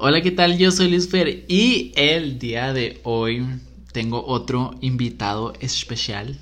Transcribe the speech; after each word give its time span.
Hola, 0.00 0.20
¿qué 0.20 0.30
tal? 0.30 0.56
Yo 0.58 0.70
soy 0.70 0.90
Luis 0.90 1.10
Fer 1.10 1.44
y 1.48 1.92
el 1.96 2.38
día 2.38 2.72
de 2.72 3.00
hoy 3.02 3.44
tengo 3.90 4.24
otro 4.24 4.76
invitado 4.80 5.54
especial. 5.58 6.38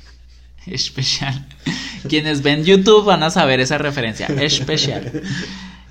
especial. 0.66 1.46
Quienes 2.08 2.42
ven 2.42 2.64
YouTube 2.64 3.04
van 3.04 3.22
a 3.22 3.30
saber 3.30 3.60
esa 3.60 3.78
referencia. 3.78 4.26
Especial. 4.26 5.22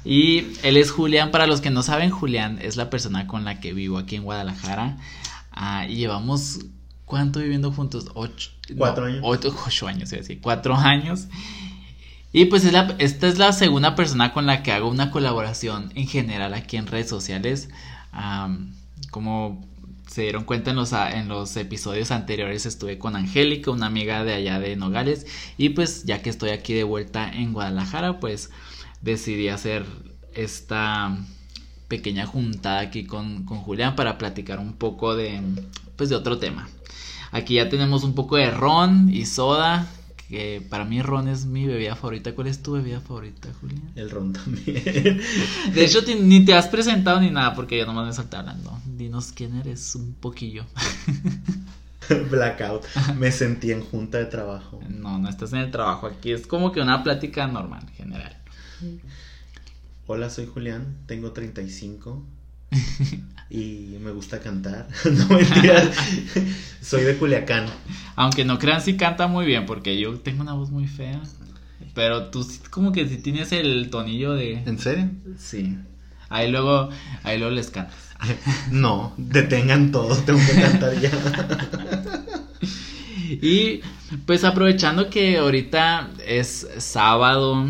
Y 0.04 0.48
él 0.62 0.76
es 0.76 0.92
Julián. 0.92 1.32
Para 1.32 1.48
los 1.48 1.62
que 1.62 1.70
no 1.70 1.84
saben, 1.84 2.10
Julián 2.10 2.60
es 2.62 2.76
la 2.76 2.90
persona 2.90 3.28
con 3.28 3.46
la 3.46 3.62
que 3.62 3.72
vivo 3.72 3.98
aquí 3.98 4.18
en 4.18 4.24
Guadalajara. 4.24 4.98
Ah, 5.52 5.86
y 5.88 5.96
llevamos, 5.96 6.66
¿cuánto 7.06 7.40
viviendo 7.40 7.72
juntos? 7.72 8.08
Ocho. 8.14 8.52
Cuatro 8.78 9.06
años. 9.06 9.22
Ocho, 9.24 9.56
ocho 9.66 9.88
años, 9.88 10.12
es 10.12 10.20
decir, 10.20 10.42
cuatro 10.42 10.76
años. 10.76 11.30
Y 12.32 12.46
pues 12.46 12.64
es 12.64 12.74
la, 12.74 12.96
esta 13.00 13.28
es 13.28 13.38
la 13.38 13.54
segunda 13.54 13.96
persona 13.96 14.34
con 14.34 14.46
la 14.46 14.62
que 14.62 14.72
hago 14.72 14.90
una 14.90 15.10
colaboración 15.12 15.92
en 15.96 16.08
general 16.08 16.54
aquí 16.54 16.78
en 16.78 16.88
redes 16.88 17.10
sociales. 17.10 17.70
Como 19.12 19.68
se 20.08 20.24
dieron 20.24 20.44
cuenta 20.44 20.72
en 20.72 20.76
los, 20.76 20.92
en 20.94 21.28
los 21.28 21.56
episodios 21.56 22.12
anteriores 22.12 22.66
estuve 22.66 22.98
con 22.98 23.16
Angélica, 23.16 23.72
una 23.72 23.86
amiga 23.86 24.24
de 24.24 24.34
allá 24.34 24.60
de 24.60 24.76
Nogales. 24.76 25.26
Y 25.58 25.70
pues 25.70 26.04
ya 26.06 26.22
que 26.22 26.30
estoy 26.30 26.50
aquí 26.50 26.74
de 26.74 26.84
vuelta 26.84 27.32
en 27.32 27.54
Guadalajara, 27.54 28.20
pues 28.20 28.52
decidí 29.02 29.50
hacer 29.50 29.86
esta 30.34 31.18
pequeña 31.88 32.26
juntada 32.28 32.80
aquí 32.80 33.06
con, 33.06 33.46
con 33.46 33.60
Julián 33.60 33.96
para 33.96 34.18
platicar 34.18 34.60
un 34.60 34.74
poco 34.74 35.16
de, 35.16 35.42
pues 35.96 36.10
de 36.10 36.16
otro 36.16 36.38
tema. 36.38 36.70
Aquí 37.32 37.56
ya 37.56 37.70
tenemos 37.70 38.04
un 38.04 38.14
poco 38.14 38.38
de 38.38 38.50
ron 38.50 39.10
y 39.12 39.26
soda, 39.26 39.88
que 40.30 40.66
para 40.70 40.86
mí 40.86 41.02
ron 41.02 41.28
es 41.28 41.46
mi 41.46 41.66
bebida 41.66 41.96
favorita. 41.96 42.36
¿Cuál 42.36 42.48
es 42.48 42.62
tu 42.62 42.74
bebida 42.74 43.02
favorita, 43.02 43.50
Julián? 43.60 43.92
El 43.96 44.12
ron 44.12 44.32
también. 44.32 44.84
De 45.74 45.84
hecho, 45.84 46.02
ni 46.22 46.46
te 46.46 46.54
has 46.54 46.68
presentado 46.68 47.20
ni 47.20 47.32
nada 47.32 47.56
porque 47.56 47.80
ya 47.80 47.86
nomás 47.86 48.06
me 48.06 48.14
salté 48.14 48.38
hablando. 48.38 48.80
Dinos 48.86 49.32
quién 49.32 49.56
eres 49.56 49.96
un 49.96 50.14
poquillo. 50.14 50.66
Blackout. 52.32 52.86
Me 53.18 53.32
sentí 53.32 53.72
en 53.72 53.84
junta 53.84 54.20
de 54.20 54.26
trabajo. 54.26 54.80
No, 54.88 55.18
no 55.18 55.30
estás 55.30 55.52
en 55.54 55.60
el 55.60 55.72
trabajo 55.72 56.06
aquí. 56.06 56.32
Es 56.32 56.46
como 56.46 56.72
que 56.72 56.80
una 56.80 57.04
plática 57.04 57.48
normal, 57.48 57.90
general. 57.98 58.38
Hola, 60.06 60.30
soy 60.30 60.46
Julián, 60.46 60.98
tengo 61.08 61.32
35 61.32 62.24
y 63.50 63.98
me 64.02 64.12
gusta 64.12 64.40
cantar. 64.40 64.88
No 65.06 65.28
mentiras. 65.28 65.90
Soy 66.82 67.04
de 67.04 67.18
Culiacán. 67.18 67.66
Aunque 68.16 68.46
no 68.46 68.60
crean 68.60 68.82
si 68.82 68.98
canta 68.98 69.28
muy 69.28 69.46
bien 69.46 69.66
porque 69.66 70.00
yo 70.00 70.20
tengo 70.20 70.42
una 70.42 70.54
voz 70.54 70.70
muy 70.70 70.88
fea. 70.88 71.22
Pero 71.94 72.26
tú 72.26 72.48
como 72.70 72.92
que 72.92 73.08
si 73.08 73.18
tienes 73.18 73.52
el 73.52 73.90
tonillo 73.90 74.34
de... 74.34 74.54
¿En 74.66 74.78
serio? 74.78 75.10
Sí. 75.38 75.78
Ahí 76.30 76.52
luego, 76.52 76.90
ahí 77.24 77.40
luego 77.40 77.54
les 77.54 77.72
cantas. 77.72 77.96
No, 78.70 79.14
detengan 79.18 79.92
todo, 79.92 80.16
tengo 80.18 80.40
que 80.46 80.62
cantar 80.62 81.00
ya. 81.00 81.10
Y 83.42 83.82
pues 84.26 84.44
aprovechando 84.44 85.10
que 85.10 85.38
ahorita 85.38 86.10
es 86.26 86.68
sábado, 86.78 87.68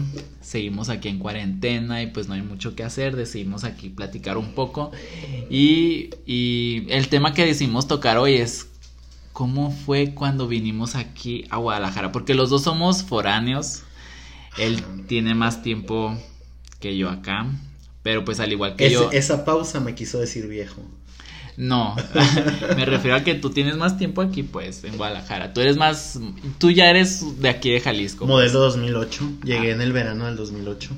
seguimos 0.50 0.90
aquí 0.90 1.10
en 1.10 1.20
cuarentena 1.20 2.02
y 2.02 2.08
pues 2.08 2.28
no 2.28 2.34
hay 2.34 2.42
mucho 2.42 2.76
que 2.76 2.84
hacer, 2.84 3.16
decidimos 3.16 3.64
aquí 3.64 3.90
platicar 3.90 4.36
un 4.36 4.56
poco. 4.56 4.92
Y, 5.48 6.10
y 6.26 6.88
el 6.90 7.08
tema 7.08 7.36
que 7.36 7.46
decidimos 7.46 7.88
tocar 7.88 8.18
hoy 8.18 8.34
es 8.34 8.68
cómo 9.32 9.70
fue 9.70 10.16
cuando 10.16 10.48
vinimos 10.48 10.96
aquí 10.96 11.46
a 11.52 11.58
Guadalajara, 11.58 12.12
porque 12.12 12.34
los 12.34 12.50
dos 12.50 12.64
somos 12.64 13.04
foráneos. 13.04 13.84
Él 14.58 14.84
tiene 15.06 15.36
más 15.36 15.62
tiempo 15.62 16.18
que 16.80 16.98
yo 16.98 17.10
acá, 17.12 17.46
pero 18.02 18.26
pues 18.26 18.40
al 18.40 18.52
igual 18.52 18.76
que 18.76 18.90
yo... 18.90 19.12
Esa 19.12 19.46
pausa 19.46 19.80
me 19.80 19.94
quiso 19.94 20.20
decir 20.20 20.48
viejo. 20.48 20.82
No, 21.62 21.94
me 22.78 22.86
refiero 22.86 23.18
a 23.18 23.24
que 23.26 23.36
tú 23.36 23.50
tienes 23.50 23.76
más 23.76 23.98
tiempo 23.98 24.22
aquí, 24.22 24.44
pues, 24.44 24.82
en 24.86 24.96
Guadalajara. 24.96 25.54
Tú 25.54 25.60
eres 25.60 25.76
más, 25.76 26.18
tú 26.58 26.72
ya 26.72 26.90
eres 26.90 27.42
de 27.42 27.50
aquí 27.50 27.70
de 27.70 27.82
Jalisco. 27.82 28.26
Modelo 28.26 28.60
2008. 28.60 29.30
Llegué 29.44 29.72
Ah. 29.72 29.74
en 29.76 29.82
el 29.82 29.92
verano 29.92 30.26
del 30.26 30.38
2008. 30.38 30.90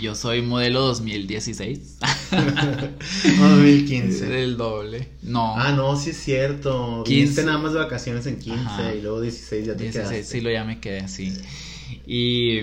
Yo 0.00 0.14
soy 0.14 0.42
modelo 0.42 0.80
2016. 0.82 1.98
2015. 2.30 4.26
Del 4.26 4.56
doble. 4.56 5.08
No. 5.22 5.54
Ah, 5.56 5.72
no, 5.72 5.96
sí 5.96 6.10
es 6.10 6.18
cierto. 6.18 7.02
15. 7.04 7.12
Viniste 7.20 7.44
nada 7.44 7.58
más 7.58 7.72
de 7.72 7.78
vacaciones 7.80 8.26
en 8.26 8.38
15 8.38 8.60
Ajá. 8.60 8.94
y 8.94 9.00
luego 9.02 9.20
16 9.20 9.66
ya 9.66 9.76
te 9.76 9.84
16, 9.84 10.08
quedaste. 10.08 10.24
sí, 10.24 10.40
lo 10.40 10.50
ya 10.50 10.64
me 10.64 10.78
quedé 10.80 11.00
así. 11.00 11.32
Y, 12.06 12.60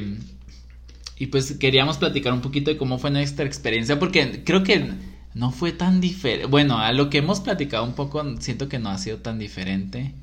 y 1.17 1.27
pues 1.27 1.53
queríamos 1.53 1.97
platicar 1.97 2.33
un 2.33 2.41
poquito 2.41 2.71
de 2.71 2.77
cómo 2.77 2.99
fue 2.99 3.11
nuestra 3.11 3.45
experiencia, 3.45 3.99
porque 3.99 4.43
creo 4.45 4.63
que 4.63 4.91
no 5.33 5.51
fue 5.51 5.71
tan 5.71 6.01
diferente. 6.01 6.47
Bueno, 6.47 6.77
a 6.77 6.91
lo 6.91 7.09
que 7.09 7.19
hemos 7.19 7.39
platicado 7.39 7.83
un 7.83 7.94
poco, 7.94 8.23
siento 8.39 8.69
que 8.69 8.79
no 8.79 8.89
ha 8.89 8.97
sido 8.97 9.17
tan 9.17 9.39
diferente. 9.39 10.13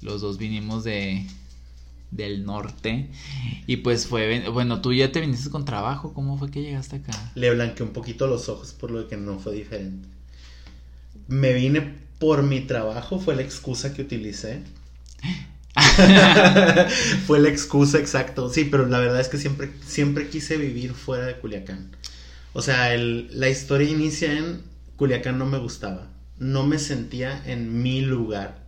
Los 0.00 0.20
dos 0.20 0.38
vinimos 0.38 0.84
de 0.84 1.26
del 2.10 2.44
norte 2.44 3.08
y 3.66 3.78
pues 3.78 4.06
fue 4.06 4.46
bueno 4.50 4.82
tú 4.82 4.92
ya 4.92 5.10
te 5.10 5.22
viniste 5.22 5.48
con 5.48 5.64
trabajo 5.64 6.12
cómo 6.12 6.36
fue 6.36 6.50
que 6.50 6.60
llegaste 6.60 6.96
acá 6.96 7.12
Le 7.34 7.50
blanqueé 7.54 7.86
un 7.86 7.94
poquito 7.94 8.26
los 8.26 8.50
ojos 8.50 8.72
por 8.72 8.90
lo 8.90 9.08
que 9.08 9.16
no 9.16 9.38
fue 9.38 9.54
diferente. 9.54 10.06
Me 11.26 11.54
vine 11.54 11.94
por 12.18 12.42
mi 12.42 12.60
trabajo, 12.60 13.18
fue 13.18 13.34
la 13.34 13.42
excusa 13.42 13.94
que 13.94 14.02
utilicé. 14.02 14.62
fue 17.26 17.40
la 17.40 17.48
excusa 17.48 17.98
exacto. 17.98 18.50
Sí, 18.50 18.64
pero 18.64 18.86
la 18.86 18.98
verdad 18.98 19.20
es 19.20 19.28
que 19.28 19.38
siempre, 19.38 19.70
siempre 19.86 20.28
quise 20.28 20.56
vivir 20.56 20.92
fuera 20.92 21.26
de 21.26 21.36
Culiacán. 21.36 21.90
O 22.52 22.62
sea, 22.62 22.94
el- 22.94 23.28
la 23.38 23.48
historia 23.48 23.88
inicia 23.88 24.36
en 24.38 24.62
Culiacán 24.96 25.38
no 25.38 25.46
me 25.46 25.58
gustaba. 25.58 26.08
No 26.38 26.66
me 26.66 26.78
sentía 26.78 27.42
en 27.46 27.82
mi 27.82 28.00
lugar. 28.02 28.58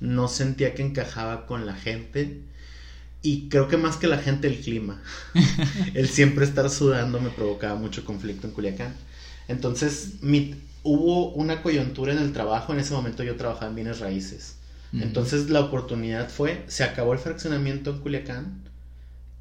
No 0.00 0.28
sentía 0.28 0.74
que 0.74 0.82
encajaba 0.82 1.46
con 1.46 1.66
la 1.66 1.74
gente. 1.74 2.42
Y 3.22 3.48
creo 3.48 3.68
que 3.68 3.76
más 3.76 3.96
que 3.96 4.08
la 4.08 4.18
gente, 4.18 4.48
el 4.48 4.60
clima. 4.60 5.00
el 5.94 6.08
siempre 6.08 6.44
estar 6.44 6.68
sudando 6.70 7.20
me 7.20 7.30
provocaba 7.30 7.76
mucho 7.78 8.04
conflicto 8.04 8.46
en 8.48 8.52
Culiacán. 8.52 8.94
Entonces, 9.48 10.22
mi- 10.22 10.54
hubo 10.82 11.30
una 11.32 11.62
coyuntura 11.62 12.12
en 12.12 12.18
el 12.18 12.32
trabajo. 12.32 12.72
En 12.72 12.80
ese 12.80 12.92
momento 12.94 13.22
yo 13.22 13.36
trabajaba 13.36 13.68
en 13.68 13.76
bienes 13.76 14.00
raíces. 14.00 14.56
Entonces 14.94 15.48
la 15.48 15.60
oportunidad 15.60 16.28
fue, 16.28 16.64
se 16.66 16.84
acabó 16.84 17.14
el 17.14 17.18
fraccionamiento 17.18 17.90
en 17.92 18.00
Culiacán 18.00 18.62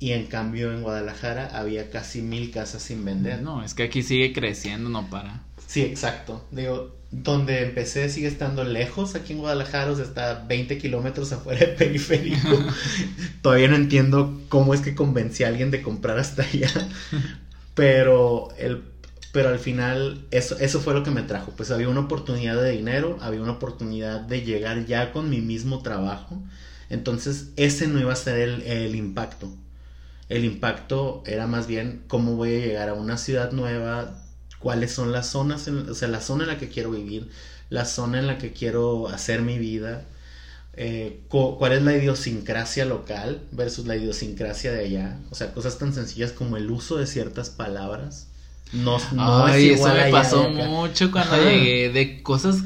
y 0.01 0.11
en 0.11 0.25
cambio 0.25 0.73
en 0.73 0.81
Guadalajara 0.81 1.51
había 1.53 1.89
casi 1.89 2.21
mil 2.21 2.51
casas 2.51 2.81
sin 2.81 3.05
vender. 3.05 3.41
no 3.41 3.63
es 3.63 3.73
que 3.73 3.83
aquí 3.83 4.03
sigue 4.03 4.33
creciendo 4.33 4.89
no 4.89 5.09
para 5.09 5.43
Sí, 5.71 5.83
exacto. 5.83 6.45
Digo, 6.51 6.97
donde 7.11 7.63
empecé 7.63 8.09
sigue 8.09 8.27
estando 8.27 8.65
lejos 8.65 9.15
aquí 9.15 9.31
en 9.31 9.39
Guadalajara, 9.39 9.89
o 9.89 9.95
sea, 9.95 10.03
está 10.03 10.43
20 10.45 10.77
kilómetros 10.77 11.31
afuera 11.31 11.65
del 11.65 11.75
periférico. 11.75 12.59
Todavía 13.41 13.69
no 13.69 13.77
entiendo 13.77 14.41
cómo 14.49 14.73
es 14.73 14.81
que 14.81 14.95
convencí 14.95 15.45
a 15.45 15.47
alguien 15.47 15.71
de 15.71 15.81
comprar 15.81 16.19
hasta 16.19 16.43
allá. 16.43 16.69
Pero 17.73 18.49
el 18.57 18.83
pero 19.31 19.47
al 19.47 19.59
final 19.59 20.25
eso, 20.31 20.57
eso 20.59 20.81
fue 20.81 20.93
lo 20.93 21.03
que 21.03 21.11
me 21.11 21.21
trajo. 21.21 21.53
Pues 21.55 21.71
había 21.71 21.87
una 21.87 22.01
oportunidad 22.01 22.61
de 22.61 22.71
dinero, 22.71 23.17
había 23.21 23.41
una 23.41 23.53
oportunidad 23.53 24.19
de 24.19 24.41
llegar 24.41 24.85
ya 24.85 25.13
con 25.13 25.29
mi 25.29 25.39
mismo 25.39 25.81
trabajo. 25.81 26.43
Entonces 26.89 27.51
ese 27.55 27.87
no 27.87 28.01
iba 28.01 28.11
a 28.11 28.17
ser 28.17 28.39
el, 28.39 28.61
el 28.63 28.93
impacto. 28.93 29.55
El 30.31 30.45
impacto 30.45 31.23
era 31.27 31.47
más 31.47 31.67
bien 31.67 32.03
cómo 32.07 32.35
voy 32.35 32.55
a 32.55 32.59
llegar 32.65 32.89
a 32.89 32.93
una 32.95 33.17
ciudad 33.17 33.51
nueva, 33.51 34.15
cuáles 34.59 34.91
son 34.93 35.11
las 35.11 35.27
zonas, 35.27 35.67
en- 35.67 35.89
o 35.89 35.93
sea, 35.95 36.07
la 36.07 36.21
zona 36.21 36.43
en 36.45 36.49
la 36.49 36.57
que 36.57 36.69
quiero 36.69 36.91
vivir, 36.91 37.29
la 37.69 37.85
zona 37.85 38.19
en 38.19 38.27
la 38.27 38.37
que 38.37 38.53
quiero 38.53 39.07
hacer 39.09 39.41
mi 39.41 39.57
vida, 39.59 40.05
eh, 40.73 41.21
cu- 41.29 41.57
cuál 41.57 41.73
es 41.73 41.83
la 41.83 41.95
idiosincrasia 41.97 42.85
local 42.85 43.41
versus 43.51 43.87
la 43.87 43.95
idiosincrasia 43.97 44.71
de 44.73 44.85
allá, 44.85 45.19
o 45.31 45.35
sea, 45.35 45.53
cosas 45.53 45.77
tan 45.77 45.93
sencillas 45.93 46.31
como 46.33 46.57
el 46.57 46.71
uso 46.71 46.97
de 46.97 47.07
ciertas 47.07 47.49
palabras. 47.49 48.27
No, 48.71 48.97
no 49.13 49.47
Ay, 49.47 49.63
es 49.65 49.65
eso 49.65 49.73
igual 49.77 49.95
me 49.95 50.01
allá 50.03 50.11
pasó 50.11 50.49
mucho 50.49 51.11
cuando 51.11 51.35
Ajá. 51.35 51.49
llegué 51.49 51.89
de 51.89 52.23
cosas 52.23 52.63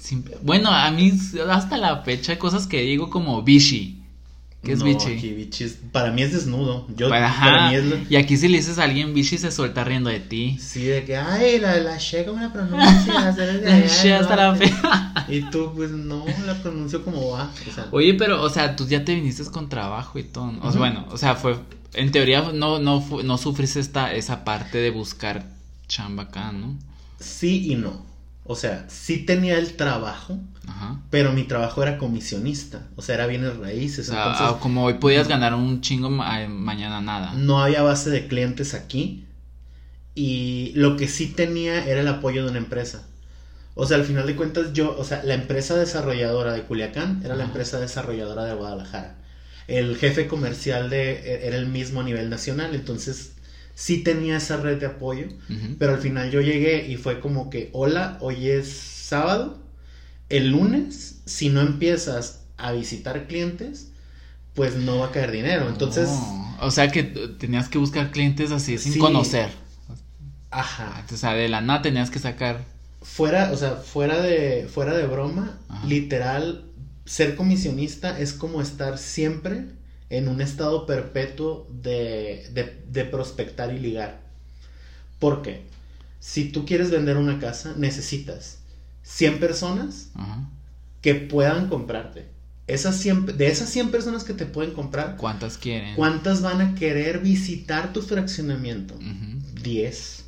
simp- 0.00 0.36
bueno 0.42 0.70
a 0.70 0.90
mí 0.90 1.12
hasta 1.50 1.76
la 1.76 2.02
fecha 2.02 2.32
hay 2.32 2.38
cosas 2.38 2.66
que 2.66 2.80
digo 2.82 3.10
como 3.10 3.42
bichi 3.42 3.97
¿Qué 4.62 4.72
es 4.72 4.80
No, 4.80 4.86
bichi? 4.86 5.12
aquí 5.12 5.32
bichi 5.34 5.64
es- 5.64 5.78
para 5.92 6.10
mí 6.10 6.22
es 6.22 6.32
desnudo. 6.32 6.86
Yo, 6.96 7.08
Pues, 7.08 7.22
ajá, 7.22 7.44
para 7.44 7.68
mí 7.70 7.76
es 7.76 7.84
lo- 7.84 7.96
Y 8.10 8.16
aquí 8.16 8.36
si 8.36 8.48
le 8.48 8.56
dices 8.58 8.78
a 8.78 8.84
alguien 8.84 9.14
bichi 9.14 9.38
se 9.38 9.52
suelta 9.52 9.84
riendo 9.84 10.10
de 10.10 10.18
ti. 10.20 10.58
Sí, 10.60 10.82
de 10.84 11.04
que, 11.04 11.16
ay, 11.16 11.60
la, 11.60 11.76
la 11.76 11.96
she 11.98 12.24
como 12.24 12.40
la 12.40 12.52
pronuncia, 12.52 13.34
La 13.64 13.86
she 13.86 14.12
hasta 14.14 14.34
la 14.36 14.48
norte". 14.48 14.68
fea. 14.68 15.26
Y 15.28 15.42
tú, 15.42 15.72
pues 15.76 15.90
no, 15.90 16.24
la 16.44 16.54
pronuncio 16.60 17.04
como 17.04 17.30
va. 17.30 17.50
O 17.68 17.72
sea, 17.72 17.86
Oye, 17.92 18.14
pero, 18.14 18.42
o 18.42 18.48
sea, 18.50 18.74
tú 18.74 18.86
ya 18.88 19.04
te 19.04 19.14
viniste 19.14 19.44
con 19.44 19.68
trabajo 19.68 20.18
y 20.18 20.24
todo. 20.24 20.52
O 20.62 20.70
sea, 20.72 20.78
bueno, 20.80 21.06
o 21.10 21.16
sea, 21.16 21.36
fue. 21.36 21.56
En 21.94 22.10
teoría 22.12 22.50
no, 22.52 22.78
no, 22.78 23.02
no 23.24 23.38
sufriste 23.38 23.80
esta, 23.80 24.12
esa 24.12 24.44
parte 24.44 24.78
de 24.78 24.90
buscar 24.90 25.46
chamba 25.86 26.24
acá, 26.24 26.52
¿no? 26.52 26.76
sí 27.20 27.72
y 27.72 27.76
no. 27.76 28.04
O 28.50 28.56
sea, 28.56 28.86
sí 28.88 29.18
tenía 29.18 29.58
el 29.58 29.74
trabajo, 29.76 30.38
Ajá. 30.66 31.00
pero 31.10 31.32
mi 31.32 31.44
trabajo 31.44 31.82
era 31.82 31.98
comisionista. 31.98 32.88
O 32.96 33.02
sea, 33.02 33.14
era 33.16 33.26
bienes 33.26 33.56
O 33.56 33.60
raíces. 33.62 34.06
sea, 34.06 34.16
entonces, 34.16 34.46
ah, 34.48 34.58
como 34.58 34.84
hoy 34.84 34.94
podías 34.94 35.28
ganar 35.28 35.54
un 35.54 35.80
chingo, 35.82 36.08
ma- 36.10 36.48
mañana 36.48 37.00
nada. 37.02 37.34
no 37.34 37.62
había 37.62 37.82
base 37.82 38.10
de 38.10 38.26
clientes 38.26 38.74
aquí. 38.74 39.24
y 40.14 40.72
lo 40.74 40.96
que 40.96 41.06
sí 41.08 41.28
tenía 41.28 41.86
era 41.86 42.00
el 42.00 42.08
apoyo 42.08 42.42
de 42.44 42.50
una 42.50 42.58
empresa. 42.58 43.06
O 43.74 43.86
sea, 43.86 43.96
al 43.98 44.04
final 44.04 44.26
de 44.26 44.34
cuentas 44.34 44.72
yo, 44.72 44.96
o 44.98 45.04
sea, 45.04 45.22
la 45.22 45.34
empresa 45.34 45.76
desarrolladora 45.76 46.52
de 46.52 46.62
Culiacán 46.62 47.20
era 47.24 47.36
la 47.36 47.44
empresa 47.44 47.78
desarrolladora 47.78 48.44
de 48.44 48.54
Guadalajara. 48.54 49.14
El 49.68 49.96
jefe 49.96 50.26
comercial 50.26 50.90
de 50.90 51.12
e, 51.12 51.46
era 51.46 51.56
el 51.56 51.66
mismo 51.66 52.00
a 52.00 52.04
nivel 52.04 52.30
nacional, 52.30 52.74
entonces 52.74 53.32
sí 53.84 53.98
tenía 54.02 54.38
esa 54.38 54.56
red 54.56 54.78
de 54.80 54.86
apoyo, 54.86 55.28
pero 55.78 55.94
al 55.94 56.00
final 56.00 56.30
yo 56.32 56.40
llegué 56.40 56.88
y 56.88 56.96
fue 56.96 57.20
como 57.20 57.48
que, 57.48 57.70
hola, 57.72 58.18
hoy 58.20 58.48
es 58.48 58.68
sábado, 58.72 59.60
el 60.28 60.50
lunes, 60.50 61.20
si 61.26 61.48
no 61.50 61.60
empiezas 61.60 62.40
a 62.56 62.72
visitar 62.72 63.26
clientes, 63.28 63.92
pues 64.54 64.76
no 64.76 64.98
va 64.98 65.06
a 65.06 65.12
caer 65.12 65.30
dinero. 65.30 65.68
Entonces, 65.68 66.08
Oh, 66.08 66.56
o 66.66 66.70
sea 66.70 66.90
que 66.90 67.04
tenías 67.38 67.68
que 67.68 67.78
buscar 67.78 68.10
clientes 68.10 68.50
así 68.52 68.78
sin 68.78 68.94
Sí. 68.94 68.98
conocer. 69.00 69.50
ajá, 70.50 71.04
O 71.12 71.16
sea, 71.16 71.34
de 71.34 71.48
la 71.48 71.60
nada 71.60 71.82
tenías 71.82 72.10
que 72.10 72.18
sacar. 72.18 72.64
fuera, 73.02 73.52
o 73.52 73.56
sea, 73.56 73.76
fuera 73.76 74.20
de, 74.20 74.66
fuera 74.72 74.96
de 74.96 75.06
broma, 75.06 75.58
Ajá. 75.68 75.86
literal, 75.86 76.64
ser 77.04 77.36
comisionista 77.36 78.18
es 78.18 78.32
como 78.32 78.60
estar 78.60 78.98
siempre 78.98 79.66
en 80.10 80.28
un 80.28 80.40
estado 80.40 80.86
perpetuo 80.86 81.66
de, 81.68 82.46
de, 82.52 82.76
de 82.86 83.04
prospectar 83.04 83.72
y 83.72 83.78
ligar. 83.78 84.20
¿Por 85.18 85.42
qué? 85.42 85.62
Si 86.20 86.50
tú 86.50 86.64
quieres 86.64 86.90
vender 86.90 87.16
una 87.16 87.38
casa, 87.38 87.74
necesitas 87.76 88.58
100 89.02 89.38
personas 89.40 90.10
que 91.00 91.14
puedan 91.14 91.68
comprarte. 91.68 92.26
Esas 92.66 92.96
100, 92.96 93.24
de 93.24 93.46
esas 93.46 93.70
100 93.70 93.90
personas 93.90 94.24
que 94.24 94.34
te 94.34 94.44
pueden 94.44 94.72
comprar, 94.72 95.16
¿Cuántas 95.16 95.56
quieren? 95.56 95.96
¿cuántas 95.96 96.42
van 96.42 96.60
a 96.60 96.74
querer 96.74 97.20
visitar 97.20 97.92
tu 97.92 98.02
fraccionamiento? 98.02 98.94
Ujú. 98.94 99.62
10. 99.62 100.24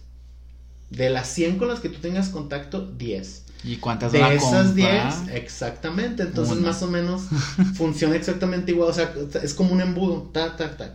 De 0.89 1.11
las 1.11 1.29
100 1.29 1.59
con 1.59 1.69
las 1.69 1.81
que 1.81 1.91
tú 1.91 1.99
tengas 2.01 2.31
contacto, 2.31 2.89
10. 2.97 3.45
¿Y 3.63 3.77
cuántas 3.77 4.13
De 4.13 4.19
van 4.19 4.33
a 4.33 4.35
esas 4.35 4.75
10, 4.75 5.25
comprar? 5.25 5.37
exactamente. 5.37 6.23
Entonces, 6.23 6.57
Una. 6.57 6.69
más 6.69 6.83
o 6.83 6.89
menos 6.89 7.29
funciona 7.75 8.17
exactamente 8.17 8.73
igual. 8.73 8.91
O 8.91 8.93
sea, 8.95 9.13
es 9.43 9.55
como 9.55 9.73
un 9.73 9.81
embudo. 9.81 10.31
Tac, 10.33 10.57
tac, 10.57 10.77
tac. 10.77 10.93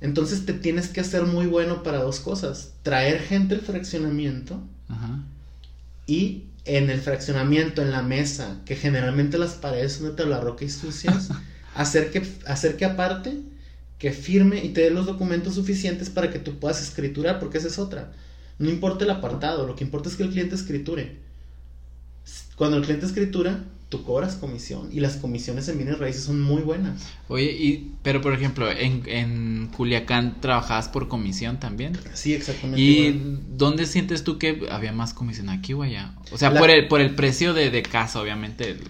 Entonces, 0.00 0.46
te 0.46 0.52
tienes 0.54 0.88
que 0.88 1.00
hacer 1.00 1.24
muy 1.24 1.46
bueno 1.46 1.82
para 1.82 1.98
dos 2.02 2.20
cosas: 2.20 2.72
traer 2.82 3.20
gente 3.20 3.54
al 3.56 3.62
fraccionamiento 3.62 4.62
Ajá. 4.88 5.20
y 6.06 6.44
en 6.64 6.90
el 6.90 7.00
fraccionamiento, 7.00 7.82
en 7.82 7.92
la 7.92 8.02
mesa, 8.02 8.60
que 8.64 8.76
generalmente 8.76 9.38
las 9.38 9.54
paredes 9.54 9.94
son 9.94 10.06
de 10.08 10.12
tabla 10.14 10.40
roca 10.40 10.64
y 10.64 10.70
sucias, 10.70 11.28
hacer 11.74 12.10
que, 12.10 12.26
hacer 12.46 12.76
que 12.76 12.84
aparte, 12.84 13.38
que 13.98 14.12
firme 14.12 14.64
y 14.64 14.70
te 14.70 14.82
dé 14.82 14.90
los 14.90 15.06
documentos 15.06 15.54
suficientes 15.54 16.10
para 16.10 16.30
que 16.30 16.38
tú 16.40 16.58
puedas 16.58 16.82
escriturar, 16.82 17.38
porque 17.40 17.58
esa 17.58 17.68
es 17.68 17.78
otra. 17.78 18.12
No 18.58 18.70
importa 18.70 19.04
el 19.04 19.10
apartado, 19.10 19.66
lo 19.66 19.76
que 19.76 19.84
importa 19.84 20.08
es 20.08 20.16
que 20.16 20.24
el 20.24 20.30
cliente 20.30 20.54
escriture. 20.56 21.20
Cuando 22.56 22.76
el 22.78 22.82
cliente 22.84 23.06
escritura, 23.06 23.64
tú 23.88 24.02
cobras 24.02 24.34
comisión 24.34 24.88
y 24.92 25.00
las 25.00 25.16
comisiones 25.16 25.68
en 25.68 25.76
bienes 25.78 25.98
raíces 25.98 26.24
son 26.24 26.40
muy 26.40 26.62
buenas. 26.62 27.02
Oye, 27.28 27.52
y, 27.52 27.92
pero 28.02 28.20
por 28.20 28.32
ejemplo, 28.34 28.70
en, 28.70 29.02
en 29.06 29.68
Culiacán 29.76 30.40
trabajabas 30.40 30.88
por 30.88 31.06
comisión 31.08 31.60
también. 31.60 31.92
Sí, 32.14 32.34
exactamente. 32.34 32.80
¿Y 32.80 33.06
igual. 33.06 33.40
dónde 33.56 33.86
sientes 33.86 34.24
tú 34.24 34.38
que 34.38 34.66
había 34.70 34.92
más 34.92 35.14
comisión 35.14 35.48
aquí 35.50 35.72
o 35.74 35.82
allá? 35.82 36.14
O 36.32 36.38
sea, 36.38 36.50
La- 36.50 36.60
por 36.60 36.70
el 36.70 36.88
por 36.88 37.00
el 37.00 37.14
precio 37.14 37.54
de, 37.54 37.70
de 37.70 37.82
casa, 37.82 38.20
obviamente. 38.20 38.70
el- 38.70 38.80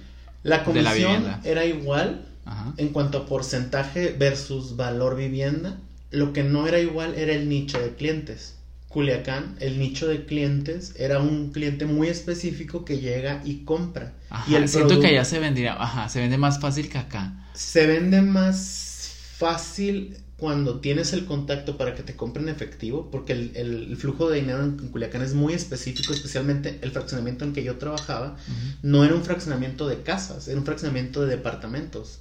La 0.45 0.59
de 0.59 0.62
la 0.62 0.65
comisión 0.65 0.95
vivienda. 1.12 1.41
era 1.45 1.65
igual 1.67 2.25
Ajá. 2.45 2.73
en 2.77 2.89
cuanto 2.91 3.19
a 3.19 3.27
porcentaje 3.27 4.15
versus 4.19 4.77
valor 4.77 5.17
vivienda, 5.17 5.79
lo 6.12 6.33
que 6.33 6.45
no 6.45 6.67
era 6.69 6.79
igual 6.79 7.15
era 7.17 7.33
el 7.33 7.49
nicho 7.49 7.81
de 7.81 7.95
clientes. 7.97 8.56
Culiacán, 8.97 9.57
el 9.61 9.79
nicho 9.79 10.09
de 10.09 10.25
clientes 10.27 10.95
era 10.97 11.21
un 11.21 11.53
cliente 11.53 11.87
muy 11.87 12.09
específico 12.09 12.85
que 12.85 12.99
llega 13.01 13.43
y 13.45 13.65
compra. 13.65 14.15
Ajá, 14.29 14.47
y 14.51 14.55
el 14.55 14.69
siento 14.69 15.01
que 15.01 15.07
producto 15.07 15.09
allá 15.09 15.25
se 15.25 15.39
vendría, 15.41 15.75
ajá, 15.75 16.09
se 16.09 16.21
vende 16.21 16.39
más 16.39 16.61
fácil 16.61 16.89
que 16.89 16.99
acá. 16.99 17.33
se 17.53 17.87
vende 17.87 18.23
más 18.23 19.11
fácil 19.39 20.19
cuando 20.37 20.81
tienes 20.81 21.13
el 21.15 21.25
contacto 21.25 21.79
para 21.79 21.95
que 21.95 22.03
te 22.03 22.15
compren 22.15 22.49
efectivo, 22.51 23.11
porque 23.11 23.33
el, 23.33 23.53
el- 23.57 23.89
el 23.91 23.97
flujo 23.97 24.29
de 24.29 24.41
dinero 24.41 24.63
en, 24.63 24.77
en 24.81 24.89
Culiacán 24.91 25.23
es 25.23 25.33
muy 25.35 25.55
específico, 25.55 26.13
especialmente 26.13 26.79
el 26.83 26.91
fraccionamiento 26.91 27.45
en 27.45 27.53
que 27.55 27.63
yo 27.65 27.79
trabajaba, 27.79 28.37
no 28.83 29.05
era 29.05 29.15
un 29.15 29.25
fraccionamiento 29.25 29.89
de 29.89 30.03
casas, 30.03 30.49
era 30.49 30.59
un 30.59 30.67
fraccionamiento 30.67 31.23
de 31.23 31.29
departamentos. 31.37 32.21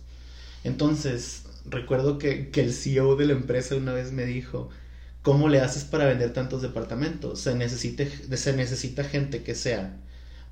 Entonces, 0.63 1.43
recuerdo 1.65 2.17
que, 2.19 2.49
que 2.51 2.61
el 2.61 2.73
CEO 2.73 3.15
de 3.15 3.27
la 3.27 3.33
empresa 3.33 3.75
una 3.75 3.93
vez 3.93 4.11
me 4.13 4.25
dijo, 4.25 4.69
¿cómo 5.25 5.49
le 5.49 5.59
haces 5.59 5.83
para 5.83 6.05
vender 6.05 6.33
tantos 6.33 6.61
departamentos? 6.61 7.41
Se, 7.41 7.55
necesite, 7.55 8.07
se 8.37 8.53
necesita 8.53 9.03
gente 9.03 9.41
que 9.41 9.55
sea 9.55 9.97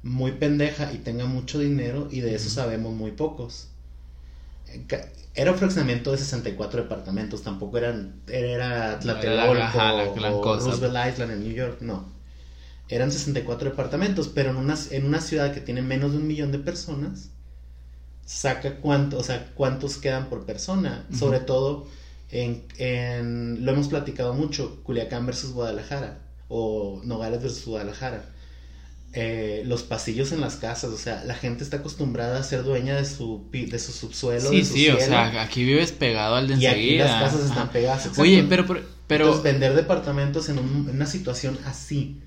muy 0.02 0.32
pendeja 0.32 0.92
y 0.92 0.98
tenga 0.98 1.26
mucho 1.26 1.60
dinero 1.60 2.08
y 2.12 2.22
de 2.22 2.34
eso 2.34 2.50
sabemos 2.50 2.92
muy 2.92 3.12
pocos. 3.12 3.68
Era 5.36 5.52
un 5.52 5.60
fraccionamiento 5.60 6.12
de 6.12 6.18
64 6.18 6.84
departamentos, 6.84 7.44
tampoco 7.44 7.78
eran, 7.78 8.16
era 8.28 8.98
Tlatelolco 9.00 9.54
gran 9.54 10.34
o 10.34 10.42
cosa. 10.42 10.66
Roosevelt 10.66 11.14
Island 11.14 11.32
en 11.34 11.44
New 11.44 11.54
York, 11.54 11.78
no. 11.82 12.12
Eran 12.90 13.12
64 13.12 13.70
departamentos, 13.70 14.28
pero 14.28 14.50
en 14.50 14.58
una, 14.58 14.76
en 14.90 15.06
una 15.06 15.22
ciudad 15.22 15.54
que 15.54 15.62
tiene 15.62 15.84
menos 15.84 16.14
de 16.14 16.18
un 16.18 16.26
millón 16.26 16.52
de 16.52 16.58
personas, 16.58 17.30
saca 18.26 18.78
cuánto, 18.78 19.20
o 19.20 19.24
sea, 19.24 19.52
cuántos 19.54 19.98
quedan 19.98 20.30
por 20.30 20.48
persona. 20.48 21.06
Sobre 21.18 21.42
todo, 21.42 21.86
en, 22.34 22.66
en- 22.78 23.66
lo 23.66 23.72
hemos 23.72 23.88
platicado 23.88 24.34
mucho, 24.34 24.82
Culiacán 24.84 25.26
versus 25.26 25.52
Guadalajara, 25.54 26.20
o 26.50 27.02
Nogales 27.06 27.42
versus 27.42 27.66
Guadalajara. 27.66 28.26
Eh, 29.16 29.62
los 29.68 29.84
pasillos 29.84 30.32
en 30.32 30.42
las 30.42 30.56
casas, 30.56 30.90
o 30.92 30.98
sea, 30.98 31.24
la 31.24 31.36
gente 31.36 31.64
está 31.64 31.78
acostumbrada 31.78 32.40
a 32.40 32.44
ser 32.44 32.64
dueña 32.64 32.96
de 32.96 33.06
su, 33.06 33.48
de 33.52 33.78
su 33.78 33.92
subsuelo, 33.92 34.50
Sí, 34.50 34.58
de 34.58 34.66
su 34.66 34.74
sí, 34.74 34.90
o 34.90 35.00
sea, 35.00 35.42
aquí 35.44 35.64
vives 35.64 35.92
pegado 35.92 36.36
al 36.36 36.48
de 36.48 36.56
y 36.56 36.66
aquí 36.66 36.98
las 36.98 37.22
casas 37.22 37.42
están 37.42 37.64
Ajá. 37.64 37.72
pegadas. 37.72 38.18
Oye, 38.18 38.44
pero, 38.50 38.66
pero, 38.66 38.82
pero 39.06 39.26
Entonces, 39.26 39.44
vender 39.54 39.76
departamentos 39.76 40.50
en, 40.50 40.58
un- 40.58 40.88
en 40.90 40.96
una 40.96 41.06
situación 41.06 41.60
así, 41.66 42.22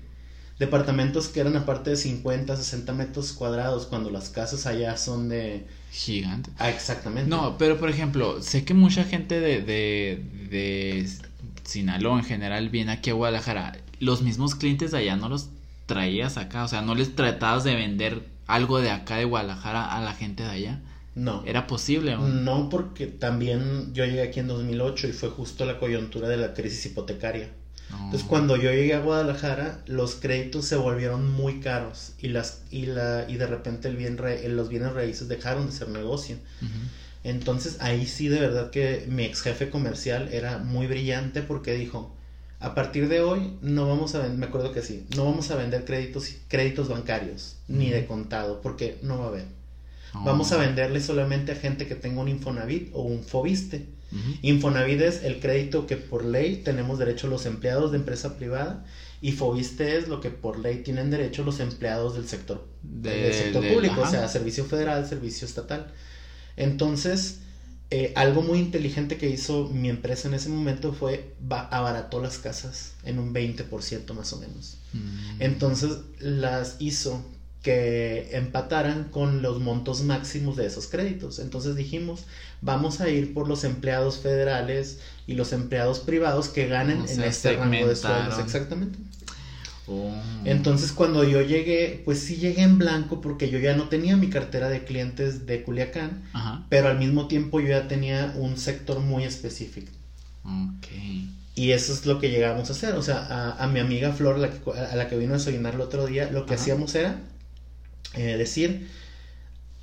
departamentos 0.59 1.27
que 1.27 1.39
eran 1.39 1.55
aparte 1.55 1.91
de 1.91 1.95
50, 1.95 2.55
60 2.55 2.93
metros 2.93 3.33
cuadrados, 3.33 3.85
cuando 3.85 4.09
las 4.09 4.29
casas 4.29 4.65
allá 4.65 4.97
son 4.97 5.29
de... 5.29 5.67
gigante. 5.91 6.49
Ah, 6.57 6.69
exactamente. 6.69 7.29
No, 7.29 7.57
pero 7.57 7.77
por 7.77 7.89
ejemplo, 7.89 8.41
sé 8.41 8.65
que 8.65 8.73
mucha 8.73 9.03
gente 9.03 9.39
de, 9.39 9.61
de, 9.61 10.23
de 10.49 11.07
Sinaloa 11.63 12.19
en 12.19 12.25
general 12.25 12.69
viene 12.69 12.91
aquí 12.91 13.09
a 13.11 13.13
Guadalajara. 13.13 13.77
Los 13.99 14.21
mismos 14.21 14.55
clientes 14.55 14.91
de 14.91 14.99
allá 14.99 15.15
no 15.15 15.29
los 15.29 15.49
traías 15.85 16.37
acá, 16.37 16.63
o 16.63 16.67
sea, 16.67 16.81
no 16.81 16.95
les 16.95 17.15
tratabas 17.15 17.63
de 17.63 17.75
vender 17.75 18.23
algo 18.47 18.79
de 18.79 18.89
acá 18.89 19.17
de 19.17 19.25
Guadalajara 19.25 19.95
a 19.95 20.01
la 20.01 20.13
gente 20.13 20.43
de 20.43 20.49
allá. 20.49 20.81
No. 21.15 21.43
Era 21.45 21.65
posible, 21.65 22.15
¿o? 22.15 22.27
No, 22.27 22.69
porque 22.69 23.07
también 23.07 23.93
yo 23.93 24.05
llegué 24.05 24.21
aquí 24.21 24.39
en 24.39 24.47
2008 24.47 25.07
y 25.07 25.11
fue 25.13 25.29
justo 25.29 25.65
la 25.65 25.79
coyuntura 25.79 26.27
de 26.29 26.37
la 26.37 26.53
crisis 26.53 26.85
hipotecaria. 26.87 27.49
No. 27.89 28.05
Entonces, 28.05 28.27
cuando 28.27 28.55
yo 28.57 28.71
llegué 28.71 28.93
a 28.93 28.99
Guadalajara, 28.99 29.81
los 29.85 30.15
créditos 30.15 30.65
se 30.65 30.75
volvieron 30.75 31.31
muy 31.31 31.59
caros 31.59 32.13
y 32.19 32.27
las 32.27 32.61
y 32.69 32.85
la 32.85 33.25
y 33.27 33.35
de 33.35 33.47
repente 33.47 33.87
el 33.87 33.95
bien 33.95 34.17
los 34.55 34.69
bienes 34.69 34.93
raíces 34.93 35.27
dejaron 35.27 35.67
de 35.67 35.71
ser 35.71 35.89
negocio. 35.89 36.37
Entonces, 37.23 37.77
ahí 37.79 38.05
sí 38.05 38.27
de 38.27 38.39
verdad 38.39 38.69
que 38.69 39.05
mi 39.09 39.23
ex 39.23 39.41
jefe 39.41 39.69
comercial 39.69 40.29
era 40.31 40.59
muy 40.59 40.87
brillante 40.87 41.41
porque 41.41 41.73
dijo, 41.73 42.15
a 42.59 42.73
partir 42.73 43.07
de 43.09 43.21
hoy 43.21 43.57
no 43.61 43.87
vamos 43.87 44.15
a 44.15 44.19
vender, 44.19 44.37
me 44.37 44.45
acuerdo 44.47 44.71
que 44.71 44.81
sí, 44.81 45.05
no 45.15 45.25
vamos 45.25 45.51
a 45.51 45.55
vender 45.55 45.85
créditos 45.85 46.29
créditos 46.47 46.87
bancarios 46.89 47.57
ni 47.67 47.89
de 47.89 48.05
contado 48.05 48.61
porque 48.61 48.97
no 49.01 49.19
va 49.19 49.25
a 49.25 49.27
haber. 49.29 49.57
Vamos 50.13 50.51
a 50.51 50.57
venderle 50.57 51.01
solamente 51.01 51.51
a 51.51 51.55
gente 51.55 51.85
que 51.87 51.95
tenga 51.95 52.21
un 52.21 52.27
Infonavit 52.27 52.89
o 52.93 53.01
un 53.01 53.23
Fobiste. 53.23 53.85
Infonavit 54.41 55.01
es 55.01 55.23
el 55.23 55.39
crédito 55.39 55.85
que 55.85 55.97
por 55.97 56.23
ley 56.23 56.57
tenemos 56.63 56.97
derecho 56.99 57.27
los 57.27 57.45
empleados 57.45 57.91
de 57.91 57.97
empresa 57.97 58.37
privada 58.37 58.85
y 59.21 59.31
Fobiste 59.33 59.97
es 59.97 60.07
lo 60.07 60.21
que 60.21 60.29
por 60.29 60.59
ley 60.59 60.77
tienen 60.83 61.09
derecho 61.09 61.43
los 61.43 61.59
empleados 61.59 62.15
del 62.15 62.27
sector, 62.27 62.65
De- 62.83 63.09
del 63.23 63.33
sector 63.33 63.63
público, 63.73 64.01
o 64.01 64.05
sea, 64.11 64.27
servicio 64.29 64.63
federal, 64.65 65.05
servicio 65.07 65.45
estatal. 65.45 65.87
Entonces, 66.55 67.35
eh, 67.89 68.11
algo 68.15 68.41
muy 68.41 68.59
inteligente 68.59 69.17
que 69.17 69.29
hizo 69.29 69.67
mi 69.69 69.89
empresa 69.89 70.27
en 70.27 70.33
ese 70.33 70.49
momento 70.49 70.93
fue 70.93 71.33
ba- 71.39 71.67
abarató 71.71 72.19
las 72.19 72.37
casas 72.37 72.93
en 73.03 73.17
un 73.19 73.33
20% 73.33 74.13
más 74.13 74.33
o 74.33 74.37
menos. 74.37 74.77
Mm. 74.93 75.41
Entonces 75.41 75.97
las 76.19 76.75
hizo 76.79 77.23
que 77.67 78.29
empataran 78.31 79.09
con 79.11 79.41
los 79.41 79.59
montos 79.59 80.01
máximos 80.03 80.55
de 80.55 80.65
esos 80.67 80.87
créditos. 80.87 81.39
Entonces 81.39 81.75
dijimos, 81.75 82.23
vamos 82.61 83.01
a 83.01 83.09
ir 83.09 83.33
por 83.33 83.49
los 83.49 83.65
empleados 83.65 84.19
federales 84.19 84.99
y 85.27 85.33
los 85.33 85.51
empleados 85.51 85.99
privados 85.99 86.47
que 86.47 86.67
ganen 86.67 87.01
O 87.01 87.07
en 87.07 87.23
este 87.23 87.57
rango 87.57 87.87
de 87.89 87.95
sueldos. 87.97 88.39
Exactamente. 88.39 88.97
Oh. 89.85 90.13
Entonces 90.45 90.93
cuando 90.93 91.25
yo 91.25 91.41
llegué, 91.41 92.01
pues 92.05 92.19
sí 92.19 92.37
llegué 92.37 92.61
en 92.63 92.77
blanco 92.77 93.19
porque 93.19 93.49
yo 93.49 93.59
ya 93.59 93.75
no 93.75 93.89
tenía 93.89 94.15
mi 94.15 94.29
cartera 94.29 94.69
de 94.69 94.85
clientes 94.85 95.45
de 95.45 95.63
Culiacán, 95.63 96.23
Ajá. 96.31 96.63
pero 96.69 96.87
al 96.87 96.97
mismo 96.99 97.27
tiempo 97.27 97.59
yo 97.59 97.67
ya 97.67 97.89
tenía 97.89 98.33
un 98.37 98.57
sector 98.57 99.01
muy 99.01 99.25
específico. 99.25 99.91
Ok. 100.45 100.87
Y 101.55 101.71
eso 101.71 101.91
es 101.91 102.05
lo 102.05 102.17
que 102.19 102.29
llegamos 102.29 102.69
a 102.69 102.73
hacer. 102.73 102.95
O 102.95 103.01
sea, 103.01 103.17
a, 103.29 103.61
a 103.61 103.67
mi 103.67 103.81
amiga 103.81 104.13
Flor, 104.13 104.37
la 104.39 104.51
que- 104.51 104.71
a 104.71 104.95
la 104.95 105.09
que 105.09 105.17
vino 105.17 105.33
a 105.33 105.37
desayunar 105.37 105.73
el 105.75 105.81
otro 105.81 106.05
día, 106.05 106.29
lo 106.31 106.45
que 106.45 106.53
Ajá. 106.53 106.61
hacíamos 106.61 106.95
era 106.95 107.19
eh, 108.13 108.37
decir, 108.37 108.87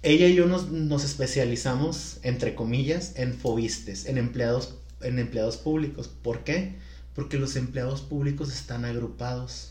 ella 0.04 0.28
y 0.28 0.34
yo 0.34 0.46
nos, 0.46 0.70
nos 0.70 1.02
especializamos, 1.02 2.18
entre 2.22 2.54
comillas, 2.54 3.12
en 3.16 3.34
fobistes, 3.34 4.06
en 4.06 4.18
empleados, 4.18 4.74
en 5.00 5.18
empleados 5.18 5.56
públicos. 5.56 6.08
¿Por 6.08 6.44
qué? 6.44 6.74
Porque 7.14 7.38
los 7.38 7.56
empleados 7.56 8.02
públicos 8.02 8.52
están 8.52 8.84
agrupados. 8.84 9.70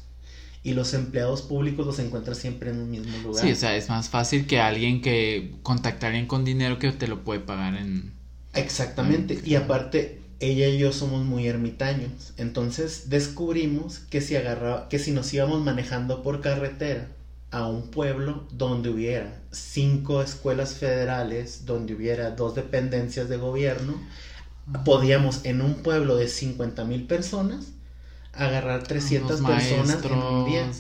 Y 0.66 0.74
los 0.74 0.94
empleados 0.94 1.42
públicos 1.42 1.86
los 1.86 2.00
encuentras 2.00 2.38
siempre 2.38 2.72
en 2.72 2.80
un 2.80 2.90
mismo 2.90 3.18
lugar. 3.18 3.44
Sí, 3.44 3.52
o 3.52 3.56
sea, 3.56 3.76
es 3.76 3.90
más 3.90 4.10
fácil 4.10 4.48
que 4.48 4.62
alguien 4.62 5.02
que 5.02 5.56
contactar 5.62 6.06
a 6.06 6.08
alguien 6.12 6.26
con 6.26 6.46
dinero 6.46 6.80
que 6.80 6.92
te 6.94 7.08
lo 7.08 7.24
puede 7.24 7.42
pagar 7.42 7.76
en... 7.76 8.14
Exactamente. 8.54 9.40
Y 9.44 9.56
aparte, 9.56 10.22
ella 10.40 10.68
y 10.70 10.78
yo 10.78 10.94
somos 10.94 11.26
muy 11.26 11.48
ermitaños. 11.48 12.34
Entonces 12.38 13.10
descubrimos 13.10 14.00
que 14.00 14.22
si 14.22 14.38
agarra, 14.38 14.88
que 14.90 15.00
si 15.00 15.12
nos 15.12 15.34
íbamos 15.34 15.62
manejando 15.62 16.24
por 16.24 16.40
carretera 16.40 17.10
a 17.54 17.68
un 17.68 17.92
pueblo 17.92 18.44
donde 18.52 18.90
hubiera 18.90 19.40
cinco 19.52 20.24
escuelas 20.24 20.74
federales, 20.74 21.66
donde 21.66 21.94
hubiera 21.94 22.32
dos 22.32 22.56
dependencias 22.56 23.30
de 23.30 23.38
gobierno, 23.38 23.94
podíamos 24.84 25.46
en 25.46 25.62
un 25.62 25.76
pueblo 25.76 26.16
de 26.16 26.28
50 26.28 26.84
mil 26.86 27.06
personas 27.06 27.68
agarrar 28.34 28.82
300 28.82 29.40
Unos 29.40 29.52
personas 29.52 30.04
en 30.04 30.14
un 30.14 30.46
día. 30.46 30.72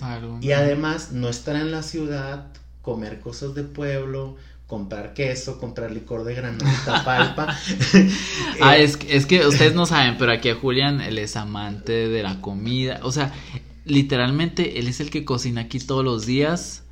Y 0.42 0.54
además 0.54 1.12
no 1.12 1.30
estar 1.30 1.56
en 1.56 1.70
la 1.70 1.84
ciudad, 1.84 2.48
comer 2.82 3.20
cosas 3.20 3.54
de 3.54 3.62
pueblo, 3.62 4.38
comprar 4.66 5.14
queso, 5.14 5.60
comprar 5.60 5.92
licor 5.92 6.24
de 6.24 6.34
granada, 6.34 7.04
palpa. 7.06 7.56
Ah, 8.62 8.78
es, 8.78 8.98
es 9.08 9.28
que 9.28 9.46
ustedes 9.46 9.76
no 9.76 9.86
saben, 9.86 10.18
pero 10.18 10.32
aquí 10.32 10.50
a 10.50 10.56
Julián, 10.56 11.02
él 11.02 11.20
es 11.20 11.36
amante 11.36 12.08
de 12.08 12.24
la 12.24 12.42
comida. 12.42 13.00
O 13.04 13.12
sea, 13.12 13.32
literalmente 13.86 14.80
él 14.80 14.88
es 14.88 15.00
el 15.00 15.10
que 15.10 15.26
cocina 15.26 15.62
aquí 15.62 15.80
todos 15.80 16.04
los 16.06 16.26
días. 16.26 16.84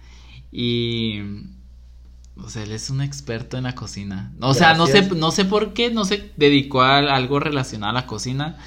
Y. 0.52 1.20
O 2.38 2.50
sea, 2.50 2.64
él 2.64 2.72
es 2.72 2.90
un 2.90 3.02
experto 3.02 3.58
en 3.58 3.64
la 3.66 3.76
cocina. 3.76 4.34
O 4.42 4.54
sea, 4.54 4.74
no 4.74 4.88
sé, 4.88 5.04
no 5.16 5.32
sé 5.32 5.46
por 5.46 5.74
qué 5.74 5.92
no 5.92 6.06
se 6.06 6.32
dedicó 6.38 6.82
a 6.82 6.98
algo 7.16 7.40
relacionado 7.40 7.92
a 7.92 8.02
la 8.02 8.08
cocina. 8.08 8.58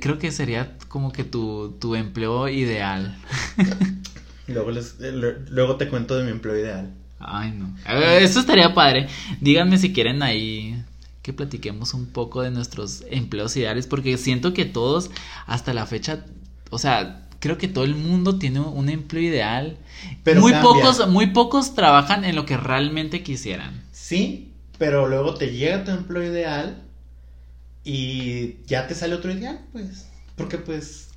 Creo 0.00 0.18
que 0.18 0.32
sería 0.32 0.76
como 0.88 1.12
que 1.12 1.24
tu, 1.24 1.76
tu 1.80 1.94
empleo 1.94 2.48
ideal. 2.48 3.16
Luego, 4.46 4.70
les- 4.70 5.00
eh, 5.00 5.12
lu- 5.12 5.44
luego 5.50 5.76
te 5.76 5.88
cuento 5.88 6.16
de 6.16 6.24
mi 6.24 6.30
empleo 6.30 6.58
ideal. 6.58 6.92
Ay, 7.18 7.52
no. 7.52 7.74
Eh, 7.88 8.18
Eso 8.22 8.40
estaría 8.40 8.74
padre. 8.74 9.08
Díganme 9.40 9.78
si 9.78 9.92
quieren 9.92 10.22
ahí 10.22 10.82
que 11.22 11.32
platiquemos 11.32 11.94
un 11.94 12.06
poco 12.06 12.42
de 12.42 12.50
nuestros 12.50 13.04
empleos 13.10 13.56
ideales, 13.56 13.86
porque 13.86 14.18
siento 14.18 14.52
que 14.52 14.64
todos, 14.64 15.10
hasta 15.46 15.72
la 15.72 15.86
fecha, 15.86 16.24
o 16.72 16.78
sea, 16.78 17.28
creo 17.38 17.58
que 17.58 17.68
todo 17.68 17.84
el 17.84 17.94
mundo 17.94 18.38
tiene 18.38 18.60
un 18.60 18.88
empleo 18.88 19.22
ideal. 19.22 19.76
Pero 20.24 20.40
muy 20.40 20.52
cambia. 20.52 20.70
pocos, 20.70 21.08
muy 21.08 21.26
pocos 21.28 21.74
trabajan 21.74 22.24
en 22.24 22.34
lo 22.34 22.44
que 22.46 22.56
realmente 22.56 23.22
quisieran. 23.22 23.82
Sí, 23.92 24.52
pero 24.78 25.06
luego 25.08 25.34
te 25.34 25.52
llega 25.52 25.84
tu 25.84 25.90
empleo 25.92 26.24
ideal 26.24 26.82
y 27.84 28.56
ya 28.66 28.86
te 28.86 28.94
sale 28.94 29.14
otro 29.14 29.32
ideal, 29.32 29.60
pues. 29.72 30.06
Porque 30.36 30.58
pues... 30.58 31.08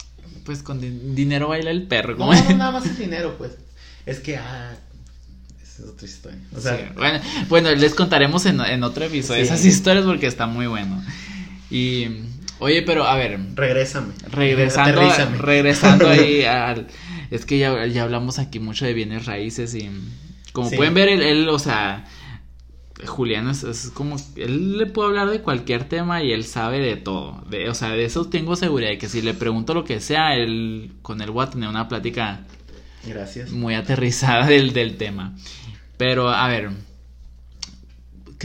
Pues 0.44 0.62
con 0.64 0.82
di- 0.82 1.14
dinero 1.14 1.48
baila 1.48 1.72
el 1.72 1.84
perro. 1.88 2.16
No, 2.18 2.34
no, 2.34 2.56
nada 2.58 2.72
más 2.72 2.86
el 2.86 2.98
dinero, 2.98 3.36
pues. 3.38 3.52
Es 4.06 4.20
que, 4.20 4.38
ah... 4.38 4.76
Esa 5.62 5.84
es 5.84 5.90
otra 5.90 6.08
historia. 6.08 6.40
O 6.56 6.60
sea, 6.62 6.78
Sí, 6.78 6.84
bueno, 6.96 7.20
bueno, 7.50 7.72
les 7.76 7.94
contaremos 7.94 8.46
en, 8.46 8.60
en 8.62 8.84
otro 8.84 9.06
episodio 9.06 9.42
Sí. 9.46 9.48
esas 9.54 9.66
historias 9.66 10.06
porque 10.06 10.28
está 10.28 10.48
muy 10.48 10.68
bueno. 10.68 11.04
Y, 11.70 12.08
oye, 12.60 12.82
pero 12.82 13.06
a 13.06 13.16
ver, 13.16 13.40
regrésame. 13.56 14.14
Regresando, 14.32 15.02
Aterrízame. 15.02 15.38
regresando 15.38 16.10
ahí 16.10 16.44
al... 16.46 16.88
Es 17.32 17.46
que 17.46 17.58
ya, 17.58 17.86
ya 17.88 18.04
hablamos 18.04 18.40
aquí 18.40 18.60
mucho 18.60 18.86
de 18.86 18.94
bienes 18.94 19.26
raíces 19.26 19.74
y 19.76 19.90
como 20.54 20.70
Sí. 20.70 20.76
pueden 20.78 20.94
ver, 20.94 21.10
él, 21.10 21.22
él, 21.22 21.50
o 21.50 21.60
sea, 21.60 22.06
Julián 23.06 23.50
es, 23.50 23.64
es 23.64 23.90
como... 23.94 24.16
Él 24.36 24.78
le 24.78 24.86
puede 24.86 25.10
hablar 25.10 25.30
de 25.30 25.42
cualquier 25.42 25.84
tema 25.86 26.24
y 26.24 26.32
él 26.32 26.44
sabe 26.46 26.80
de 26.80 26.96
todo. 26.96 27.44
De, 27.50 27.68
o 27.70 27.74
sea, 27.74 27.90
de 27.90 28.06
eso 28.06 28.26
tengo 28.30 28.56
seguridad 28.56 28.90
de 28.92 28.98
que 28.98 29.10
si 29.10 29.22
le 29.22 29.34
pregunto 29.34 29.74
lo 29.74 29.84
que 29.84 30.00
sea, 30.00 30.36
él 30.36 30.92
con 31.02 31.22
él 31.22 31.32
voy 31.32 31.46
a 31.46 31.50
tener 31.50 31.68
una 31.68 31.88
plática 31.88 32.42
Gracias. 33.06 33.52
muy 33.52 33.74
aterrizada 33.76 34.46
del, 34.48 34.72
del 34.72 34.96
tema. 34.98 35.36
Pero, 35.98 36.30
a 36.30 36.48
ver, 36.48 36.70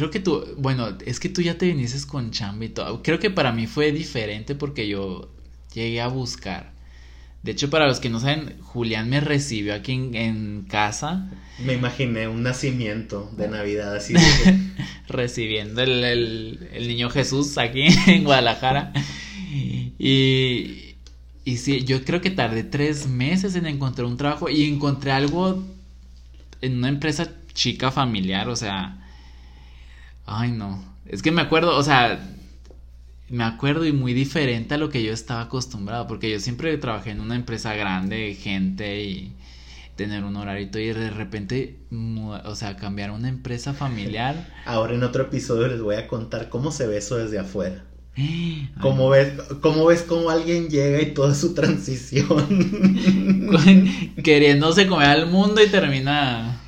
creo 0.00 0.10
que 0.10 0.20
tú, 0.20 0.44
bueno, 0.58 0.96
es 1.06 1.20
que 1.20 1.28
tú 1.28 1.42
ya 1.42 1.56
te 1.58 1.66
viniste 1.66 2.06
con 2.08 2.30
chamba 2.32 2.64
y 2.64 2.70
todo. 2.70 3.02
Creo 3.02 3.18
que 3.18 3.30
para 3.30 3.52
mí 3.52 3.66
fue 3.66 3.92
diferente 3.92 4.54
porque 4.54 4.88
yo 4.88 5.30
llegué 5.74 6.00
a 6.00 6.08
buscar. 6.08 6.72
De 7.42 7.52
hecho, 7.52 7.70
para 7.70 7.86
los 7.88 8.00
que 8.00 8.10
no 8.10 8.20
saben, 8.20 8.60
Julián 8.62 9.08
me 9.10 9.20
recibió 9.20 9.74
aquí 9.74 9.92
en, 9.92 10.14
en 10.14 10.66
casa, 10.68 11.28
Me 11.58 11.74
imaginé 11.74 12.26
un 12.28 12.42
nacimiento 12.42 13.30
de 13.36 13.48
Navidad 13.48 13.94
así. 13.94 14.14
de- 14.14 14.58
recibiendo 15.08 15.82
el, 15.82 16.04
el- 16.04 16.68
el 16.72 16.88
niño 16.88 17.10
Jesús 17.10 17.58
aquí 17.58 17.86
en 18.06 18.24
Guadalajara. 18.24 18.92
Y, 19.98 20.96
y 21.44 21.56
sí, 21.58 21.84
yo 21.84 22.04
creo 22.04 22.20
que 22.20 22.30
tardé 22.30 22.64
tres 22.64 23.06
meses 23.08 23.54
en 23.54 23.66
encontrar 23.66 24.06
un 24.06 24.16
trabajo 24.16 24.48
y 24.48 24.64
encontré 24.64 25.12
algo 25.12 25.64
en 26.60 26.78
una 26.78 26.88
empresa 26.88 27.30
chica 27.54 27.90
familiar, 27.90 28.48
o 28.48 28.56
sea, 28.56 28.99
ay 30.30 30.52
no, 30.52 30.82
es 31.06 31.22
que 31.22 31.32
me 31.32 31.42
acuerdo, 31.42 31.76
o 31.76 31.82
sea, 31.82 32.20
me 33.28 33.44
acuerdo 33.44 33.84
y 33.84 33.92
muy 33.92 34.14
diferente 34.14 34.74
a 34.74 34.78
lo 34.78 34.88
que 34.88 35.02
yo 35.02 35.12
estaba 35.12 35.42
acostumbrado, 35.42 36.06
porque 36.06 36.30
yo 36.30 36.40
siempre 36.40 36.76
trabajé 36.78 37.10
en 37.10 37.20
una 37.20 37.34
empresa 37.34 37.74
grande, 37.74 38.34
gente 38.34 39.02
y 39.04 39.32
tener 39.96 40.24
un 40.24 40.36
horario 40.36 40.62
y 40.72 40.86
de 40.92 41.10
repente, 41.10 41.76
o 41.90 42.54
sea, 42.54 42.76
cambiar 42.76 43.10
una 43.10 43.28
empresa 43.28 43.74
familiar. 43.74 44.48
Ahora 44.64 44.94
en 44.94 45.02
otro 45.02 45.24
episodio 45.24 45.66
les 45.66 45.82
voy 45.82 45.96
a 45.96 46.08
contar 46.08 46.48
cómo 46.48 46.70
se 46.70 46.86
ve 46.86 46.98
eso 46.98 47.16
desde 47.16 47.38
afuera. 47.38 47.84
¿Cómo 48.80 49.10
ves, 49.10 49.32
cómo 49.60 49.86
ves 49.86 50.02
cómo 50.02 50.30
alguien 50.30 50.68
llega 50.68 51.02
y 51.02 51.12
toda 51.12 51.34
su 51.34 51.54
transición? 51.56 52.46
queriéndose 54.24 54.86
comer 54.86 55.08
al 55.08 55.26
mundo 55.26 55.62
y 55.62 55.68
termina. 55.68 56.59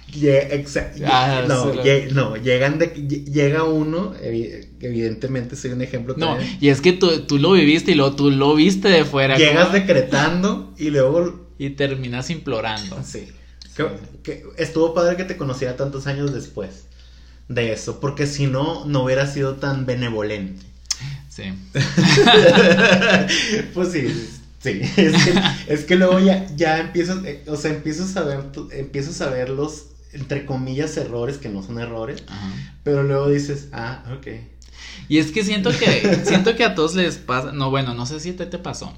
Ah, 1.06 1.44
no, 1.48 2.36
llegan 2.36 2.78
de, 2.78 2.86
llega 2.86 3.64
uno, 3.64 4.14
evi- 4.22 4.66
evidentemente 4.80 5.56
soy 5.56 5.72
un 5.72 5.82
ejemplo 5.82 6.14
No, 6.16 6.34
también. 6.34 6.58
y 6.60 6.68
es 6.68 6.80
que 6.80 6.92
tú, 6.92 7.22
tú 7.22 7.38
lo 7.38 7.52
viviste 7.52 7.92
y 7.92 7.94
luego 7.94 8.14
tú 8.16 8.30
lo 8.30 8.54
viste 8.54 8.88
de 8.88 9.04
fuera. 9.04 9.36
Llegas 9.38 9.72
decretando 9.72 10.74
y 10.78 10.90
luego 10.90 11.46
Y 11.58 11.70
terminas 11.70 12.30
implorando. 12.30 12.98
sí. 13.04 13.28
Que, 13.76 13.86
que 14.22 14.44
estuvo 14.58 14.92
padre 14.92 15.16
que 15.16 15.24
te 15.24 15.38
conociera 15.38 15.76
tantos 15.76 16.06
años 16.06 16.34
después 16.34 16.84
de 17.48 17.72
eso, 17.72 18.00
porque 18.00 18.26
si 18.26 18.46
no 18.46 18.84
no 18.84 19.04
hubiera 19.04 19.26
sido 19.26 19.54
tan 19.54 19.86
benevolente. 19.86 20.62
Sí. 21.30 21.44
pues 23.74 23.92
sí, 23.92 24.28
sí. 24.62 24.80
Es 24.96 25.24
que, 25.24 25.34
es 25.68 25.84
que 25.84 25.96
luego 25.96 26.18
ya, 26.20 26.46
ya 26.54 26.78
empiezas, 26.80 27.24
eh, 27.24 27.42
o 27.46 27.56
sea, 27.56 27.70
empiezas 27.72 28.14
a 28.16 28.22
ver, 28.24 28.52
tu- 28.52 28.68
empiezas 28.70 29.20
a 29.22 29.30
ver 29.30 29.48
los, 29.50 29.86
entre 30.12 30.44
comillas, 30.46 30.96
errores, 30.96 31.38
que 31.38 31.48
no 31.48 31.62
son 31.62 31.78
errores, 31.80 32.22
Ajá. 32.28 32.50
pero 32.84 33.02
luego 33.02 33.28
dices, 33.28 33.68
ah, 33.72 34.02
ok. 34.16 34.26
Y 35.08 35.18
es 35.18 35.30
que 35.32 35.44
siento 35.44 35.70
que 35.70 36.20
siento 36.24 36.54
que 36.56 36.64
a 36.64 36.74
todos 36.74 36.94
les 36.94 37.16
pasa, 37.16 37.52
no 37.52 37.70
bueno, 37.70 37.94
no 37.94 38.06
sé 38.06 38.20
si 38.20 38.30
a 38.30 38.36
ti 38.36 38.44
te 38.46 38.58
pasó, 38.58 38.92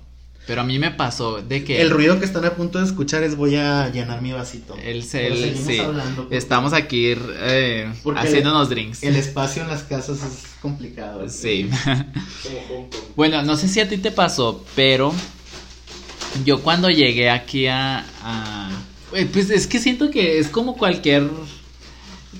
pero 0.47 0.61
a 0.61 0.64
mí 0.64 0.78
me 0.78 0.90
pasó 0.90 1.40
de 1.40 1.64
que 1.64 1.80
El 1.80 1.88
ruido 1.90 2.18
que 2.18 2.25
están 2.26 2.44
a 2.44 2.54
punto 2.54 2.78
de 2.78 2.85
escuchar 2.85 3.23
es 3.23 3.35
voy 3.37 3.56
a 3.56 3.88
llenar 3.90 4.21
mi 4.21 4.33
vasito. 4.33 4.76
el, 4.76 4.97
el- 5.12 5.56
sí, 5.56 5.78
hablando 5.78 6.28
estamos 6.30 6.73
aquí 6.75 7.14
eh, 7.16 7.90
haciéndonos 8.16 8.68
drinks. 8.68 9.02
El 9.02 9.16
espacio 9.16 9.62
en 9.62 9.68
las 9.68 9.85
casas 9.85 10.18
es 10.23 10.44
complicado. 10.61 11.28
Sí. 11.28 11.71
Como. 12.42 12.90
Bueno, 13.16 13.42
no 13.42 13.56
sé 13.56 13.68
si 13.68 13.80
a 13.80 13.88
ti 13.88 13.97
te 13.99 14.11
pasó, 14.11 14.64
pero 14.75 15.14
yo 16.44 16.62
cuando 16.62 16.90
llegué 16.90 17.30
aquí 17.30 17.66
a, 17.68 18.04
a- 18.23 18.71
pues 19.33 19.50
es 19.50 19.66
que 19.66 19.78
siento 19.78 20.11
que 20.11 20.38
es 20.38 20.49
como 20.49 20.76
cualquier 20.76 21.28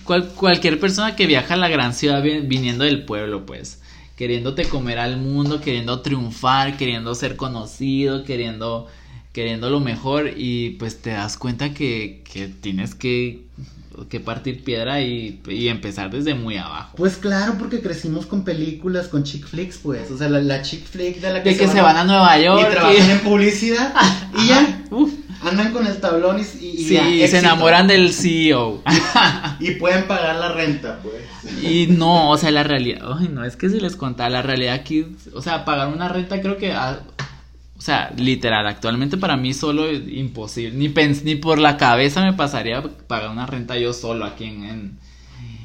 cual- 0.05 0.29
cualquier 0.35 0.79
persona 0.81 1.17
que 1.17 1.27
viaja 1.27 1.55
a 1.55 1.57
la 1.57 1.69
gran 1.69 1.95
ciudad 1.95 2.23
vi- 2.23 2.41
viniendo 2.41 2.85
del 2.85 3.05
pueblo, 3.05 3.47
pues 3.47 3.81
queriéndote 4.17 4.65
comer 4.69 4.99
al 4.99 5.17
mundo, 5.17 5.61
queriendo 5.61 6.01
triunfar, 6.01 6.77
queriendo 6.77 7.15
ser 7.15 7.37
conocido, 7.37 8.25
queriendo 8.25 8.89
queriendo 9.33 9.69
lo 9.69 9.81
mejor 9.81 10.31
y 10.37 10.71
pues 10.79 11.03
te 11.03 11.11
das 11.11 11.37
cuenta 11.37 11.75
que, 11.75 12.23
que 12.33 12.47
tienes 12.47 12.95
que, 12.95 13.41
que 14.09 14.21
partir 14.21 14.63
piedra 14.63 15.01
y, 15.01 15.41
y 15.49 15.67
empezar 15.67 16.09
desde 16.13 16.37
muy 16.37 16.57
abajo. 16.57 16.93
Pues 16.97 17.17
claro, 17.17 17.57
porque 17.59 17.81
crecimos 17.81 18.27
con 18.27 18.45
películas, 18.45 19.09
con 19.09 19.25
chick 19.25 19.45
flicks, 19.45 19.79
pues. 19.83 20.09
O 20.13 20.17
sea, 20.19 20.29
la, 20.29 20.41
la 20.41 20.63
chick 20.63 20.85
flick 20.87 21.21
de 21.21 21.33
la 21.33 21.43
que, 21.43 21.51
De 21.51 21.57
que 21.57 21.67
se 21.67 21.81
van 21.81 21.97
a 21.97 22.05
Nueva 22.05 22.39
York 22.39 22.65
y 22.65 22.71
trabajan 22.71 23.11
en 23.11 23.19
publicidad. 23.23 23.93
y 24.41 24.47
ya. 24.47 24.84
Andan 25.45 25.73
con 25.73 25.87
el 25.87 26.01
tablón 26.01 26.39
y, 26.39 26.43
y, 26.43 26.85
sí, 26.85 27.29
se 27.29 27.39
enamoran 27.39 27.87
del 27.87 28.13
CEO. 28.13 28.83
Y 29.61 29.73
pueden 29.73 30.07
pagar 30.07 30.37
la 30.37 30.53
renta, 30.53 31.01
pues. 31.03 31.63
Y 31.63 31.87
no, 31.89 32.31
o 32.31 32.39
sea, 32.39 32.51
la 32.51 32.63
realidad, 32.63 33.03
ay, 33.19 33.29
no, 33.29 33.45
es 33.45 33.57
que 33.57 33.69
si 33.69 33.79
les 33.79 33.97
contaba, 33.97 34.31
la 34.31 34.43
realidad 34.43 34.75
aquí, 34.75 35.07
o 35.33 35.43
sea, 35.43 35.65
pagar 35.65 35.89
una 35.89 36.09
renta 36.09 36.41
creo 36.41 36.57
que, 36.57 36.73
ah, 36.73 37.01
o 37.77 37.81
sea, 37.81 38.13
literal, 38.17 38.67
actualmente 38.67 39.17
para 39.17 39.37
mí 39.37 39.53
solo 39.53 39.87
es 39.87 40.03
imposible, 40.09 40.77
ni, 40.77 40.89
pens 40.89 41.25
ni 41.25 41.35
por 41.35 41.59
la 41.59 41.77
cabeza 41.77 42.23
me 42.23 42.33
pasaría 42.33 42.83
pagar 43.07 43.31
una 43.31 43.47
renta 43.47 43.77
yo 43.77 43.93
solo 43.93 44.25
aquí 44.25 44.45
en, 44.45 44.65
en 44.65 44.99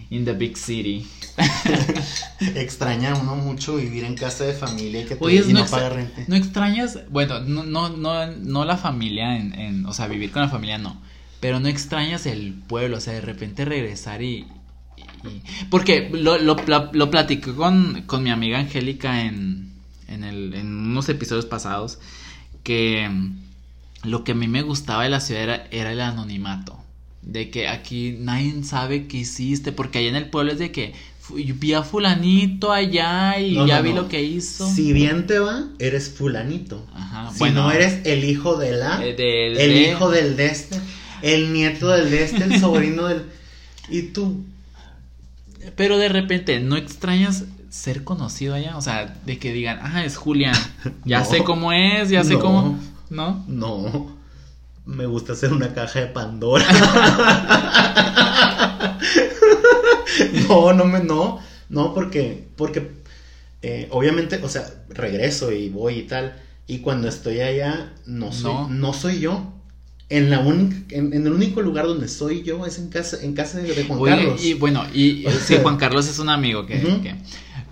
in 0.09 0.25
the 0.25 0.33
big 0.33 0.55
city. 0.57 1.05
Extraña 2.55 3.15
uno 3.15 3.35
mucho 3.35 3.75
vivir 3.75 4.03
en 4.03 4.15
casa 4.15 4.43
de 4.45 4.53
familia 4.53 5.01
y 5.01 5.05
que 5.05 5.15
te, 5.15 5.23
Oye, 5.23 5.37
y 5.47 5.53
no, 5.53 5.53
no, 5.53 5.59
extra- 5.61 5.77
paga 5.79 5.89
renta. 5.89 6.21
no 6.27 6.35
extrañas, 6.35 6.99
bueno, 7.09 7.39
no, 7.41 7.63
no, 7.63 7.89
no, 7.89 8.27
no 8.27 8.65
la 8.65 8.77
familia, 8.77 9.37
en, 9.37 9.53
en, 9.53 9.85
o 9.85 9.93
sea, 9.93 10.07
vivir 10.07 10.31
con 10.31 10.41
la 10.41 10.49
familia 10.49 10.77
no, 10.77 11.01
pero 11.39 11.59
no 11.59 11.67
extrañas 11.67 12.25
el 12.25 12.53
pueblo, 12.53 12.97
o 12.97 13.01
sea, 13.01 13.13
de 13.13 13.21
repente 13.21 13.65
regresar 13.65 14.21
y... 14.21 14.45
y- 15.23 15.67
porque 15.69 16.09
lo, 16.11 16.37
lo, 16.37 16.55
lo, 16.65 16.89
lo 16.93 17.11
platiqué 17.11 17.53
con, 17.53 18.03
con 18.05 18.23
mi 18.23 18.31
amiga 18.31 18.59
Angélica 18.59 19.21
en, 19.25 19.73
en, 20.07 20.23
el, 20.23 20.53
en 20.55 20.67
unos 20.67 21.07
episodios 21.09 21.45
pasados, 21.45 21.99
que 22.63 23.09
lo 24.03 24.23
que 24.23 24.31
a 24.31 24.35
mí 24.35 24.47
me 24.47 24.61
gustaba 24.61 25.03
de 25.03 25.09
la 25.09 25.19
ciudad 25.19 25.43
era, 25.43 25.67
era 25.71 25.91
el 25.91 26.01
anonimato. 26.01 26.78
De 27.21 27.49
que 27.49 27.67
aquí 27.67 28.15
nadie 28.19 28.63
sabe 28.63 29.07
qué 29.07 29.17
hiciste, 29.17 29.71
porque 29.71 29.99
allá 29.99 30.09
en 30.09 30.15
el 30.15 30.29
pueblo 30.29 30.51
es 30.53 30.59
de 30.59 30.71
que 30.71 30.93
vi 31.33 31.73
a 31.73 31.83
fulanito 31.83 32.71
allá 32.71 33.39
y 33.39 33.55
No, 33.55 33.67
ya 33.67 33.77
no, 33.77 33.83
vi 33.83 33.89
no. 33.89 33.95
lo 34.03 34.07
que 34.07 34.23
hizo. 34.23 34.67
Si 34.73 34.93
bien 34.93 35.27
te 35.27 35.37
va, 35.39 35.65
eres 35.77 36.09
fulanito. 36.09 36.85
Ajá, 36.93 37.31
Si 37.31 37.39
bueno, 37.39 37.63
no 37.63 37.71
eres 37.71 37.99
el 38.05 38.23
hijo 38.23 38.57
de 38.57 38.71
la, 38.71 39.03
eh, 39.05 39.11
el 39.51 39.55
de- 39.73 39.91
hijo 39.91 40.09
del 40.09 40.35
de 40.37 40.45
este, 40.47 40.79
el 41.21 41.53
nieto 41.53 41.89
del 41.89 42.09
de 42.09 42.23
este, 42.23 42.43
el 42.45 42.59
sobrino 42.59 43.05
del... 43.07 43.23
Y 43.89 44.03
tú, 44.13 44.43
Pero 45.75 45.97
de 45.97 46.09
repente, 46.09 46.59
¿no 46.61 46.77
extrañas 46.77 47.43
ser 47.69 48.03
conocido 48.03 48.55
allá? 48.55 48.77
O 48.77 48.81
sea, 48.81 49.15
de 49.25 49.37
que 49.37 49.53
digan, 49.53 49.79
ah, 49.83 50.03
es 50.03 50.15
Julián, 50.17 50.55
ya 51.05 51.23
sé 51.25 51.43
cómo 51.43 51.71
es, 51.73 52.09
ya 52.09 52.23
sé 52.23 52.33
No. 52.33 52.39
cómo... 52.39 52.79
¿No? 53.11 53.43
no, 53.47 54.18
me 54.89 55.05
gusta 55.05 55.33
hacer 55.33 55.53
una 55.53 55.73
caja 55.73 55.99
de 56.01 56.07
Pandora. 56.07 56.65
no, 60.47 60.73
no 60.73 60.85
me, 60.85 60.99
no, 61.01 61.39
no, 61.69 61.93
porque, 61.93 62.47
porque, 62.55 62.91
eh, 63.61 63.87
obviamente, 63.91 64.39
o 64.43 64.49
sea, 64.49 64.65
regreso 64.89 65.51
y 65.51 65.69
voy 65.69 65.95
y 65.99 66.03
tal, 66.03 66.35
y 66.67 66.79
cuando 66.79 67.07
estoy 67.07 67.41
allá, 67.41 67.93
no 68.05 68.31
soy, 68.31 68.53
No. 68.53 68.67
no, 68.69 68.93
soy 68.93 69.19
yo. 69.19 69.53
En 70.11 70.31
la 70.31 70.39
única, 70.39 70.95
en, 70.95 71.13
en 71.13 71.27
el 71.27 71.33
único 71.33 71.61
lugar 71.61 71.85
donde 71.85 72.07
soy 72.07 72.41
yo 72.41 72.65
es 72.65 72.79
en 72.79 72.89
casa, 72.89 73.17
en 73.21 73.35
casa 73.35 73.59
de, 73.59 73.75
de 73.75 73.83
Juan 73.83 73.99
Oye, 73.99 74.11
Carlos. 74.15 74.43
y 74.43 74.53
bueno, 74.55 74.83
y 74.91 75.23
sí, 75.45 75.57
Juan 75.61 75.77
Carlos 75.77 76.07
es 76.07 76.17
un 76.17 76.29
amigo 76.29 76.65
que, 76.65 76.79
que- 76.81 77.15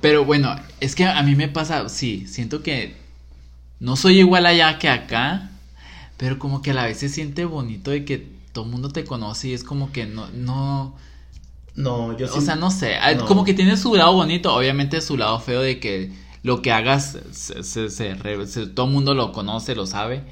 Pero 0.01 0.24
bueno, 0.24 0.55
es 0.79 0.93
que 0.93 1.05
a 1.05 1.24
mí 1.24 1.33
me 1.36 1.47
pasa, 1.47 1.89
sí, 1.89 2.27
siento 2.27 2.62
que 2.62 2.93
no 3.79 3.95
soy 3.95 4.19
igual 4.19 4.45
allá 4.45 4.77
que 4.77 4.88
acá, 4.88 5.50
pero 6.17 6.39
como 6.39 6.62
que 6.62 6.71
a 6.71 6.74
la 6.74 6.86
vez 6.86 6.97
se 7.00 7.09
siente 7.09 7.45
bonito 7.45 7.91
de 7.91 8.05
que 8.05 8.17
todo 8.53 8.65
el 8.65 8.71
mundo 8.71 8.89
te 8.89 9.05
conoce 9.05 9.50
y 9.50 9.53
es 9.53 9.63
como 9.63 9.91
que 9.91 10.05
no, 10.05 10.29
no... 10.31 10.95
No, 11.75 12.17
yo 12.17 12.27
sí. 12.27 12.39
O 12.39 12.41
sea, 12.41 12.55
no 12.55 12.71
sé, 12.71 12.95
ah, 12.95 13.15
no. 13.15 13.25
como 13.25 13.43
que 13.45 13.53
tiene 13.53 13.77
su 13.77 13.93
lado 13.95 14.13
bonito, 14.13 14.53
obviamente 14.55 15.00
su 15.01 15.15
lado 15.17 15.39
feo 15.39 15.62
de 15.62 15.79
que 15.79 16.12
lo 16.43 16.62
que 16.62 16.71
hagas, 16.71 17.17
se, 17.31 17.63
se- 17.63 17.89
se 17.89 18.15
todo 18.74 18.88
el 18.88 18.91
mundo 18.91 19.13
lo 19.13 19.31
conoce, 19.31 19.75
lo 19.75 19.86
sabe, 19.86 20.24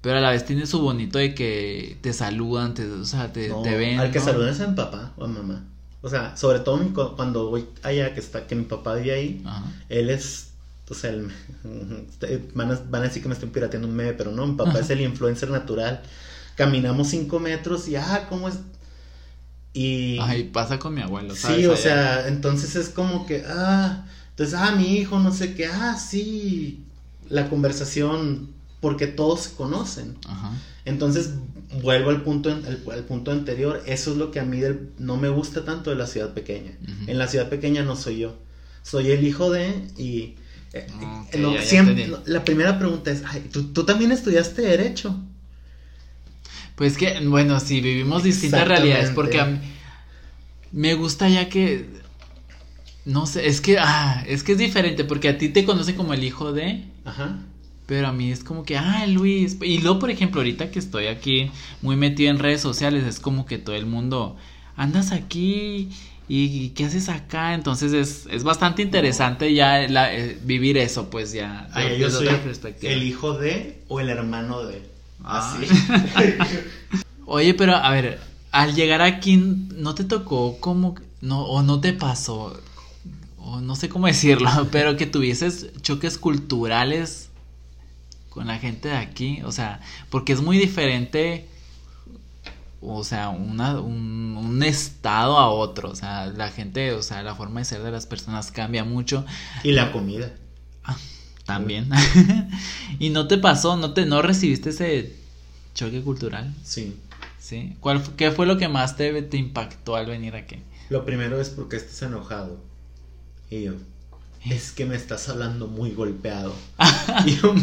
pero 0.00 0.18
a 0.18 0.20
la 0.20 0.30
vez 0.30 0.44
tiene 0.44 0.66
su 0.66 0.80
bonito 0.80 1.18
de 1.18 1.34
que 1.34 1.98
te 2.02 2.12
saludan, 2.12 2.74
te, 2.74 2.84
o 2.90 3.04
sea, 3.04 3.32
te, 3.32 3.48
No, 3.48 3.62
te 3.62 3.76
ven. 3.76 3.98
Al 3.98 4.10
que 4.10 4.18
¿no? 4.18 4.24
saludes 4.24 4.60
a 4.60 4.68
mi 4.68 4.74
papá 4.74 5.12
o 5.16 5.24
a 5.24 5.28
mamá. 5.28 5.64
O 6.00 6.08
sea, 6.08 6.36
sobre 6.36 6.60
todo 6.60 6.76
mi 6.78 6.90
cuando 6.90 7.50
voy 7.50 7.66
allá, 7.82 8.14
que 8.14 8.20
está, 8.20 8.46
que 8.46 8.54
mi 8.54 8.64
papá 8.64 8.94
vive 8.94 9.12
ahí, 9.14 9.42
Ajá. 9.44 9.64
él 9.88 10.10
es, 10.10 10.52
sea, 10.94 11.10
el- 11.10 11.30
van, 12.54 12.70
a, 12.72 12.80
van 12.90 13.02
a 13.02 13.04
decir 13.06 13.22
que 13.22 13.28
me 13.28 13.34
estoy 13.34 13.50
pirateando 13.50 13.88
un 13.88 13.94
meme, 13.94 14.12
pero 14.14 14.30
no, 14.32 14.46
mi 14.46 14.54
papá 14.56 14.78
es 14.80 14.90
el 14.90 15.00
influencer 15.00 15.50
natural. 15.50 16.02
Caminamos 16.56 17.08
cinco 17.08 17.38
metros 17.40 17.86
y, 17.88 17.96
ah, 17.96 18.26
¿cómo 18.28 18.48
es? 18.48 18.56
Y... 19.72 20.18
Ay, 20.20 20.44
pasa 20.44 20.78
con 20.78 20.94
mi 20.94 21.02
abuelo, 21.02 21.34
¿sabes? 21.36 21.58
Sí, 21.58 21.66
o 21.66 21.72
Allá. 21.72 21.80
sea, 21.82 22.28
entonces 22.28 22.74
es 22.76 22.88
como 22.88 23.26
que, 23.26 23.44
ah, 23.46 24.06
entonces, 24.30 24.54
ah, 24.58 24.72
mi 24.72 24.96
hijo, 24.96 25.18
no 25.20 25.32
sé 25.32 25.54
qué, 25.54 25.66
ah, 25.66 25.96
sí, 25.96 26.84
la 27.28 27.48
conversación, 27.48 28.48
porque 28.80 29.06
todos 29.06 29.40
se 29.42 29.52
conocen. 29.54 30.16
Ajá. 30.26 30.52
Entonces, 30.84 31.30
vuelvo 31.82 32.10
al 32.10 32.22
punto, 32.22 32.48
al, 32.50 32.82
al 32.90 33.04
punto 33.04 33.30
anterior, 33.30 33.82
eso 33.86 34.12
es 34.12 34.16
lo 34.16 34.30
que 34.30 34.40
a 34.40 34.44
mí 34.44 34.58
del- 34.58 34.88
no 34.98 35.16
me 35.16 35.28
gusta 35.28 35.64
tanto 35.64 35.90
de 35.90 35.96
la 35.96 36.06
ciudad 36.06 36.32
pequeña. 36.32 36.72
En 37.06 37.18
la 37.18 37.28
ciudad 37.28 37.48
pequeña 37.48 37.82
no 37.82 37.94
soy 37.94 38.18
yo, 38.20 38.36
soy 38.82 39.10
el 39.10 39.24
hijo 39.26 39.50
de 39.50 39.68
y... 39.96 40.34
eh, 40.72 40.86
ya- 41.54 41.60
ya 41.60 41.62
siempre, 41.62 42.06
no, 42.08 42.18
la 42.26 42.44
primera 42.44 42.78
pregunta 42.78 43.10
es, 43.10 43.22
ay, 43.26 43.48
¿tú, 43.52 43.72
tú 43.72 43.84
también 43.84 44.12
estudiaste 44.12 44.62
derecho? 44.62 45.16
Pues 46.74 46.96
que, 46.96 47.18
bueno, 47.26 47.58
sí, 47.60 47.80
vivimos 47.80 48.22
distintas 48.22 48.66
realidades, 48.68 49.10
porque 49.10 49.40
a 49.40 49.44
mí 49.46 49.58
me 50.72 50.94
gusta 50.94 51.28
ya 51.28 51.48
que, 51.48 51.88
no 53.04 53.26
sé, 53.26 53.48
es 53.48 53.60
que, 53.60 53.78
ah, 53.78 54.24
es 54.28 54.42
que 54.44 54.52
es 54.52 54.58
diferente, 54.58 55.04
porque 55.04 55.28
a 55.28 55.38
ti 55.38 55.48
te 55.48 55.64
conocen 55.64 55.96
como 55.96 56.14
el 56.14 56.22
hijo 56.22 56.52
de, 56.52 56.84
Ajá. 57.04 57.38
pero 57.86 58.08
a 58.08 58.12
mí 58.12 58.30
es 58.30 58.44
como 58.44 58.64
que, 58.64 58.76
ah, 58.76 59.06
Luis, 59.08 59.56
y 59.62 59.78
luego, 59.78 59.98
por 59.98 60.10
ejemplo, 60.10 60.40
ahorita 60.40 60.70
que 60.70 60.78
estoy 60.78 61.06
aquí 61.06 61.50
muy 61.82 61.96
metido 61.96 62.30
en 62.30 62.38
redes 62.38 62.60
sociales, 62.60 63.04
es 63.04 63.18
como 63.18 63.44
que 63.46 63.58
todo 63.58 63.74
el 63.74 63.86
mundo, 63.86 64.36
andas 64.76 65.10
aquí, 65.10 65.88
y 66.28 66.68
¿qué 66.70 66.84
haces 66.84 67.08
acá? 67.08 67.54
Entonces 67.54 67.92
es, 67.92 68.26
es 68.30 68.44
bastante 68.44 68.82
interesante 68.82 69.54
ya 69.54 69.86
la- 69.88 70.14
eh, 70.14 70.38
vivir 70.44 70.76
eso, 70.76 71.08
pues 71.10 71.32
ya, 71.32 71.68
Ay, 71.72 71.98
yo 71.98 72.10
soy 72.10 72.26
otra 72.26 72.42
perspectiva. 72.42 72.92
el 72.92 73.02
hijo 73.02 73.32
de 73.38 73.80
o 73.88 74.00
el 74.00 74.08
hermano 74.10 74.64
de. 74.64 74.82
Ah. 75.24 75.56
Así. 75.58 75.66
Oye, 77.26 77.54
pero 77.54 77.74
a 77.76 77.90
ver, 77.90 78.18
al 78.52 78.74
llegar 78.74 79.02
aquí, 79.02 79.36
¿no 79.36 79.94
te 79.94 80.04
tocó 80.04 80.58
como, 80.60 80.94
no, 81.20 81.42
o 81.44 81.62
no 81.62 81.80
te 81.80 81.92
pasó, 81.92 82.58
o 83.38 83.60
no 83.60 83.76
sé 83.76 83.88
cómo 83.88 84.06
decirlo, 84.06 84.50
pero 84.70 84.96
que 84.96 85.06
tuvieses 85.06 85.68
choques 85.82 86.18
culturales 86.18 87.28
con 88.30 88.46
la 88.46 88.58
gente 88.58 88.88
de 88.88 88.96
aquí? 88.96 89.40
O 89.44 89.52
sea, 89.52 89.80
porque 90.10 90.32
es 90.32 90.40
muy 90.40 90.56
diferente, 90.58 91.46
o 92.80 93.02
sea, 93.04 93.28
una, 93.30 93.80
un, 93.80 94.36
un 94.36 94.62
estado 94.62 95.38
a 95.38 95.50
otro, 95.50 95.90
o 95.90 95.96
sea, 95.96 96.26
la 96.26 96.50
gente, 96.50 96.92
o 96.92 97.02
sea, 97.02 97.22
la 97.22 97.34
forma 97.34 97.60
de 97.60 97.64
ser 97.66 97.82
de 97.82 97.90
las 97.90 98.06
personas 98.06 98.52
cambia 98.52 98.84
mucho 98.84 99.24
y 99.62 99.72
la 99.72 99.92
comida. 99.92 100.32
también. 101.44 101.88
y 102.98 103.10
no 103.10 103.26
te 103.26 103.38
pasó, 103.38 103.76
no 103.76 103.94
te, 103.94 104.06
no 104.06 104.22
recibiste 104.22 104.70
ese 104.70 105.16
choque 105.74 106.02
cultural. 106.02 106.54
Sí. 106.62 106.96
Sí. 107.38 107.76
¿Cuál, 107.80 108.02
¿Qué 108.16 108.30
fue 108.30 108.46
lo 108.46 108.58
que 108.58 108.68
más 108.68 108.96
te, 108.96 109.22
te 109.22 109.36
impactó 109.36 109.96
al 109.96 110.06
venir 110.06 110.34
aquí? 110.36 110.62
Lo 110.88 111.04
primero 111.04 111.40
es 111.40 111.50
porque 111.50 111.76
estás 111.76 112.02
enojado. 112.02 112.62
Y 113.50 113.64
yo, 113.64 113.74
es 114.44 114.72
que 114.72 114.86
me 114.86 114.96
estás 114.96 115.28
hablando 115.28 115.66
muy 115.66 115.90
golpeado. 115.90 116.54
yo, 117.26 117.54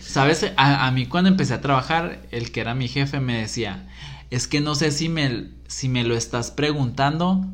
Sabes, 0.00 0.52
a, 0.56 0.86
a 0.86 0.90
mí 0.90 1.06
cuando 1.06 1.30
empecé 1.30 1.54
a 1.54 1.60
trabajar, 1.60 2.22
el 2.30 2.52
que 2.52 2.60
era 2.60 2.74
mi 2.74 2.88
jefe 2.88 3.20
me 3.20 3.40
decía, 3.40 3.88
es 4.30 4.46
que 4.46 4.60
no 4.60 4.74
sé 4.74 4.90
si 4.90 5.08
me, 5.08 5.48
si 5.66 5.88
me 5.88 6.04
lo 6.04 6.16
estás 6.16 6.50
preguntando 6.50 7.46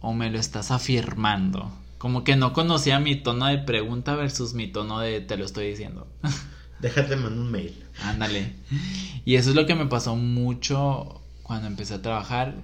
o 0.00 0.14
me 0.14 0.30
lo 0.30 0.38
estás 0.38 0.70
afirmando. 0.70 1.70
Como 1.98 2.24
que 2.24 2.36
no 2.36 2.52
conocía 2.52 2.98
mi 3.00 3.16
tono 3.16 3.46
de 3.46 3.58
pregunta 3.58 4.14
versus 4.14 4.54
mi 4.54 4.68
tono 4.68 5.00
de 5.00 5.20
te 5.20 5.36
lo 5.36 5.44
estoy 5.44 5.68
diciendo. 5.68 6.06
déjate 6.80 7.16
mandar 7.16 7.38
un 7.38 7.50
mail. 7.50 7.84
Ándale. 8.02 8.52
Y 9.24 9.36
eso 9.36 9.50
es 9.50 9.56
lo 9.56 9.66
que 9.66 9.74
me 9.74 9.86
pasó 9.86 10.16
mucho 10.16 11.22
cuando 11.42 11.66
empecé 11.66 11.94
a 11.94 12.02
trabajar. 12.02 12.54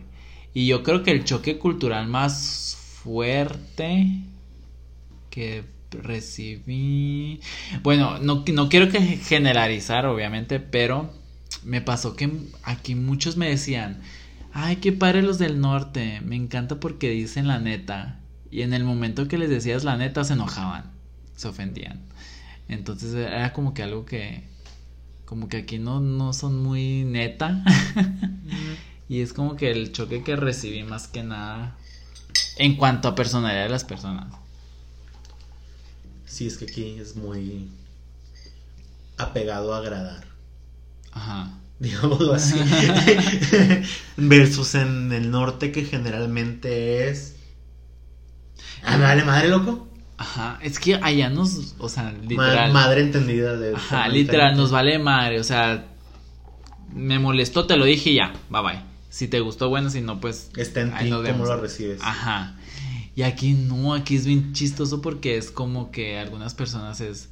Y 0.55 0.67
yo 0.67 0.83
creo 0.83 1.03
que 1.03 1.11
el 1.11 1.25
choque 1.25 1.59
cultural 1.59 2.07
más 2.09 2.77
fuerte 3.03 4.23
que 5.33 5.65
recibí. 5.91 7.41
Bueno, 7.83 8.19
no, 8.19 8.45
no 8.53 8.69
quiero 8.69 8.91
que 8.91 9.01
generalizar, 9.01 10.07
obviamente, 10.07 10.61
pero 10.61 11.13
me 11.65 11.81
pasó 11.81 12.15
que 12.15 12.31
aquí 12.63 12.95
muchos 12.95 13.37
me 13.37 13.49
decían. 13.49 14.03
Ay, 14.53 14.77
qué 14.77 14.93
padre 14.93 15.23
los 15.23 15.39
del 15.39 15.61
norte. 15.61 16.21
Me 16.21 16.37
encanta 16.37 16.79
porque 16.79 17.09
dicen 17.09 17.49
la 17.49 17.59
neta. 17.59 18.21
Y 18.51 18.61
en 18.61 18.75
el 18.75 18.85
momento 18.85 19.27
que 19.27 19.39
les 19.39 19.49
decías 19.49 19.83
la 19.83 19.97
neta 19.97 20.23
se 20.25 20.35
enojaban. 20.35 20.93
Se 21.35 21.49
ofendían. 21.49 22.03
Entonces 22.69 23.15
era 23.15 23.55
como 23.55 23.73
que 23.73 23.83
algo 23.83 24.05
que 24.05 24.45
como 25.25 25.49
que 25.49 25.57
aquí 25.57 25.79
no, 25.79 26.01
no 26.01 26.35
son 26.35 26.63
muy 26.63 27.05
neta. 27.05 27.65
y 29.09 29.21
es 29.21 29.33
como 29.33 29.57
que 29.57 29.71
el 29.71 29.93
choque 29.93 30.23
que 30.23 30.37
recibí 30.37 30.83
más 30.83 31.09
que 31.09 31.23
nada 31.23 31.79
en 32.59 32.77
cuanto 32.77 33.09
a 33.09 33.15
personalidad 33.15 33.63
de 33.63 33.71
las 33.71 33.85
personas. 33.85 34.42
Sí, 36.33 36.47
es 36.47 36.57
que 36.57 36.65
aquí 36.65 36.97
es 36.99 37.15
muy 37.15 37.69
apegado 39.19 39.75
a 39.75 39.79
agradar. 39.79 40.25
Ajá. 41.13 41.51
digámoslo 41.79 42.33
así, 42.33 42.59
versus 44.17 44.75
en 44.77 45.13
el 45.13 45.31
norte 45.31 45.73
que 45.73 45.85
generalmente 45.85 47.11
es... 47.11 47.37
Ah, 48.83 48.97
vale 48.97 49.25
madre, 49.25 49.49
loco. 49.49 49.89
Ajá, 50.17 50.59
es 50.63 50.79
que 50.79 50.95
allá 51.03 51.29
nos, 51.29 51.75
o 51.79 51.89
sea, 51.89 52.13
literal. 52.13 52.73
madre 52.73 53.03
entendida 53.03 53.57
de... 53.57 53.75
Ajá, 53.75 54.09
literal, 54.09 54.57
nos 54.57 54.71
vale 54.71 54.99
madre, 54.99 55.39
o 55.39 55.45
sea, 55.45 55.85
me 56.95 57.19
molestó, 57.19 57.67
te 57.67 57.77
lo 57.77 57.85
dije 57.85 58.11
y 58.11 58.15
ya, 58.15 58.33
bye 58.49 58.63
bye. 58.63 58.81
Si 59.11 59.29
te 59.29 59.41
gustó, 59.41 59.69
bueno, 59.69 59.91
si 59.91 60.01
no, 60.01 60.19
pues... 60.19 60.51
Está 60.57 60.81
en 60.81 60.97
ti 60.97 61.11
cómo 61.11 61.45
lo 61.45 61.61
recibes. 61.61 62.01
Ajá. 62.01 62.55
Y 63.15 63.23
aquí 63.23 63.53
no, 63.53 63.93
aquí 63.95 64.17
es 64.17 64.25
bien 64.27 64.53
chistoso 64.55 65.03
porque 65.03 65.37
es 65.37 65.51
como 65.51 65.91
que 65.91 66.19
algunas 66.19 66.55
personas 66.55 67.01
es 67.01 67.29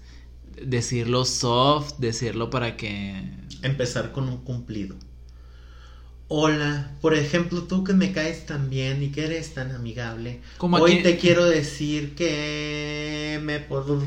decirlo 0.63 1.25
soft, 1.25 1.95
decirlo 1.99 2.51
para 2.51 2.77
que... 2.77 3.23
Empezar 3.63 4.13
con 4.13 4.29
un 4.29 4.39
cumplido. 4.39 4.97
Hola, 6.29 6.93
por 7.01 7.15
ejemplo, 7.15 7.63
tú 7.65 7.83
que 7.83 7.93
me 7.95 8.13
caes 8.13 8.47
tan 8.47 8.69
bien 8.71 9.03
y 9.03 9.09
que 9.11 9.25
eres 9.25 9.55
tan 9.55 9.73
amigable. 9.75 10.41
Como 10.59 10.77
hoy 10.77 10.93
aquí- 10.93 11.03
te 11.03 11.17
quiero 11.19 11.45
decir 11.47 12.15
que 12.15 13.41
me 13.43 13.59
puedo... 13.59 14.03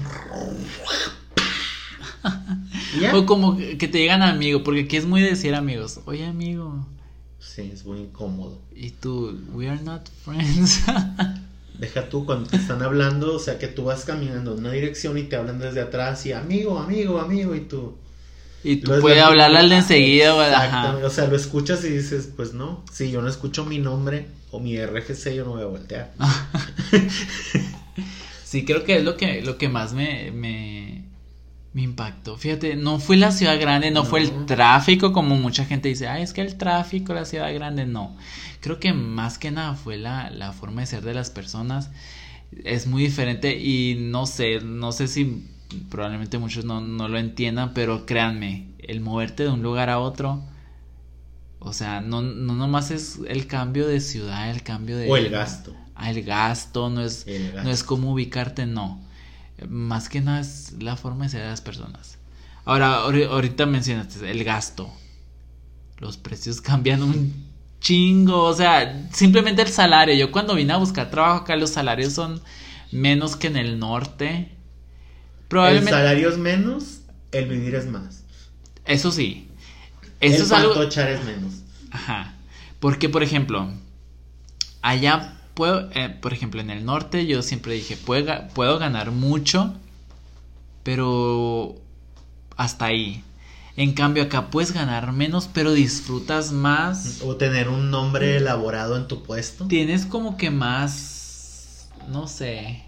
¿Y 2.95 2.99
¿Ya? 3.01 3.15
O 3.17 3.25
como 3.25 3.57
que 3.57 3.87
te 3.87 3.97
digan 3.97 4.21
amigo, 4.21 4.63
porque 4.63 4.81
aquí 4.81 4.95
es 4.97 5.05
muy 5.05 5.21
decir 5.21 5.55
amigos. 5.55 5.99
Oye 6.05 6.25
amigo, 6.25 6.85
Sí, 7.39 7.69
es 7.73 7.83
muy 7.85 7.99
incómodo. 7.99 8.61
y 8.75 8.91
tú, 8.91 9.37
we 9.53 9.67
are 9.69 9.81
not 9.81 10.07
friends. 10.23 10.81
Deja 11.79 12.07
tú 12.09 12.25
cuando 12.25 12.49
te 12.49 12.57
están 12.57 12.81
hablando, 12.81 13.35
o 13.35 13.39
sea 13.39 13.57
que 13.57 13.67
tú 13.67 13.85
vas 13.85 14.05
caminando 14.05 14.53
en 14.53 14.59
una 14.59 14.71
dirección 14.71 15.17
y 15.17 15.23
te 15.23 15.35
hablan 15.35 15.59
desde 15.59 15.81
atrás 15.81 16.25
y 16.25 16.31
amigo, 16.31 16.77
amigo, 16.77 17.19
amigo, 17.19 17.55
y 17.55 17.61
tú. 17.61 17.95
y 18.63 18.77
tú 18.77 18.91
puedes 19.01 19.21
hablarle 19.21 19.57
al 19.59 19.69
de 19.69 19.75
enseguida. 19.77 20.47
Exactamente, 20.47 21.05
O 21.05 21.09
sea, 21.09 21.27
lo 21.27 21.35
escuchas 21.35 21.83
y 21.83 21.89
dices, 21.89 22.29
pues 22.35 22.53
no, 22.53 22.83
si 22.91 23.11
yo 23.11 23.21
no 23.21 23.27
escucho 23.27 23.65
mi 23.65 23.79
nombre 23.79 24.27
o 24.51 24.59
mi 24.59 24.77
RFC, 24.77 25.35
yo 25.35 25.45
no 25.45 25.51
voy 25.51 25.63
a 25.63 25.65
voltear. 25.65 26.13
Sí, 28.53 28.65
creo 28.65 28.83
que 28.83 28.97
es 28.97 29.03
lo 29.03 29.17
que, 29.17 29.41
lo 29.41 29.57
que 29.57 29.67
más 29.67 29.93
me, 29.93 30.29
me, 30.29 30.82
me 31.73 31.81
impactó. 31.81 32.37
Fíjate, 32.37 32.75
no 32.75 32.99
fue 32.99 33.17
la 33.17 33.31
ciudad 33.31 33.59
grande, 33.59 33.89
no, 33.89 34.05
fue 34.05 34.21
el 34.21 34.45
tráfico, 34.45 35.11
como 35.11 35.35
mucha 35.35 35.65
gente 35.65 35.89
dice, 35.89 36.07
ay, 36.07 36.21
es 36.21 36.33
que 36.33 36.41
el 36.41 36.55
tráfico, 36.55 37.13
la 37.13 37.25
ciudad 37.25 37.53
grande, 37.53 37.85
no. 37.85 38.15
Creo 38.59 38.79
que 38.79 38.93
más 38.93 39.39
que 39.39 39.51
nada 39.51 39.73
fue 39.73 39.97
la, 39.97 40.29
la 40.29 40.53
forma 40.53 40.81
de 40.81 40.87
ser 40.87 41.03
de 41.03 41.15
las 41.15 41.31
personas. 41.31 41.89
Es 42.63 42.85
muy 42.85 43.03
diferente 43.03 43.57
y 43.59 43.97
no 43.99 44.27
sé, 44.27 44.61
no 44.61 44.91
sé 44.91 45.07
si 45.07 45.47
probablemente 45.89 46.37
muchos 46.37 46.63
no, 46.65 46.79
no 46.79 47.07
lo 47.07 47.17
entiendan, 47.17 47.73
pero 47.73 48.05
créanme, 48.05 48.67
el 48.77 49.01
moverte 49.01 49.43
de 49.43 49.49
un 49.49 49.63
lugar 49.63 49.89
a 49.89 49.99
otro, 49.99 50.43
o 51.59 51.73
sea, 51.73 52.01
no, 52.01 52.21
no 52.21 52.53
nomás 52.53 52.91
es 52.91 53.19
el 53.27 53.47
cambio 53.47 53.87
de 53.87 53.99
ciudad, 53.99 54.51
el 54.51 54.61
cambio 54.61 54.97
de... 54.97 55.09
O 55.09 55.17
el 55.17 55.29
gasto. 55.29 55.73
Ah, 55.95 56.11
el 56.11 56.23
gasto, 56.23 56.89
no 56.89 57.01
es, 57.01 57.25
El 57.25 57.51
gasto. 57.51 57.63
no 57.63 57.71
es 57.71 57.83
cómo 57.83 58.11
ubicarte, 58.11 58.65
no. 58.67 59.01
Más 59.69 60.09
que 60.09 60.21
nada 60.21 60.39
es 60.41 60.73
la 60.79 60.95
forma 60.95 61.25
de 61.25 61.31
ser 61.31 61.41
de 61.41 61.47
las 61.49 61.61
personas. 61.61 62.17
Ahora, 62.65 63.01
ahori- 63.05 63.27
ahorita 63.27 63.65
mencionaste 63.65 64.29
el 64.29 64.43
gasto. 64.43 64.91
Los 65.99 66.17
precios 66.17 66.61
cambian 66.61 67.03
un 67.03 67.33
chingo. 67.81 68.43
O 68.43 68.53
sea, 68.53 69.07
simplemente 69.11 69.61
el 69.61 69.67
salario. 69.69 70.15
Yo 70.15 70.31
cuando 70.31 70.55
vine 70.55 70.73
a 70.73 70.77
buscar 70.77 71.09
trabajo 71.11 71.39
acá, 71.43 71.55
los 71.55 71.71
salarios 71.71 72.13
son 72.13 72.41
menos 72.91 73.35
que 73.35 73.47
en 73.47 73.57
el 73.57 73.79
norte. 73.79 74.29
El 74.37 75.47
Probablemente. 75.49 75.91
salario 75.91 76.29
es 76.29 76.37
menos, 76.37 77.01
el 77.31 77.47
vivir 77.47 77.75
es 77.75 77.85
más. 77.85 78.23
Eso 78.85 79.11
sí. 79.11 79.49
Eso 80.19 80.37
el 80.37 80.41
es 80.43 80.51
algo. 80.51 80.81
es 80.83 81.25
menos. 81.25 81.53
Ajá. 81.91 82.33
Porque, 82.79 83.07
por 83.09 83.23
ejemplo, 83.23 83.69
allá 84.81 85.37
puedo, 85.53 85.89
eh, 85.91 86.09
por 86.09 86.33
ejemplo, 86.33 86.61
en 86.61 86.69
el 86.69 86.85
norte 86.85 87.25
yo 87.25 87.41
siempre 87.41 87.73
dije, 87.73 87.97
puedo, 87.97 88.47
puedo 88.53 88.79
ganar 88.79 89.11
mucho, 89.11 89.73
pero 90.83 91.75
hasta 92.57 92.85
ahí. 92.85 93.23
En 93.75 93.93
cambio, 93.93 94.23
acá 94.23 94.51
puedes 94.51 94.71
ganar 94.71 95.11
menos, 95.13 95.49
pero 95.51 95.73
disfrutas 95.73 96.51
más. 96.51 97.21
O 97.23 97.37
tener 97.37 97.69
un 97.69 97.89
nombre 97.89 98.37
elaborado 98.37 98.97
en 98.97 99.07
tu 99.07 99.23
puesto. 99.23 99.67
Tienes 99.67 100.05
como 100.05 100.37
que 100.37 100.51
más, 100.51 101.89
no 102.07 102.27
sé, 102.27 102.83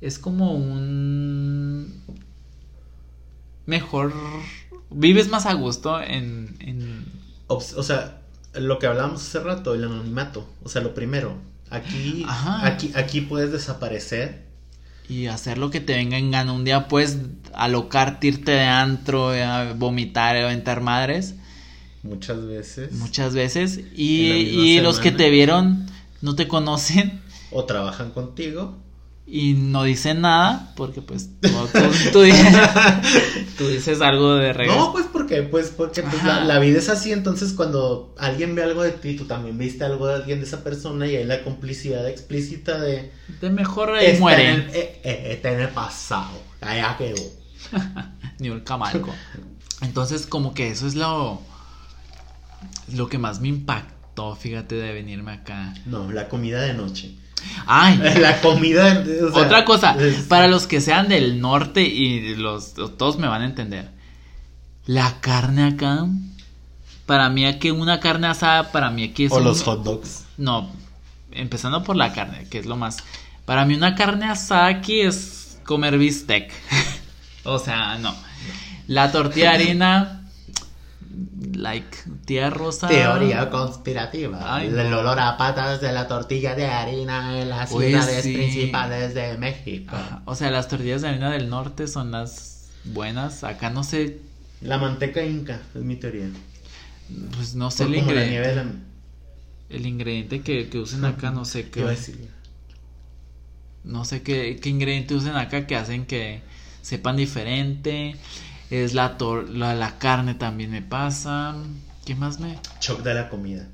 es 0.00 0.18
como 0.18 0.52
un 0.54 2.02
mejor, 3.66 4.12
vives 4.90 5.28
más 5.28 5.46
a 5.46 5.54
gusto 5.54 6.00
en, 6.00 6.56
en 6.60 7.06
O 7.48 7.60
sea, 7.60 8.20
lo 8.54 8.78
que 8.78 8.86
hablábamos 8.86 9.22
hace 9.22 9.40
rato, 9.40 9.74
el 9.74 9.84
anonimato. 9.84 10.48
O 10.62 10.68
sea, 10.68 10.82
lo 10.82 10.94
primero. 10.94 11.36
Aquí, 11.70 12.24
Ajá. 12.26 12.66
aquí, 12.66 12.92
aquí 12.94 13.20
puedes 13.20 13.52
desaparecer. 13.52 14.48
Y 15.08 15.26
hacer 15.26 15.58
lo 15.58 15.70
que 15.70 15.80
te 15.80 15.94
venga 15.94 16.18
en 16.18 16.30
gana. 16.30 16.52
Un 16.52 16.64
día 16.64 16.86
puedes 16.88 17.18
alocarte, 17.54 18.28
irte 18.28 18.52
de 18.52 18.62
antro, 18.64 19.30
a 19.30 19.72
vomitar, 19.72 20.36
aventar 20.36 20.80
madres. 20.80 21.34
Muchas 22.02 22.46
veces. 22.46 22.92
Muchas 22.92 23.34
veces. 23.34 23.80
Y, 23.94 24.30
y 24.30 24.80
los 24.80 25.00
que 25.00 25.10
te 25.10 25.28
vieron 25.30 25.86
no 26.22 26.34
te 26.36 26.46
conocen 26.48 27.20
O 27.50 27.64
trabajan 27.64 28.10
contigo. 28.12 28.78
y 29.26 29.54
no 29.54 29.82
dicen 29.84 30.20
nada. 30.22 30.72
Porque 30.76 31.02
pues 31.02 31.28
tú, 31.40 31.48
tú- 31.72 32.10
tú 32.12 32.22
dices, 32.22 32.56
tú 33.58 33.68
dices 33.68 34.00
algo 34.00 34.34
de 34.36 34.52
regreso. 34.52 34.78
No, 34.78 34.92
pues 34.92 35.06
pues, 35.50 35.72
porque 35.76 36.02
pues, 36.02 36.22
la, 36.24 36.58
vida 36.58 36.78
es 36.78 36.88
así, 36.88 37.12
entonces 37.12 37.52
cuando 37.52 38.14
alguien 38.18 38.54
ve 38.54 38.62
algo 38.62 38.82
de 38.82 38.92
ti, 38.92 39.16
tú 39.16 39.24
también 39.24 39.56
viste 39.58 39.84
algo 39.84 40.06
de 40.06 40.14
alguien 40.14 40.40
de 40.40 40.46
esa 40.46 40.62
persona 40.64 41.06
y 41.06 41.16
hay 41.16 41.24
la 41.24 41.42
complicidad 41.42 42.08
explícita 42.08 42.80
de 42.80 43.10
De 43.40 43.50
mejor 43.50 43.94
ahí 43.94 44.06
está 44.06 44.20
muere. 44.20 44.48
en 44.50 44.54
el, 44.60 44.70
eh, 44.70 45.00
eh, 45.04 45.28
está 45.32 45.52
en 45.52 45.60
el 45.60 45.68
pasado, 45.68 46.42
allá 46.60 46.96
quedó. 46.98 47.22
Ni 48.38 48.50
un 48.50 48.60
camalco. 48.60 49.14
Entonces, 49.82 50.26
como 50.26 50.54
que 50.54 50.70
eso 50.70 50.86
es 50.86 50.94
lo. 50.94 51.40
Lo 52.94 53.08
que 53.08 53.18
más 53.18 53.40
me 53.40 53.48
impactó, 53.48 54.34
fíjate, 54.36 54.74
de 54.74 54.92
venirme 54.92 55.32
acá. 55.32 55.74
No, 55.86 56.10
la 56.10 56.28
comida 56.28 56.60
de 56.62 56.74
noche. 56.74 57.14
Ay, 57.66 57.98
La 58.20 58.40
comida. 58.40 59.04
o 59.26 59.32
sea, 59.32 59.42
Otra 59.42 59.64
cosa, 59.64 59.96
es- 59.98 60.26
para 60.26 60.46
los 60.48 60.66
que 60.66 60.80
sean 60.80 61.08
del 61.08 61.40
norte 61.40 61.82
y 61.82 62.34
los 62.36 62.74
todos 62.74 63.18
me 63.18 63.28
van 63.28 63.42
a 63.42 63.46
entender. 63.46 63.90
La 64.92 65.20
carne 65.20 65.68
acá, 65.68 66.04
para 67.06 67.28
mí 67.30 67.46
aquí 67.46 67.70
una 67.70 68.00
carne 68.00 68.26
asada, 68.26 68.72
para 68.72 68.90
mí 68.90 69.04
aquí 69.04 69.26
es 69.26 69.32
O 69.32 69.36
un- 69.36 69.44
los 69.44 69.62
hot 69.62 69.84
dogs. 69.84 70.24
No, 70.36 70.68
empezando 71.30 71.84
por 71.84 71.94
la 71.94 72.12
carne, 72.12 72.48
que 72.50 72.58
es 72.58 72.66
lo 72.66 72.74
más. 72.76 72.96
Para 73.44 73.64
mí 73.66 73.74
una 73.74 73.94
carne 73.94 74.26
asada 74.26 74.66
aquí 74.66 75.00
es 75.02 75.60
comer 75.64 75.96
bistec. 75.96 76.50
o 77.44 77.60
sea, 77.60 77.98
no. 77.98 78.12
La 78.88 79.12
tortilla 79.12 79.50
de 79.52 79.62
harina, 79.62 80.22
like 81.54 81.96
tía 82.24 82.50
rosa. 82.50 82.88
Teoría 82.88 83.48
conspirativa. 83.48 84.56
Ay, 84.56 84.66
el 84.66 84.92
olor 84.92 85.20
a 85.20 85.36
patas 85.36 85.80
de 85.80 85.92
la 85.92 86.08
tortilla 86.08 86.56
de 86.56 86.66
harina 86.66 87.40
en 87.40 87.48
las 87.48 87.70
Pues 87.70 87.86
ciudades 87.88 88.24
sí. 88.24 88.34
principales 88.34 89.14
de 89.14 89.38
México. 89.38 89.94
Ajá, 89.94 90.22
O 90.24 90.34
sea, 90.34 90.50
las 90.50 90.66
tortillas 90.66 91.02
de 91.02 91.10
harina 91.10 91.30
del 91.30 91.48
norte 91.48 91.86
son 91.86 92.10
las 92.10 92.70
buenas. 92.84 93.44
Acá 93.44 93.70
no 93.70 93.84
sé, 93.84 94.18
La 94.62 94.78
manteca 94.78 95.24
inca, 95.24 95.60
es 95.74 95.82
mi 95.82 95.96
teoría. 95.96 96.28
pues 97.36 97.54
no 97.54 97.70
sé 97.70 97.84
el 97.84 97.94
ingrediente. 97.96 98.54
la... 98.54 98.66
El 99.70 99.86
ingrediente 99.86 100.40
que, 100.42 100.68
que 100.68 100.78
usen 100.78 101.04
acá, 101.04 101.30
no 101.30 101.44
sé 101.44 101.70
¿Qué? 101.70 101.82
No 103.84 104.04
sé 104.04 104.22
qué, 104.22 104.58
qué 104.60 104.68
ingrediente 104.68 105.14
usen 105.14 105.36
acá 105.36 105.66
que 105.66 105.76
hacen 105.76 106.04
que 106.06 106.42
sepan 106.82 107.16
diferente. 107.16 108.16
Es 108.70 108.94
la, 108.94 109.16
tor- 109.18 109.48
la, 109.48 109.74
la 109.74 109.98
carne 109.98 110.34
también 110.34 110.70
me 110.70 110.82
pasa. 110.82 111.56
¿Qué 112.04 112.14
más 112.14 112.38
me...? 112.40 112.58
Choc 112.80 113.02
de 113.02 113.14
la 113.14 113.28
comida. 113.28 113.66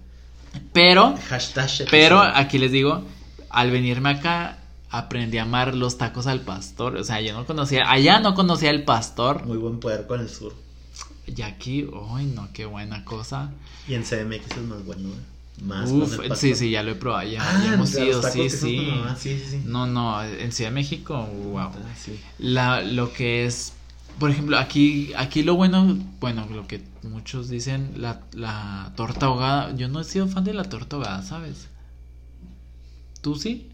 Pero, 0.72 1.16
Hashtag 1.28 1.68
pero 1.90 2.20
aquí 2.20 2.58
les 2.58 2.72
digo, 2.72 3.02
al 3.50 3.70
venirme 3.70 4.10
acá 4.10 4.58
aprendí 4.90 5.38
a 5.38 5.42
amar 5.42 5.74
los 5.74 5.98
tacos 5.98 6.26
al 6.26 6.40
pastor. 6.42 6.96
O 6.96 7.04
sea, 7.04 7.20
yo 7.20 7.32
no 7.34 7.44
conocía, 7.44 7.90
allá 7.90 8.20
no 8.20 8.34
conocía 8.34 8.70
el 8.70 8.84
pastor. 8.84 9.44
Muy 9.44 9.58
buen 9.58 9.80
poder 9.80 10.06
con 10.06 10.20
el 10.20 10.28
sur. 10.30 10.54
Y 11.26 11.42
aquí, 11.42 11.84
uy, 11.84 12.26
no, 12.26 12.48
qué 12.52 12.66
buena 12.66 13.04
cosa. 13.04 13.50
Y 13.88 13.94
en 13.94 14.04
CDMX 14.04 14.56
es 14.56 14.62
más 14.62 14.84
bueno, 14.84 15.08
¿eh? 15.08 15.62
Más 15.62 15.90
Uf, 15.90 16.18
sí, 16.36 16.54
sí, 16.54 16.70
ya 16.70 16.82
lo 16.82 16.92
he 16.92 16.94
probado. 16.96 17.26
Ya, 17.28 17.40
Ah, 17.42 17.62
ya 17.64 17.74
hemos 17.74 17.94
ido, 17.94 18.22
sí, 18.22 18.50
sí. 18.50 19.62
No, 19.64 19.86
no, 19.86 20.22
en 20.22 20.52
Ciudad 20.52 20.70
de 20.70 20.74
México, 20.74 21.24
wow. 21.24 21.60
Ah, 21.60 21.72
sí. 21.98 22.20
La, 22.38 22.82
lo 22.82 23.12
que 23.12 23.46
es, 23.46 23.72
por 24.18 24.30
ejemplo, 24.30 24.58
aquí, 24.58 25.12
aquí 25.16 25.42
lo 25.42 25.54
bueno, 25.54 25.96
bueno, 26.20 26.46
lo 26.52 26.66
que 26.66 26.82
muchos 27.02 27.48
dicen, 27.48 27.94
la, 27.96 28.20
la 28.34 28.92
torta 28.96 29.26
ahogada. 29.26 29.74
Yo 29.74 29.88
no 29.88 30.00
he 30.00 30.04
sido 30.04 30.28
fan 30.28 30.44
de 30.44 30.52
la 30.52 30.64
torta 30.64 30.96
ahogada, 30.96 31.22
¿sabes? 31.22 31.68
¿Tú 33.22 33.34
sí? 33.36 33.70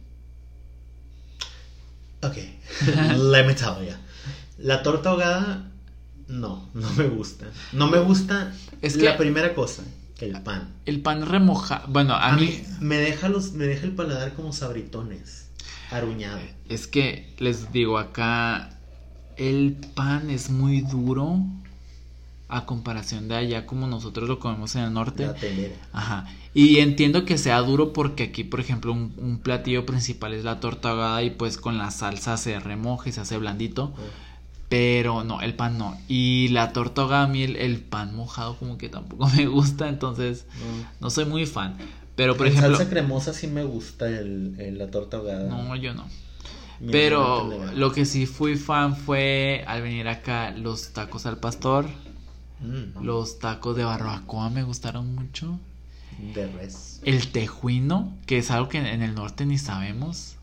Ok, 2.23 2.37
let 3.19 3.45
me 3.45 3.55
tell 3.55 3.85
you. 3.85 3.95
La 4.59 4.83
torta 4.85 5.11
ahogada 5.11 5.72
No, 6.29 6.69
no 6.75 6.91
me 6.93 7.09
gusta. 7.09 7.47
No 7.73 7.89
me 7.89 7.99
gusta 7.99 8.53
Es 8.81 8.97
la 8.97 9.17
primera 9.17 9.55
cosa, 9.55 9.83
el 10.21 10.41
pan. 10.43 10.69
El 10.87 11.01
pan 11.01 11.27
remoja. 11.27 11.85
Bueno, 11.89 12.15
a, 12.15 12.33
A 12.33 12.37
mí. 12.37 12.47
mí 12.47 12.63
me 12.81 12.97
deja 12.97 13.29
los 13.29 13.53
me 13.53 13.67
deja 13.67 13.85
el 13.87 13.93
paladar 13.93 14.33
como 14.35 14.53
sabritones, 14.53 15.49
aruñado. 15.91 16.41
Es 16.69 16.87
que 16.87 17.35
les 17.39 17.73
digo 17.73 17.99
acá. 17.99 18.71
El 19.37 19.77
pan 19.95 20.31
es 20.31 20.51
muy 20.51 20.81
duro. 20.83 21.41
A 22.49 22.67
comparación 22.67 23.29
de 23.29 23.35
allá, 23.37 23.65
como 23.65 23.87
nosotros 23.87 24.29
lo 24.29 24.39
comemos 24.39 24.75
en 24.77 24.83
el 24.83 24.93
norte. 24.93 25.25
La 25.25 25.33
telera. 25.35 25.75
Ajá. 25.95 26.27
Y 26.53 26.81
entiendo 26.81 27.25
que 27.25 27.39
sea 27.39 27.59
duro 27.61 27.95
porque 27.95 28.25
aquí, 28.25 28.45
por 28.45 28.61
ejemplo, 28.61 28.93
un, 28.93 29.15
un 29.17 29.39
platillo 29.39 29.87
principal 29.87 30.35
es 30.35 30.45
la 30.45 30.61
torta 30.61 30.91
ahogada 30.91 31.23
y 31.23 31.31
pues 31.31 31.57
con 31.57 31.79
la 31.79 31.91
salsa 31.91 32.37
se 32.37 32.61
remoja 32.61 33.09
y 33.09 33.13
se 33.13 33.23
hace 33.23 33.39
blandito. 33.39 33.95
Pero 34.73 35.23
no, 35.23 35.43
el 35.43 35.53
pan 35.55 35.77
no. 35.77 35.99
Y 36.09 36.49
la 36.49 36.73
torta 36.73 37.23
a 37.23 37.27
mí 37.27 37.43
el, 37.43 37.57
el 37.57 37.79
pan 37.79 38.17
mojado 38.17 38.57
como 38.57 38.79
que 38.79 38.89
tampoco 38.89 39.29
me 39.37 39.47
gusta, 39.47 39.87
entonces 39.87 40.47
No. 40.59 40.87
no 41.01 41.11
soy 41.11 41.27
muy 41.27 41.45
fan. 41.45 41.77
Pero, 42.17 42.39
por 42.39 42.47
En 42.47 42.55
ejemplo... 42.55 42.79
salsa 42.79 42.91
cremosa 42.91 43.35
sí 43.35 43.49
me 43.49 43.65
gusta 43.65 44.09
el, 44.09 44.55
el- 44.59 44.79
la 44.79 44.91
torta 44.91 45.19
ahogada. 45.19 45.47
No, 45.47 45.77
yo 45.77 45.93
no. 45.93 46.07
Mi 46.81 46.91
Pero 46.91 47.51
lo 47.75 47.93
que 47.93 48.07
sí 48.07 48.25
fui 48.25 48.57
fan 48.57 48.97
fue 48.97 49.63
al 49.67 49.83
venir 49.83 50.09
acá 50.09 50.53
los 50.53 50.95
tacos 50.95 51.27
al 51.27 51.37
pastor, 51.37 51.87
Mm, 52.61 53.05
los 53.05 53.41
tacos 53.41 53.77
de 53.77 53.85
barbacoa 53.85 54.49
me 54.49 54.63
gustaron 54.63 55.15
mucho. 55.15 55.59
de 56.33 56.47
res. 56.47 57.01
El 57.05 57.31
tejuino, 57.31 58.17
que 58.27 58.39
es 58.39 58.51
algo 58.51 58.69
que 58.71 58.79
en 58.79 59.03
el 59.03 59.15
norte 59.15 59.45
ni 59.45 59.59
sabemos. 59.59 60.37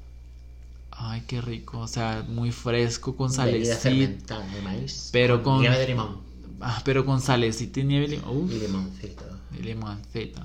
Ay, 1.01 1.23
qué 1.27 1.39
rico, 1.39 1.79
o 1.79 1.87
sea, 1.87 2.25
muy 2.27 2.51
fresco 2.51 3.15
con 3.15 3.31
fermentada 3.33 4.45
de 4.47 4.61
maíz. 4.61 5.09
Pero 5.13 5.41
con- 5.41 5.61
nieve 5.61 5.77
de 5.79 5.87
limón. 5.87 6.17
Ah, 6.59 6.81
pero 6.83 7.05
con 7.05 7.21
salecita 7.21 7.79
y 7.79 7.83
nieve. 7.85 8.07
lim- 8.09 8.27
Uf, 8.27 8.51
Y 8.51 8.59
limoncito. 8.59 9.23
y 9.57 9.63
limoncito. 9.63 10.41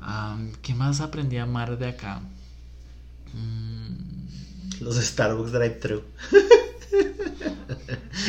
Am, 0.00 0.52
¿Qué 0.62 0.74
más 0.74 1.00
aprendí 1.02 1.36
a 1.36 1.42
amar 1.42 1.76
de 1.78 1.88
acá? 1.88 2.20
Mm, 3.34 4.82
Los 4.82 4.96
Starbucks 4.96 5.52
drive-thru. 5.52 6.02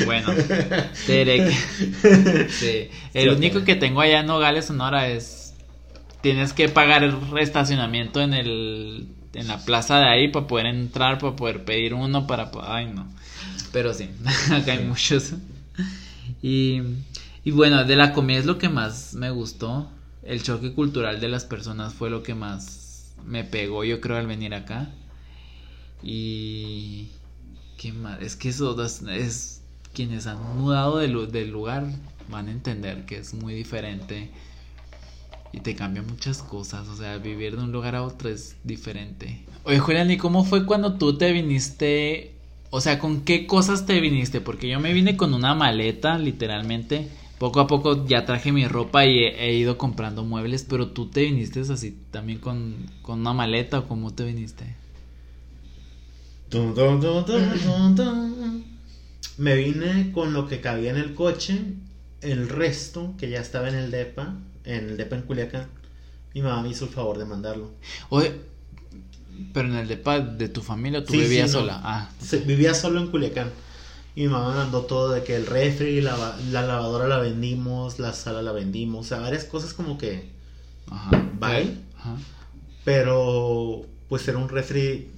bueno, 0.06 0.28
Terek. 1.06 1.50
Sí. 2.50 2.90
El 3.14 3.30
único 3.30 3.64
que 3.64 3.76
tengo 3.76 4.02
allá 4.02 4.20
en 4.20 4.28
Nogales, 4.28 4.66
Sonora, 4.66 5.08
es. 5.10 5.54
Tienes 6.22 6.52
que 6.54 6.68
pagar 6.68 7.04
el 7.04 7.16
estacionamiento 7.40 8.20
en 8.22 8.34
el. 8.34 9.08
En 9.38 9.48
la 9.48 9.58
plaza 9.64 10.00
de 10.00 10.06
ahí 10.08 10.28
para 10.30 10.48
poder 10.48 10.66
entrar, 10.68 11.20
para 11.20 11.36
poder 11.36 11.64
pedir 11.66 11.94
uno, 11.94 12.28
para. 12.28 12.52
Ay, 12.64 12.88
no. 12.88 13.08
Pero 13.72 13.94
sí, 13.94 14.10
acá 14.52 14.74
hay 14.74 14.84
muchos. 14.86 15.34
Y, 16.42 16.82
y 17.44 17.52
bueno, 17.52 17.84
de 17.86 17.96
la 17.96 18.14
comida 18.14 18.40
es 18.40 18.46
lo 18.46 18.58
que 18.58 18.70
más 18.70 19.14
me 19.14 19.30
gustó. 19.32 19.90
El 20.24 20.44
choque 20.44 20.74
cultural 20.74 21.22
de 21.22 21.30
las 21.30 21.46
personas 21.46 21.94
fue 21.94 22.10
lo 22.10 22.24
que 22.24 22.36
más 22.36 23.14
me 23.26 23.44
pegó, 23.44 23.84
yo 23.84 24.02
creo, 24.02 24.18
al 24.18 24.28
venir 24.28 24.54
acá. 24.54 24.90
Y. 26.04 27.08
¿Qué 27.78 27.94
más? 27.94 28.22
Es 28.22 28.36
que 28.36 28.50
eso 28.50 28.76
es. 28.84 29.62
Quienes 29.94 30.28
han 30.28 30.58
mudado 30.58 30.98
del, 31.00 31.12
lu- 31.14 31.28
del 31.28 31.50
lugar 31.50 31.86
van 32.30 32.48
a 32.50 32.52
entender 32.52 33.06
que 33.06 33.18
es 33.18 33.34
muy 33.34 33.54
diferente. 33.56 34.30
Y 35.54 35.60
te 35.62 35.76
cambia 35.76 36.02
muchas 36.02 36.44
cosas. 36.44 36.88
O 36.88 36.96
sea, 36.96 37.18
vivir 37.18 37.56
de 37.56 37.64
un 37.64 37.72
lugar 37.72 37.96
a 37.96 38.04
otro 38.04 38.30
es 38.30 38.56
diferente. 38.64 39.44
Oye, 39.64 39.80
Julián, 39.80 40.12
¿y 40.12 40.18
cómo 40.18 40.44
fue 40.44 40.66
cuando 40.66 40.98
tú 40.98 41.18
te 41.18 41.32
viniste? 41.32 42.34
O 42.70 42.82
sea, 42.82 43.00
¿con 43.00 43.22
qué 43.22 43.48
cosas 43.48 43.86
te 43.86 44.00
viniste? 44.02 44.42
Porque 44.42 44.68
yo 44.68 44.80
me 44.80 44.94
vine 44.94 45.18
con 45.18 45.34
una 45.34 45.56
maleta, 45.56 46.18
literalmente. 46.18 47.08
Poco 47.38 47.60
a 47.60 47.68
poco 47.68 48.06
ya 48.08 48.26
traje 48.26 48.52
mi 48.52 48.68
ropa 48.68 49.06
y 49.06 49.20
he, 49.20 49.54
ido 49.54 49.78
comprando 49.78 50.24
muebles, 50.24 50.66
pero 50.68 50.88
tú 50.88 51.08
te 51.08 51.22
viniste 51.22 51.60
así 51.62 51.96
también 52.12 52.40
con, 52.40 52.76
con 53.04 53.20
una 53.20 53.34
maleta 53.34 53.80
o 53.80 53.88
cómo 53.88 54.14
te 54.14 54.24
viniste? 54.24 54.76
Me 59.38 59.56
vine 59.56 60.12
con 60.14 60.34
lo 60.34 60.48
que 60.48 60.62
cabía 60.62 60.90
en 60.90 60.98
el 60.98 61.14
coche. 61.14 61.60
El 62.22 62.50
resto, 62.50 63.14
que 63.20 63.30
ya 63.30 63.40
estaba 63.40 63.70
en 63.70 63.76
el 63.76 63.92
DEPA, 63.92 64.34
en 64.68 64.90
el 64.90 64.98
DEPA 64.98 65.16
en 65.16 65.22
Culiacán, 65.24 65.68
mi 66.34 66.42
mamá 66.42 66.62
me 66.62 66.70
hizo 66.70 66.86
el 66.86 66.92
favor 66.92 67.18
de 67.18 67.26
mandarlo. 67.26 67.72
Oye, 68.10 68.34
pero 69.54 69.68
en 69.68 69.76
el 69.76 69.88
depa 69.88 70.20
de 70.20 70.50
tu 70.50 70.62
familia 70.62 71.04
tú 71.04 71.14
Sí, 71.14 71.20
sí, 71.20 71.24
vivías 71.26 71.52
no. 71.54 71.60
sola. 71.60 71.80
Ah, 71.84 72.10
vivía 72.46 72.74
solo 72.74 73.00
en 73.00 73.08
Culiacán. 73.08 73.50
Y 74.16 74.22
mi 74.22 74.28
mamá 74.30 74.56
mandó 74.56 74.82
todo 74.86 75.12
de 75.12 75.24
que 75.24 75.36
el 75.36 75.46
refri, 75.46 76.02
la, 76.02 76.36
la 76.52 76.64
lavadora 76.64 77.08
la 77.08 77.20
vendimos, 77.20 78.00
la 78.00 78.14
sala 78.14 78.42
la 78.42 78.52
vendimos, 78.52 79.06
o 79.06 79.10
sea, 79.10 79.20
varias 79.20 79.44
cosas 79.46 79.74
como 79.74 79.98
que... 80.00 80.30
ajá. 80.90 81.12
Bye. 81.40 81.78
Ajá. 82.00 82.16
Pero 82.84 83.86
pues 84.10 84.28
era 84.28 84.38
un 84.38 84.50
refri 84.50 85.12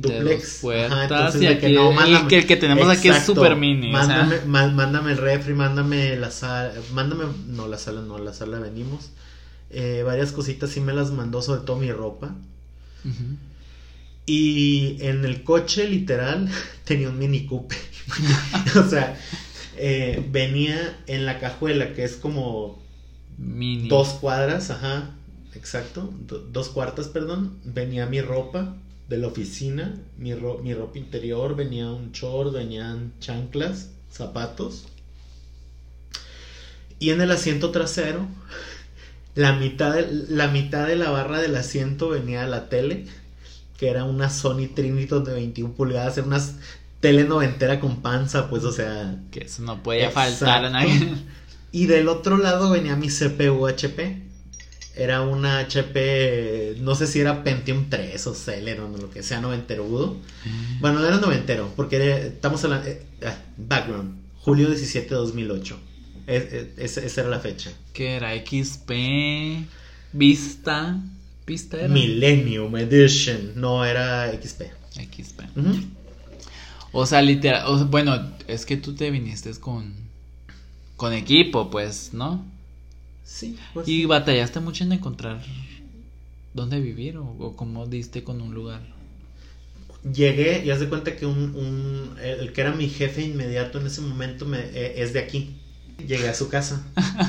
duplex. 0.00 0.58
puertas, 0.60 1.02
entonces 1.02 1.42
y 1.42 1.46
de 1.46 1.58
que 1.58 1.66
aquí 1.66 1.74
no, 1.74 1.92
mándame- 1.92 2.28
que- 2.28 2.38
el 2.38 2.46
que 2.46 2.56
tenemos 2.56 2.88
aquí 2.88 3.08
es 3.08 3.24
super 3.24 3.56
mini. 3.56 3.90
Mándame, 3.90 4.36
má- 4.46 4.72
mándame 4.72 5.12
el 5.12 5.18
refri, 5.18 5.54
mándame 5.54 6.16
la 6.16 6.30
sala, 6.30 6.72
mándame, 6.92 7.24
no 7.48 7.66
la 7.68 7.78
sala, 7.78 8.02
no, 8.02 8.18
la 8.18 8.32
sala 8.34 8.58
vendimos. 8.58 9.10
Eh, 9.70 10.02
varias 10.04 10.32
cositas 10.32 10.70
sí 10.70 10.80
me 10.80 10.92
las 10.92 11.10
mandó, 11.10 11.42
sobre 11.42 11.62
todo 11.62 11.76
mi 11.76 11.90
ropa. 11.92 12.34
Y 14.26 14.96
en 15.00 15.24
el 15.24 15.44
coche, 15.44 15.88
literal, 15.88 16.48
tenía 16.84 17.08
un 17.08 17.18
Mini 17.18 17.46
Cooper. 17.46 17.78
o 18.84 18.88
sea, 18.88 19.16
eh, 19.76 20.24
venía 20.30 20.98
en 21.06 21.26
la 21.26 21.38
cajuela, 21.38 21.92
que 21.94 22.04
es 22.04 22.16
como 22.16 22.82
Mini. 23.38 23.88
dos 23.88 24.08
cuadras, 24.20 24.70
ajá, 24.70 25.10
exacto, 25.54 26.12
do- 26.26 26.40
dos 26.40 26.68
cuartas, 26.70 27.08
perdón. 27.08 27.58
Venía 27.64 28.06
mi 28.06 28.20
ropa 28.20 28.74
de 29.08 29.18
la 29.18 29.28
oficina, 29.28 30.00
mi, 30.18 30.34
ro- 30.34 30.58
mi 30.62 30.74
ropa 30.74 30.98
interior, 30.98 31.56
venía 31.56 31.90
un 31.90 32.12
short, 32.12 32.52
venían 32.52 33.12
chanclas, 33.20 33.90
zapatos. 34.10 34.86
Y 36.98 37.10
en 37.10 37.20
el 37.20 37.30
asiento 37.30 37.70
trasero, 37.70 38.26
la 39.34 39.54
mitad 39.54 39.94
de, 39.94 40.26
la 40.28 40.48
mitad 40.48 40.86
de 40.86 40.96
la 40.96 41.10
barra 41.10 41.40
del 41.40 41.56
asiento 41.56 42.08
venía 42.10 42.46
la 42.46 42.68
tele, 42.68 43.06
que 43.78 43.88
era 43.88 44.04
una 44.04 44.30
Sony 44.30 44.68
Triniton 44.74 45.24
de 45.24 45.34
21 45.34 45.74
pulgadas, 45.74 46.18
era 46.18 46.26
una 46.26 46.40
tele 47.00 47.24
noventera 47.24 47.80
con 47.80 48.02
panza, 48.02 48.50
pues, 48.50 48.64
o 48.64 48.72
sea, 48.72 49.20
Que 49.30 49.44
eso 49.44 49.62
no 49.62 49.82
podía 49.82 50.10
Exacto. 50.10 50.12
faltar 50.12 50.64
a 50.66 50.70
nadie. 50.70 51.14
y 51.72 51.86
del 51.86 52.08
otro 52.08 52.38
lado 52.38 52.70
venía 52.70 52.96
mi 52.96 53.10
CPU 53.10 53.66
HP. 53.66 54.25
Era 54.96 55.20
una 55.22 55.58
HP, 55.58 56.76
no 56.80 56.94
sé 56.94 57.06
si 57.06 57.20
era 57.20 57.44
Pentium 57.44 57.90
3 57.90 58.26
o 58.28 58.34
Celeron 58.34 58.94
o 58.94 58.98
lo 58.98 59.10
que 59.10 59.22
sea, 59.22 59.40
noventerudo. 59.40 60.16
Bueno, 60.80 61.00
no 61.00 61.06
era 61.06 61.18
noventero, 61.18 61.70
porque 61.76 61.96
era- 61.96 62.16
estamos 62.18 62.64
hablando... 62.64 62.88
eh, 62.88 63.02
ah, 63.24 63.36
background, 63.58 64.16
julio 64.40 64.68
17 64.68 65.08
de 65.10 65.14
2008. 65.16 65.78
Es- 66.26 66.52
es- 66.78 66.96
esa- 66.96 67.20
era 67.20 67.28
la 67.30 67.40
fecha. 67.40 67.70
Que 67.92 68.16
era 68.16 68.32
XP. 68.34 69.66
Vista. 70.12 70.98
Vista 71.46 71.76
era. 71.78 71.88
Millennium 71.88 72.74
Edition, 72.76 73.52
no 73.54 73.84
era 73.84 74.32
XP. 74.32 74.62
XP. 74.94 75.42
O 76.92 77.04
sea, 77.04 77.20
literal. 77.20 77.64
o 77.66 77.76
sea, 77.76 77.86
bueno, 77.86 78.30
es 78.48 78.64
que 78.64 78.76
tú 78.78 78.94
te 78.94 79.10
viniste 79.10 79.50
con. 79.60 79.92
Con 80.96 81.12
equipo, 81.12 81.70
pues, 81.70 82.14
¿no? 82.14 82.42
Sí, 83.26 83.58
pues. 83.74 83.88
Y 83.88 84.06
batallaste 84.06 84.60
mucho 84.60 84.84
en 84.84 84.92
encontrar 84.92 85.42
dónde 86.54 86.80
vivir 86.80 87.18
o, 87.18 87.26
o 87.26 87.56
cómo 87.56 87.86
diste 87.86 88.24
con 88.24 88.40
un 88.40 88.54
lugar. 88.54 88.82
Llegué 90.02 90.64
y 90.64 90.70
haz 90.70 90.80
de 90.80 90.88
cuenta 90.88 91.16
que 91.16 91.26
un, 91.26 91.54
un- 91.56 92.16
el 92.22 92.52
que 92.52 92.60
era 92.60 92.72
mi 92.72 92.88
jefe 92.88 93.22
inmediato 93.22 93.80
en 93.80 93.86
ese 93.86 94.00
momento 94.02 94.46
me, 94.46 94.58
eh, 94.60 95.02
es 95.02 95.12
de 95.12 95.18
aquí. 95.20 95.56
Llegué 96.06 96.28
a 96.28 96.34
su 96.34 96.48
casa. 96.48 96.86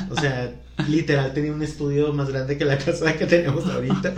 O 0.08 0.16
sea, 0.16 0.54
literal 0.86 1.32
tenía 1.34 1.52
un 1.52 1.62
estudio 1.62 2.12
más 2.12 2.28
grande 2.30 2.56
que 2.58 2.64
la 2.64 2.78
casa 2.78 3.16
que 3.18 3.26
tenemos 3.26 3.66
ahorita. 3.66 4.14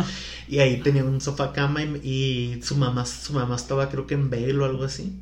Y 0.48 0.58
ahí 0.58 0.82
tenía 0.82 1.04
un 1.04 1.20
sofá 1.20 1.52
cama 1.52 1.82
y, 1.84 1.88
y 2.04 2.62
su 2.62 2.76
mamá 2.76 3.06
su 3.06 3.32
mamá 3.32 3.56
estaba 3.56 3.88
creo 3.88 4.06
que 4.06 4.14
en 4.14 4.28
Bale 4.30 4.58
o 4.58 4.64
algo 4.66 4.84
así. 4.84 5.12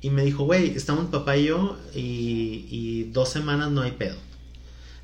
Y 0.00 0.10
me 0.10 0.24
dijo, 0.24 0.44
güey, 0.44 0.76
estamos 0.76 1.06
papá 1.06 1.36
y 1.36 1.46
yo 1.46 1.78
y, 1.94 2.66
y 2.70 3.04
dos 3.12 3.30
semanas 3.30 3.70
no 3.72 3.82
hay 3.82 3.92
pedo. 3.92 4.16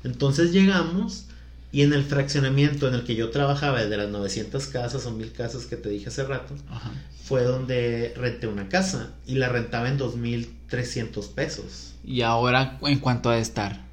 Entonces 0.03 0.51
llegamos 0.51 1.25
y 1.71 1.83
en 1.83 1.93
el 1.93 2.03
fraccionamiento 2.03 2.87
en 2.87 2.95
el 2.95 3.03
que 3.03 3.15
yo 3.15 3.29
trabajaba, 3.29 3.83
de 3.83 3.97
las 3.97 4.09
900 4.09 4.67
casas 4.67 5.05
o 5.05 5.11
1000 5.11 5.31
casas 5.31 5.65
que 5.65 5.77
te 5.77 5.89
dije 5.89 6.09
hace 6.09 6.23
rato, 6.23 6.53
Ajá. 6.69 6.91
fue 7.23 7.43
donde 7.43 8.13
renté 8.17 8.47
una 8.47 8.67
casa 8.67 9.13
y 9.25 9.35
la 9.35 9.47
rentaba 9.47 9.87
en 9.87 9.97
2.300 9.97 11.29
pesos. 11.29 11.93
Y 12.03 12.21
ahora, 12.23 12.77
en 12.81 12.99
cuanto 12.99 13.29
a 13.29 13.37
estar. 13.37 13.89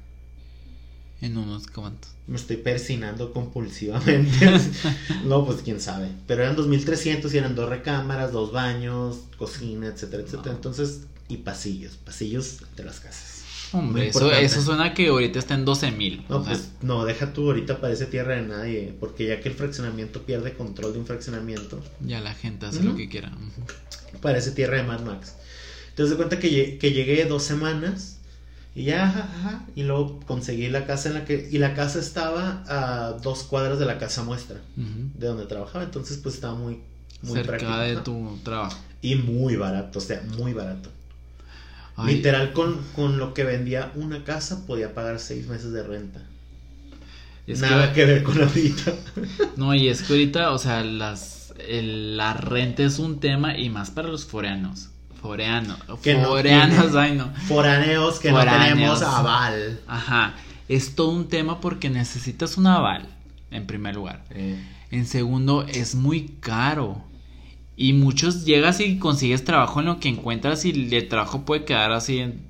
En 1.21 1.37
unos 1.37 1.67
cuantos. 1.67 2.11
Me 2.27 2.37
estoy 2.37 2.57
persinando 2.57 3.33
compulsivamente. 3.33 4.49
no, 5.25 5.45
pues 5.45 5.61
quién 5.63 5.81
sabe. 5.81 6.09
Pero 6.27 6.43
eran 6.43 6.55
2.300 6.55 7.33
y 7.33 7.37
eran 7.37 7.55
dos 7.55 7.67
recámaras, 7.67 8.31
dos 8.31 8.53
baños, 8.53 9.17
cocina, 9.37 9.87
etcétera, 9.87 10.23
etcétera. 10.23 10.51
No. 10.51 10.55
Entonces, 10.55 11.01
y 11.27 11.37
pasillos, 11.37 11.97
pasillos 11.97 12.59
de 12.75 12.83
las 12.83 12.99
casas. 12.99 13.38
Hombre, 13.71 14.07
eso, 14.09 14.61
suena 14.61 14.93
que 14.93 15.07
ahorita 15.09 15.37
está 15.39 15.53
en 15.53 15.63
12 15.65 15.91
mil. 15.91 16.23
No, 16.27 16.43
pues 16.43 16.71
no, 16.81 17.05
deja 17.05 17.33
tú, 17.33 17.45
ahorita 17.47 17.79
parece 17.79 18.05
tierra 18.07 18.35
de 18.35 18.41
nadie, 18.43 18.93
porque 18.99 19.27
ya 19.27 19.39
que 19.39 19.49
el 19.49 19.55
fraccionamiento 19.55 20.23
pierde 20.23 20.53
control 20.53 20.93
de 20.93 20.99
un 20.99 21.05
fraccionamiento, 21.05 21.79
ya 22.01 22.19
la 22.19 22.33
gente 22.33 22.65
hace 22.65 22.83
lo 22.83 22.95
que 22.95 23.07
quiera. 23.09 23.31
Parece 24.21 24.51
tierra 24.51 24.77
de 24.77 24.83
Mad 24.83 25.01
Max. 25.01 25.35
Entonces 25.89 26.11
de 26.11 26.15
cuenta 26.17 26.39
que, 26.39 26.77
que 26.79 26.91
llegué 26.93 27.25
dos 27.25 27.43
semanas 27.43 28.17
y 28.75 28.85
ya, 28.85 29.05
ajá, 29.07 29.19
ajá, 29.39 29.65
y 29.75 29.83
luego 29.83 30.19
conseguí 30.25 30.67
la 30.69 30.85
casa 30.85 31.09
en 31.09 31.15
la 31.15 31.25
que, 31.25 31.49
y 31.51 31.57
la 31.57 31.73
casa 31.75 31.99
estaba 31.99 32.63
a 32.67 33.11
dos 33.21 33.43
cuadras 33.43 33.79
de 33.79 33.85
la 33.85 33.97
casa 33.97 34.23
muestra, 34.23 34.57
Ujú. 34.77 35.09
de 35.15 35.27
donde 35.27 35.45
trabajaba, 35.45 35.83
entonces 35.83 36.17
pues 36.17 36.35
estaba 36.35 36.55
muy, 36.55 36.79
muy 37.21 37.33
Cerca 37.33 37.57
práctico. 37.57 37.77
de 37.77 37.95
tu 37.97 38.37
trabajo. 38.43 38.77
Y 39.01 39.15
muy 39.15 39.55
barato, 39.57 39.99
o 39.99 40.01
sea, 40.01 40.21
muy 40.37 40.53
barato. 40.53 40.89
Ay, 41.99 42.15
Literal, 42.15 42.53
con, 42.53 42.79
con 42.95 43.17
lo 43.17 43.33
que 43.33 43.43
vendía 43.43 43.91
una 43.95 44.23
casa 44.23 44.65
podía 44.65 44.93
pagar 44.93 45.19
seis 45.19 45.47
meses 45.47 45.71
de 45.73 45.83
renta. 45.83 46.21
es 47.47 47.59
Nada 47.61 47.89
que, 47.89 47.95
que 48.01 48.05
ver 48.05 48.23
con 48.23 48.41
ahorita. 48.41 48.93
No, 49.57 49.73
y 49.73 49.87
es 49.89 50.03
que 50.03 50.13
ahorita, 50.13 50.51
o 50.51 50.57
sea, 50.57 50.83
las, 50.83 51.53
el- 51.67 52.15
la 52.17 52.33
renta 52.33 52.83
es 52.83 52.99
un 52.99 53.19
tema 53.19 53.57
y 53.57 53.69
más 53.69 53.91
para 53.91 54.07
los 54.07 54.25
foreanos. 54.25 54.89
Foreanos. 55.21 55.77
Que 56.01 56.13
no 56.15 56.27
foreanos, 56.29 56.77
tienen- 56.91 56.97
ay 56.97 57.15
no. 57.17 57.33
Foráneos 57.47 58.19
que 58.19 58.31
no 58.31 58.39
tenemos 58.39 59.01
aval. 59.01 59.79
Ajá. 59.87 60.33
Es 60.69 60.95
todo 60.95 61.09
un 61.09 61.27
tema 61.27 61.59
porque 61.59 61.89
necesitas 61.89 62.55
un 62.57 62.67
aval, 62.67 63.07
en 63.51 63.65
primer 63.65 63.95
lugar. 63.95 64.23
En 64.91 65.05
segundo, 65.07 65.65
es 65.67 65.95
muy 65.95 66.35
caro. 66.39 67.03
Y 67.81 67.93
muchos 67.93 68.43
llegas 68.43 68.81
y 68.81 68.97
consigues 68.99 69.45
trabajo 69.45 69.79
en 69.79 69.85
lo 69.85 70.01
que 70.01 70.09
encuentras 70.09 70.65
y 70.65 70.71
el 70.93 71.07
trabajo 71.07 71.45
puede 71.45 71.63
quedar 71.63 71.93
así 71.93 72.17
en, 72.17 72.41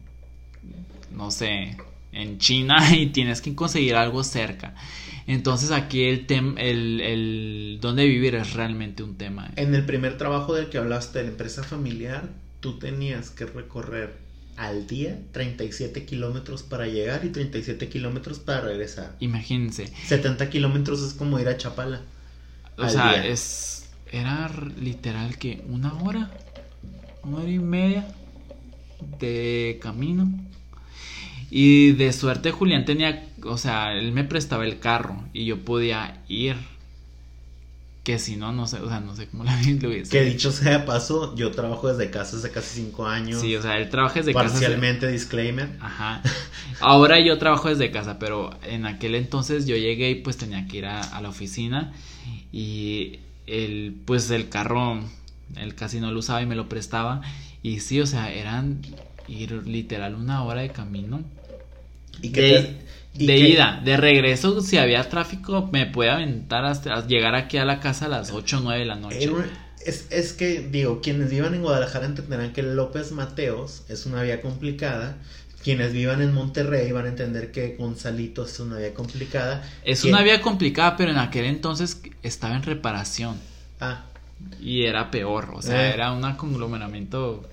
no 1.15 1.29
sé, 1.29 1.77
en 2.11 2.39
China 2.39 2.83
y 2.97 3.05
tienes 3.11 3.39
que 3.39 3.53
conseguir 3.53 3.95
algo 3.95 4.23
cerca. 4.23 4.73
Entonces 5.27 5.69
aquí 5.69 6.05
el 6.05 6.25
tema, 6.25 6.59
el, 6.59 6.99
el 7.01 7.77
dónde 7.79 8.07
vivir 8.07 8.33
es 8.33 8.53
realmente 8.53 9.03
un 9.03 9.17
tema. 9.17 9.51
En 9.55 9.75
el 9.75 9.85
primer 9.85 10.17
trabajo 10.17 10.55
del 10.55 10.69
que 10.69 10.79
hablaste 10.79 11.19
de 11.19 11.25
la 11.25 11.29
empresa 11.29 11.63
familiar, 11.63 12.27
tú 12.59 12.79
tenías 12.79 13.29
que 13.29 13.45
recorrer 13.45 14.15
al 14.57 14.87
día 14.87 15.19
37 15.31 16.05
kilómetros 16.05 16.63
para 16.63 16.87
llegar 16.87 17.23
y 17.23 17.29
37 17.29 17.87
kilómetros 17.87 18.39
para 18.39 18.61
regresar. 18.61 19.15
Imagínense. 19.19 19.93
70 20.07 20.49
kilómetros 20.49 21.03
es 21.03 21.13
como 21.13 21.39
ir 21.39 21.49
a 21.49 21.55
Chapala. 21.55 22.01
O 22.79 22.89
sea, 22.89 23.11
día. 23.11 23.27
es 23.27 23.88
era 24.12 24.50
literal 24.80 25.38
que 25.38 25.63
una 25.67 25.93
hora, 26.02 26.32
una 27.24 27.38
hora 27.38 27.50
y 27.50 27.60
media 27.60 28.08
de 29.19 29.80
camino. 29.82 30.32
Y 31.52 31.93
de 31.93 32.13
suerte 32.13 32.52
Julián 32.52 32.86
tenía, 32.86 33.28
o 33.43 33.58
sea, 33.58 33.93
él 33.93 34.12
me 34.12 34.24
prestaba 34.24 34.65
el 34.65 34.80
carro 34.80 35.24
y 35.34 35.45
yo 35.45 35.63
podía 35.63 36.22
ir. 36.28 36.58
Que 38.04 38.17
si 38.17 38.38
no, 38.38 38.52
no 38.52 38.65
sé, 38.65 38.78
o 38.78 38.88
sea, 38.88 39.02
no 39.02 39.15
sé 39.15 39.28
cómo 39.28 39.43
la 39.43 39.56
lo 39.82 39.89
hubiese 39.89 40.10
Que 40.10 40.24
dicho 40.24 40.52
sea 40.52 40.80
de 40.80 40.86
paso, 40.86 41.36
yo 41.36 41.52
trabajo 41.52 41.89
desde 41.93 42.10
casa 42.10 42.38
hace 42.38 42.50
casi 42.50 42.82
5 42.86 43.06
años. 43.06 43.41
Sí, 43.41 43.56
o 43.56 43.62
sea, 43.62 43.78
él 43.78 43.89
trabaja 43.89 44.15
desde 44.15 44.34
casa. 44.34 44.50
parcialmente 44.50 45.08
disclaimer. 45.08 45.69
Ajá. 45.80 46.22
Ahora 46.80 47.19
yo 47.19 47.38
trabajo 47.38 47.69
desde 47.69 47.91
casa, 47.91 48.17
pero 48.17 48.52
en 48.63 48.86
aquel 48.86 49.15
entonces 49.15 49.67
yo 49.67 49.76
llegué 49.76 50.12
y 50.12 50.15
pues 50.15 50.38
tenía 50.38 50.67
que 50.67 50.78
ir 50.78 50.86
a, 50.86 51.02
a 51.02 51.22
la 51.22 51.30
oficina 51.30 51.93
y 52.52 53.19
el 53.49 53.95
pues 54.05 54.29
el 54.31 54.49
carro 54.49 54.99
él 55.55 55.75
casi 55.75 55.99
no 55.99 56.12
lo 56.12 56.19
usaba 56.19 56.41
y 56.41 56.45
me 56.45 56.55
lo 56.55 56.69
prestaba 56.69 57.21
y 57.63 57.79
sí, 57.81 57.99
o 58.01 58.05
sea, 58.07 58.31
eran 58.31 58.81
ir 59.27 59.51
literal 59.67 60.15
una 60.15 60.43
hora 60.43 60.62
de 60.62 60.69
camino 60.71 61.23
Y 62.21 62.31
que 62.31 62.41
de, 62.41 62.51
te- 62.51 62.77
y 63.15 63.27
de 63.27 63.35
que- 63.35 63.49
ida, 63.49 63.81
de 63.83 63.97
regreso 63.97 64.62
si 64.62 64.77
había 64.77 65.07
tráfico 65.09 65.69
me 65.71 65.85
puede 65.85 66.09
aventar 66.12 66.65
hasta 66.65 67.05
llegar 67.07 67.35
aquí 67.35 67.57
a 67.57 67.65
la 67.65 67.79
casa 67.79 68.05
a 68.05 68.09
las 68.09 68.31
8 68.31 68.57
o 68.59 68.62
9 68.62 68.79
de 68.81 68.85
la 68.85 68.95
noche. 68.95 69.23
Era 69.23 69.33
Es, 69.85 70.07
es 70.12 70.33
que, 70.33 70.62
digo, 70.69 70.99
quienes 71.01 71.29
vivan 71.31 71.53
en 71.55 71.62
Guadalajara 71.62 72.05
entenderán 72.05 72.51
que 72.53 72.62
López 72.63 73.12
Mateos 73.13 73.83
es 73.89 74.05
una 74.05 74.21
vía 74.23 74.41
complicada. 74.41 75.17
Quienes 75.63 75.91
vivan 75.93 76.22
en 76.22 76.34
Monterrey 76.34 76.91
van 76.91 77.06
a 77.06 77.10
entender 77.10 77.52
que 77.52 77.76
Gonzalito 77.78 78.45
es 78.45 78.60
una 78.60 78.78
vía 78.78 78.93
complicada. 78.93 79.62
Es 79.84 80.06
una 80.06 80.22
vía 80.24 80.41
complicada, 80.41 80.95
pero 80.95 81.12
en 81.12 81.17
aquel 81.17 81.45
entonces 81.45 82.02
estaba 82.24 82.56
en 82.56 82.63
reparación. 82.63 83.38
Ah, 83.82 84.06
Y 84.62 84.84
era 84.86 85.12
peor, 85.12 85.52
o 85.54 85.62
sea, 85.62 85.89
Eh. 85.89 85.93
era 85.93 86.13
un 86.13 86.22
conglomeramiento. 86.36 87.45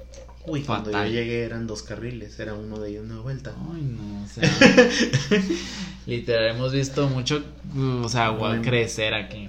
uy, 0.46 0.62
cuando 0.62 0.92
yo 0.92 1.04
llegué 1.06 1.42
eran 1.42 1.66
dos 1.66 1.82
carriles, 1.82 2.38
era 2.38 2.54
uno 2.54 2.78
de 2.78 2.90
ellos 2.90 3.04
una 3.04 3.18
vuelta. 3.20 3.52
Ay, 3.74 3.82
no, 3.82 4.22
o 4.22 4.28
sea. 4.28 4.48
literal, 6.06 6.54
hemos 6.54 6.72
visto 6.72 7.08
mucho, 7.08 7.42
uh, 7.74 8.04
o 8.04 8.08
sea, 8.08 8.30
Bueno. 8.30 8.62
crecer 8.62 9.14
aquí. 9.14 9.48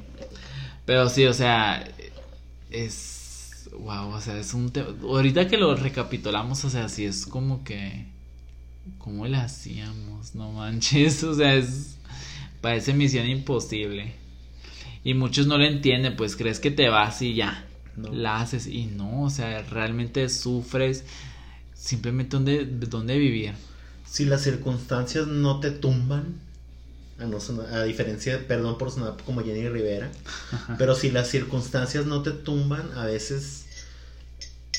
Pero 0.85 1.09
sí, 1.09 1.25
o 1.25 1.33
sea, 1.33 1.87
es. 2.71 3.69
Wow, 3.77 4.13
o 4.13 4.21
sea, 4.21 4.39
es 4.39 4.53
un 4.53 4.71
tema. 4.71 4.87
Ahorita 5.03 5.47
que 5.47 5.57
lo 5.57 5.75
recapitulamos, 5.75 6.63
o 6.65 6.69
sea, 6.69 6.89
sí 6.89 7.05
es 7.05 7.25
como 7.27 7.63
que. 7.63 8.05
¿Cómo 8.97 9.25
le 9.27 9.37
hacíamos? 9.37 10.35
No 10.35 10.51
manches, 10.51 11.23
o 11.23 11.33
sea, 11.35 11.55
es. 11.55 11.95
Parece 12.61 12.93
misión 12.93 13.27
imposible. 13.27 14.13
Y 15.03 15.13
muchos 15.13 15.47
no 15.47 15.57
lo 15.57 15.65
entienden, 15.65 16.15
pues 16.15 16.35
crees 16.35 16.59
que 16.59 16.71
te 16.71 16.89
vas 16.89 17.21
y 17.21 17.35
ya 17.35 17.65
No. 17.95 18.11
la 18.11 18.41
haces 18.41 18.67
y 18.67 18.87
no, 18.87 19.23
o 19.23 19.29
sea, 19.29 19.61
realmente 19.63 20.27
sufres 20.27 21.03
simplemente 21.73 22.35
dónde, 22.35 22.65
dónde 22.65 23.17
vivir. 23.17 23.53
Si 24.05 24.25
las 24.25 24.41
circunstancias 24.41 25.27
no 25.27 25.59
te 25.59 25.71
tumban, 25.71 26.35
a, 27.19 27.25
no 27.25 27.39
sonar- 27.39 27.73
a 27.73 27.83
diferencia, 27.83 28.33
de- 28.37 28.43
perdón 28.43 28.77
por 28.77 28.91
sonar 28.91 29.15
como 29.25 29.41
Jenny 29.43 29.69
Rivera, 29.69 30.11
pero 30.77 30.95
si 30.95 31.11
las 31.11 31.29
circunstancias 31.29 32.05
no 32.05 32.21
te 32.23 32.31
tumban, 32.31 32.91
a 32.97 33.05
veces, 33.05 33.65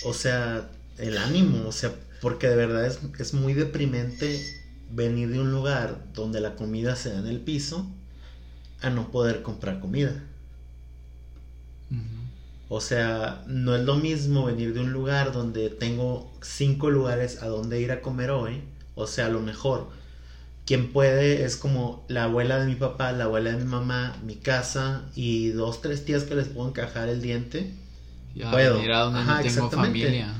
o 0.05 0.13
sea, 0.13 0.69
el 0.99 1.17
ánimo, 1.19 1.67
o 1.67 1.73
sea, 1.73 1.93
porque 2.21 2.49
de 2.49 2.57
verdad 2.57 2.87
es, 2.87 3.01
es 3.19 3.35
muy 3.35 3.55
deprimente 3.55 4.55
venir 4.91 5.31
de 5.31 5.41
un 5.41 5.51
lugar 5.53 6.05
donde 6.15 6.41
la 6.41 6.57
comida 6.57 6.97
se 6.97 7.11
da 7.13 7.19
en 7.21 7.27
el 7.27 7.41
piso 7.41 7.87
a 8.81 8.91
no 8.91 9.11
poder 9.11 9.43
comprar 9.43 9.81
comida. 9.81 10.25
O 12.69 12.81
sea, 12.81 13.43
no 13.47 13.75
es 13.75 13.85
lo 13.85 13.95
mismo 13.97 14.45
venir 14.45 14.75
de 14.75 14.81
un 14.81 14.93
lugar 14.93 15.33
donde 15.33 15.71
tengo 15.71 16.31
cinco 16.43 16.91
lugares 16.91 17.43
a 17.43 17.47
donde 17.47 17.81
ir 17.81 17.93
a 17.93 18.03
comer 18.03 18.31
hoy. 18.31 18.63
O 18.95 19.07
sea, 19.07 19.27
a 19.27 19.29
lo 19.31 19.41
mejor 19.41 19.89
quien 20.67 20.93
puede 20.93 21.45
es 21.45 21.57
como 21.57 22.05
la 22.09 22.25
abuela 22.25 22.59
de 22.61 22.67
mi 22.67 22.75
papá, 22.75 23.13
la 23.13 23.25
abuela 23.25 23.51
de 23.53 23.59
mi 23.59 23.65
mamá, 23.65 24.17
mi 24.25 24.37
casa 24.37 25.05
y 25.15 25.49
dos, 25.49 25.81
tres 25.83 26.05
tías 26.05 26.25
que 26.25 26.35
les 26.35 26.49
puedo 26.49 26.69
encajar 26.69 27.09
el 27.09 27.23
diente. 27.23 27.75
Ya 28.35 28.51
Puedo. 28.51 28.81
a 28.81 29.01
donde 29.05 29.21
Ajá, 29.21 29.37
no 29.37 29.43
tengo 29.43 29.47
exactamente. 29.47 30.01
familia. 30.01 30.35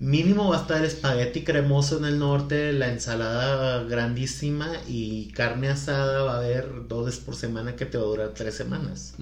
Mínimo 0.00 0.48
va 0.48 0.56
a 0.56 0.60
estar 0.62 0.78
el 0.78 0.86
espagueti 0.86 1.44
cremoso 1.44 1.98
en 1.98 2.06
el 2.06 2.18
norte, 2.18 2.72
la 2.72 2.90
ensalada 2.90 3.82
grandísima 3.82 4.72
y 4.88 5.26
carne 5.32 5.68
asada 5.68 6.22
va 6.22 6.36
a 6.36 6.38
haber 6.38 6.88
dos 6.88 7.04
veces 7.04 7.20
por 7.20 7.36
semana 7.36 7.76
que 7.76 7.84
te 7.84 7.98
va 7.98 8.04
a 8.04 8.06
durar 8.06 8.30
tres 8.30 8.54
semanas. 8.54 9.12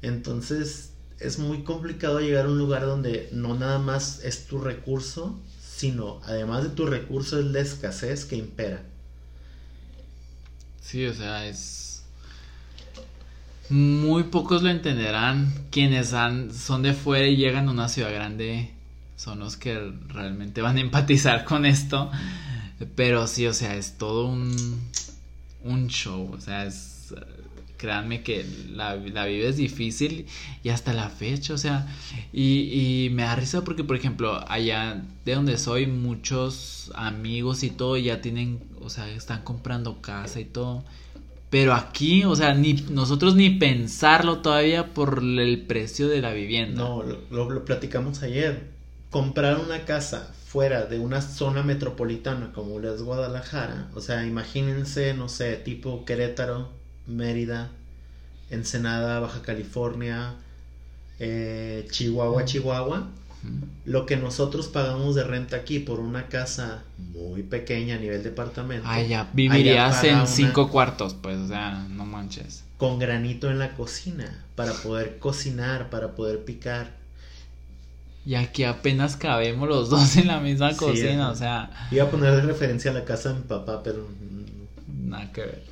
Entonces 0.00 0.92
es 1.18 1.38
muy 1.38 1.62
complicado 1.62 2.20
llegar 2.20 2.46
a 2.46 2.48
un 2.48 2.56
lugar 2.56 2.86
donde 2.86 3.28
no 3.32 3.54
nada 3.54 3.78
más 3.78 4.24
es 4.24 4.46
tu 4.46 4.62
recurso, 4.62 5.38
sino 5.62 6.22
además 6.24 6.62
de 6.62 6.70
tu 6.70 6.86
recurso 6.86 7.38
es 7.38 7.44
la 7.44 7.60
escasez 7.60 8.24
que 8.24 8.36
impera. 8.36 8.82
Sí, 10.80 11.04
o 11.04 11.12
sea, 11.12 11.46
es... 11.46 12.02
Muy 13.68 14.22
pocos 14.24 14.62
lo 14.62 14.70
entenderán. 14.70 15.52
Quienes 15.70 16.14
han, 16.14 16.50
son 16.50 16.80
de 16.80 16.94
fuera 16.94 17.26
y 17.26 17.36
llegan 17.36 17.68
a 17.68 17.72
una 17.72 17.90
ciudad 17.90 18.10
grande 18.10 18.70
son 19.20 19.40
los 19.40 19.56
que 19.56 19.92
realmente 20.08 20.62
van 20.62 20.78
a 20.78 20.80
empatizar 20.80 21.44
con 21.44 21.66
esto. 21.66 22.10
Pero 22.96 23.26
sí, 23.26 23.46
o 23.46 23.52
sea, 23.52 23.76
es 23.76 23.98
todo 23.98 24.26
un, 24.26 24.56
un 25.64 25.88
show. 25.88 26.30
O 26.32 26.40
sea, 26.40 26.64
es... 26.66 27.14
Créanme 27.76 28.22
que 28.22 28.44
la, 28.74 28.94
la 28.96 29.24
vida 29.24 29.48
es 29.48 29.56
difícil 29.56 30.26
y 30.62 30.68
hasta 30.68 30.92
la 30.92 31.08
fecha, 31.08 31.54
o 31.54 31.56
sea, 31.56 31.86
y, 32.30 33.06
y 33.06 33.08
me 33.08 33.22
da 33.22 33.34
risa 33.36 33.64
porque, 33.64 33.84
por 33.84 33.96
ejemplo, 33.96 34.44
allá 34.50 35.02
de 35.24 35.34
donde 35.34 35.56
soy, 35.56 35.86
muchos 35.86 36.92
amigos 36.94 37.62
y 37.62 37.70
todo 37.70 37.96
ya 37.96 38.20
tienen, 38.20 38.60
o 38.82 38.90
sea, 38.90 39.08
están 39.08 39.44
comprando 39.44 40.02
casa 40.02 40.40
y 40.40 40.44
todo. 40.44 40.84
Pero 41.48 41.72
aquí, 41.72 42.24
o 42.24 42.36
sea, 42.36 42.52
ni 42.52 42.74
nosotros 42.74 43.34
ni 43.34 43.48
pensarlo 43.48 44.40
todavía 44.42 44.92
por 44.92 45.20
el 45.22 45.62
precio 45.66 46.06
de 46.08 46.20
la 46.20 46.32
vivienda. 46.34 46.82
No, 46.82 47.02
lo, 47.02 47.18
lo- 47.30 47.50
lo 47.50 47.64
platicamos 47.64 48.22
ayer. 48.22 48.78
Comprar 49.10 49.58
una 49.58 49.84
casa 49.84 50.30
fuera 50.46 50.86
de 50.86 50.98
una 50.98 51.20
zona 51.20 51.62
metropolitana 51.62 52.52
como 52.52 52.78
lo 52.78 52.94
es 52.94 53.02
Guadalajara, 53.02 53.88
o 53.94 54.00
sea, 54.00 54.26
imagínense, 54.26 55.14
no 55.14 55.28
sé, 55.28 55.56
tipo 55.56 56.04
Querétaro, 56.04 56.70
Mérida, 57.06 57.70
Ensenada, 58.50 59.20
Baja 59.20 59.42
California, 59.42 60.34
eh, 61.20 61.86
Chihuahua, 61.90 62.44
Chihuahua. 62.44 63.08
Lo 63.86 64.04
que 64.04 64.16
nosotros 64.16 64.68
pagamos 64.68 65.14
de 65.14 65.24
renta 65.24 65.56
aquí 65.56 65.78
por 65.78 65.98
una 65.98 66.26
casa 66.26 66.82
muy 66.98 67.42
pequeña 67.42 67.94
a 67.94 67.98
nivel 67.98 68.22
departamento. 68.22 68.86
Ah, 68.86 69.00
ya, 69.00 69.30
vivirías 69.32 70.04
en 70.04 70.26
cinco 70.26 70.68
cuartos, 70.68 71.14
pues, 71.14 71.38
o 71.38 71.48
sea, 71.48 71.86
no 71.88 72.04
manches. 72.04 72.64
Con 72.76 72.98
granito 72.98 73.50
en 73.50 73.58
la 73.58 73.74
cocina, 73.76 74.44
para 74.56 74.74
poder 74.74 75.18
cocinar, 75.18 75.88
para 75.90 76.14
poder 76.14 76.44
picar. 76.44 76.99
Y 78.24 78.34
aquí 78.34 78.64
apenas 78.64 79.16
cabemos 79.16 79.68
los 79.68 79.88
dos 79.88 80.16
en 80.16 80.26
la 80.26 80.40
misma 80.40 80.76
cocina, 80.76 81.30
o 81.30 81.36
sea. 81.36 81.88
Iba 81.90 82.04
a 82.04 82.10
poner 82.10 82.34
de 82.36 82.42
referencia 82.42 82.90
a 82.90 82.94
la 82.94 83.04
casa 83.04 83.30
de 83.30 83.36
mi 83.36 83.44
papá, 83.44 83.82
pero. 83.82 84.06
Nada 84.86 85.32
que 85.32 85.40
ver. 85.40 85.62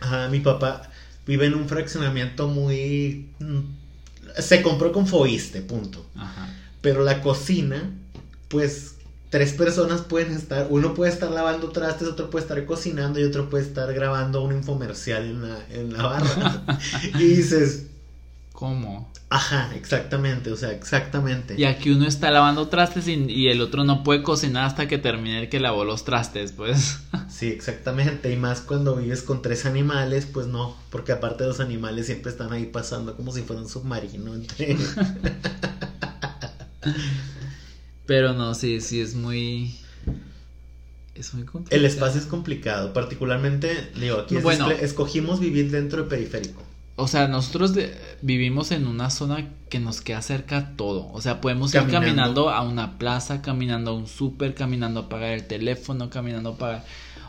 Ajá, 0.00 0.28
mi 0.28 0.40
papá 0.40 0.90
vive 1.26 1.46
en 1.46 1.54
un 1.54 1.68
fraccionamiento 1.68 2.48
muy. 2.48 3.30
Mm, 3.38 3.60
se 4.38 4.62
compró 4.62 4.92
con 4.92 5.06
Foiste, 5.06 5.62
punto. 5.62 6.04
Ajá. 6.16 6.48
Pero 6.80 7.04
la 7.04 7.20
cocina, 7.22 7.90
pues 8.48 8.96
tres 9.30 9.54
personas 9.54 10.02
pueden 10.02 10.32
estar, 10.32 10.66
uno 10.68 10.92
puede 10.92 11.10
estar 11.10 11.30
lavando 11.30 11.70
trastes, 11.70 12.06
otro 12.06 12.28
puede 12.28 12.42
estar 12.42 12.62
cocinando 12.66 13.18
y 13.18 13.24
otro 13.24 13.48
puede 13.48 13.64
estar 13.64 13.90
grabando 13.94 14.42
un 14.42 14.52
infomercial 14.52 15.24
en 15.24 15.48
la, 15.48 15.58
en 15.70 15.92
la 15.94 16.02
barra. 16.02 16.78
y 17.18 17.24
dices, 17.24 17.86
¿cómo? 18.62 19.10
Ajá, 19.28 19.74
exactamente, 19.74 20.52
o 20.52 20.56
sea, 20.56 20.70
exactamente. 20.70 21.56
Y 21.58 21.64
aquí 21.64 21.90
uno 21.90 22.06
está 22.06 22.30
lavando 22.30 22.68
trastes 22.68 23.08
y, 23.08 23.48
el 23.48 23.60
otro 23.60 23.82
no 23.82 24.04
puede 24.04 24.22
cocinar 24.22 24.66
hasta 24.66 24.86
que 24.86 24.98
termine 24.98 25.40
el 25.40 25.48
que 25.48 25.58
lavó 25.58 25.84
los 25.84 26.04
trastes, 26.04 26.52
pues. 26.52 27.00
Sí, 27.28 27.48
exactamente, 27.48 28.32
y 28.32 28.36
más 28.36 28.60
cuando 28.60 28.94
vives 28.94 29.22
con 29.22 29.42
tres 29.42 29.66
animales, 29.66 30.28
pues 30.32 30.46
no, 30.46 30.76
porque 30.90 31.10
aparte 31.10 31.42
los 31.44 31.58
animales 31.58 32.06
siempre 32.06 32.30
están 32.30 32.52
ahí 32.52 32.66
pasando 32.66 33.16
como 33.16 33.32
si 33.32 33.42
fuera 33.42 33.62
un 33.62 33.68
submarino 33.68 34.32
entre... 34.32 34.76
Pero 38.06 38.32
no, 38.32 38.54
sí, 38.54 38.80
sí, 38.80 39.00
es 39.00 39.16
muy... 39.16 39.74
Es 41.16 41.34
muy 41.34 41.42
complicado. 41.42 41.80
El 41.80 41.84
espacio 41.84 42.20
es 42.20 42.26
complicado, 42.26 42.92
particularmente, 42.92 43.90
digo, 43.96 44.18
aquí 44.20 44.36
bueno, 44.36 44.70
escogimos 44.70 45.40
vivir 45.40 45.68
dentro 45.72 46.02
del 46.02 46.08
periférico. 46.08 46.62
O 46.96 47.08
sea, 47.08 47.26
nosotros 47.26 47.72
vivimos 48.20 48.70
en 48.70 48.86
una 48.86 49.08
zona 49.08 49.48
que 49.70 49.80
nos 49.80 50.02
queda 50.02 50.20
cerca 50.20 50.72
todo. 50.76 51.10
O 51.12 51.22
sea, 51.22 51.40
podemos 51.40 51.74
ir 51.74 51.86
caminando 51.90 52.50
a 52.50 52.62
una 52.62 52.98
plaza, 52.98 53.40
caminando 53.40 53.92
a 53.92 53.94
un 53.94 54.06
súper, 54.06 54.54
caminando 54.54 55.00
a 55.00 55.08
pagar 55.08 55.30
el 55.30 55.46
teléfono, 55.46 56.10
caminando 56.10 56.50
a 56.50 56.58
pagar. 56.58 56.84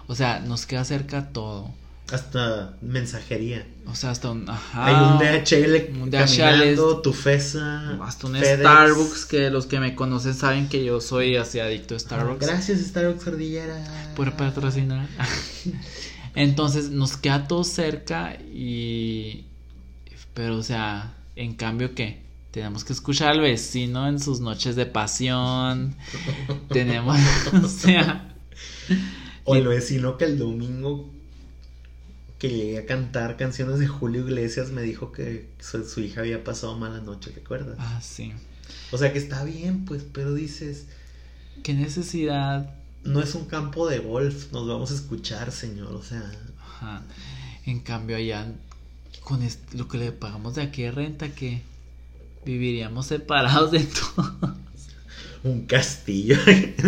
O 0.08 0.16
sea, 0.16 0.40
nos 0.42 0.66
queda 0.66 0.84
cerca 0.84 1.30
todo. 1.30 1.72
Hasta 2.12 2.74
mensajería. 2.82 3.66
O 3.88 3.96
sea, 3.96 4.12
hasta 4.12 4.32
un. 4.32 4.50
Ajá, 4.50 4.86
Hay 4.86 4.94
un 4.94 5.18
DHL, 5.20 6.02
un 6.02 6.12
DHL 6.12 6.38
caminando, 6.38 7.02
tu 7.02 7.14
FESA. 7.14 8.04
Hasta 8.04 8.28
un 8.28 8.36
Starbucks, 8.36 9.26
que 9.26 9.50
los 9.50 9.66
que 9.66 9.80
me 9.80 9.96
conocen 9.96 10.34
saben 10.34 10.68
que 10.68 10.84
yo 10.84 11.00
soy 11.00 11.38
así 11.38 11.62
adicto 11.62 11.96
a 11.96 12.00
Starbucks. 12.00 12.46
gracias, 12.46 12.82
Starbucks 12.82 13.24
Cordillera. 13.24 14.12
Por 14.16 14.34
patrocinar. 14.34 15.08
Entonces, 16.36 16.90
nos 16.90 17.16
queda 17.16 17.48
todo 17.48 17.64
cerca 17.64 18.36
y 18.36 19.46
pero, 20.34 20.58
o 20.58 20.64
sea, 20.64 21.16
en 21.36 21.56
cambio, 21.56 21.96
¿qué? 21.96 22.22
Tenemos 22.52 22.84
que 22.84 22.94
escuchar 22.94 23.30
al 23.30 23.42
vecino 23.42 24.08
en 24.08 24.20
sus 24.20 24.40
noches 24.40 24.76
de 24.76 24.86
pasión. 24.86 25.96
Tenemos, 26.70 27.18
o 27.64 27.68
sea. 27.68 28.36
O 29.44 29.56
el 29.56 29.68
vecino 29.68 30.18
que 30.18 30.26
el 30.26 30.38
domingo 30.38 31.10
que 32.38 32.50
llegué 32.50 32.78
a 32.78 32.86
cantar 32.86 33.38
canciones 33.38 33.80
de 33.80 33.88
Julio 33.88 34.28
Iglesias 34.28 34.70
me 34.70 34.82
dijo 34.82 35.12
que 35.12 35.50
su, 35.60 36.02
hija 36.02 36.22
había 36.22 36.44
pasado 36.44 36.78
mala 36.78 37.00
noche, 37.00 37.32
¿te 37.32 37.40
acuerdas? 37.40 37.78
Ah, 37.80 38.02
sí. 38.02 38.34
O 38.92 38.98
sea 38.98 39.14
que 39.14 39.18
está 39.18 39.44
bien, 39.44 39.86
pues, 39.86 40.04
pero 40.12 40.34
dices. 40.34 40.88
¿Qué 41.64 41.74
necesidad? 41.74 42.76
No 43.04 43.22
es 43.22 43.34
un 43.34 43.46
campo 43.46 43.88
de 43.88 44.00
golf, 44.00 44.52
nos 44.52 44.68
vamos 44.68 44.92
a 44.92 44.96
escuchar, 44.96 45.52
señor, 45.52 45.94
o 45.94 46.04
sea. 46.04 46.32
Ajá. 46.60 47.04
En 47.66 47.80
cambio, 47.80 48.18
allá 48.18 48.46
con 49.24 49.40
lo 49.74 49.88
que 49.88 49.98
le 49.98 50.12
pagamos 50.12 50.56
de 50.56 50.64
aquí 50.64 50.84
de 50.84 50.92
renta 50.92 51.30
que 51.30 51.62
viviríamos 52.46 53.08
separados 53.08 53.72
de 53.72 53.80
todo. 53.80 54.56
Un 55.44 55.66
castillo. 55.66 56.38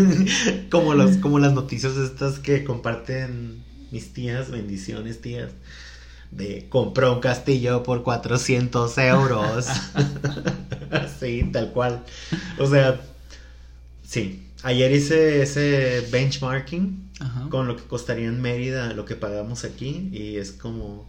como, 0.72 0.94
los, 0.94 1.18
como 1.18 1.40
las 1.40 1.54
noticias 1.54 1.98
estas 1.98 2.40
que 2.40 2.64
comparten 2.64 3.64
mis 3.92 4.14
tías, 4.14 4.50
bendiciones 4.50 5.22
tías. 5.22 5.52
De 6.32 6.68
compró 6.70 7.14
un 7.14 7.20
castillo 7.20 7.84
por 7.84 8.04
400 8.04 8.98
euros. 8.98 9.68
sí, 11.20 11.50
tal 11.52 11.72
cual. 11.72 12.04
O 12.58 12.68
sea, 12.68 13.02
sí. 14.06 14.42
Ayer 14.64 14.92
hice 14.92 15.44
ese 15.44 16.08
benchmarking 16.12 17.12
con 17.50 17.68
lo 17.68 17.76
que 17.76 17.84
costaría 17.84 18.28
en 18.28 18.42
Mérida 18.42 18.92
lo 18.94 19.06
que 19.06 19.16
pagamos 19.16 19.64
aquí 19.64 20.10
y 20.12 20.38
es 20.38 20.52
como 20.52 21.08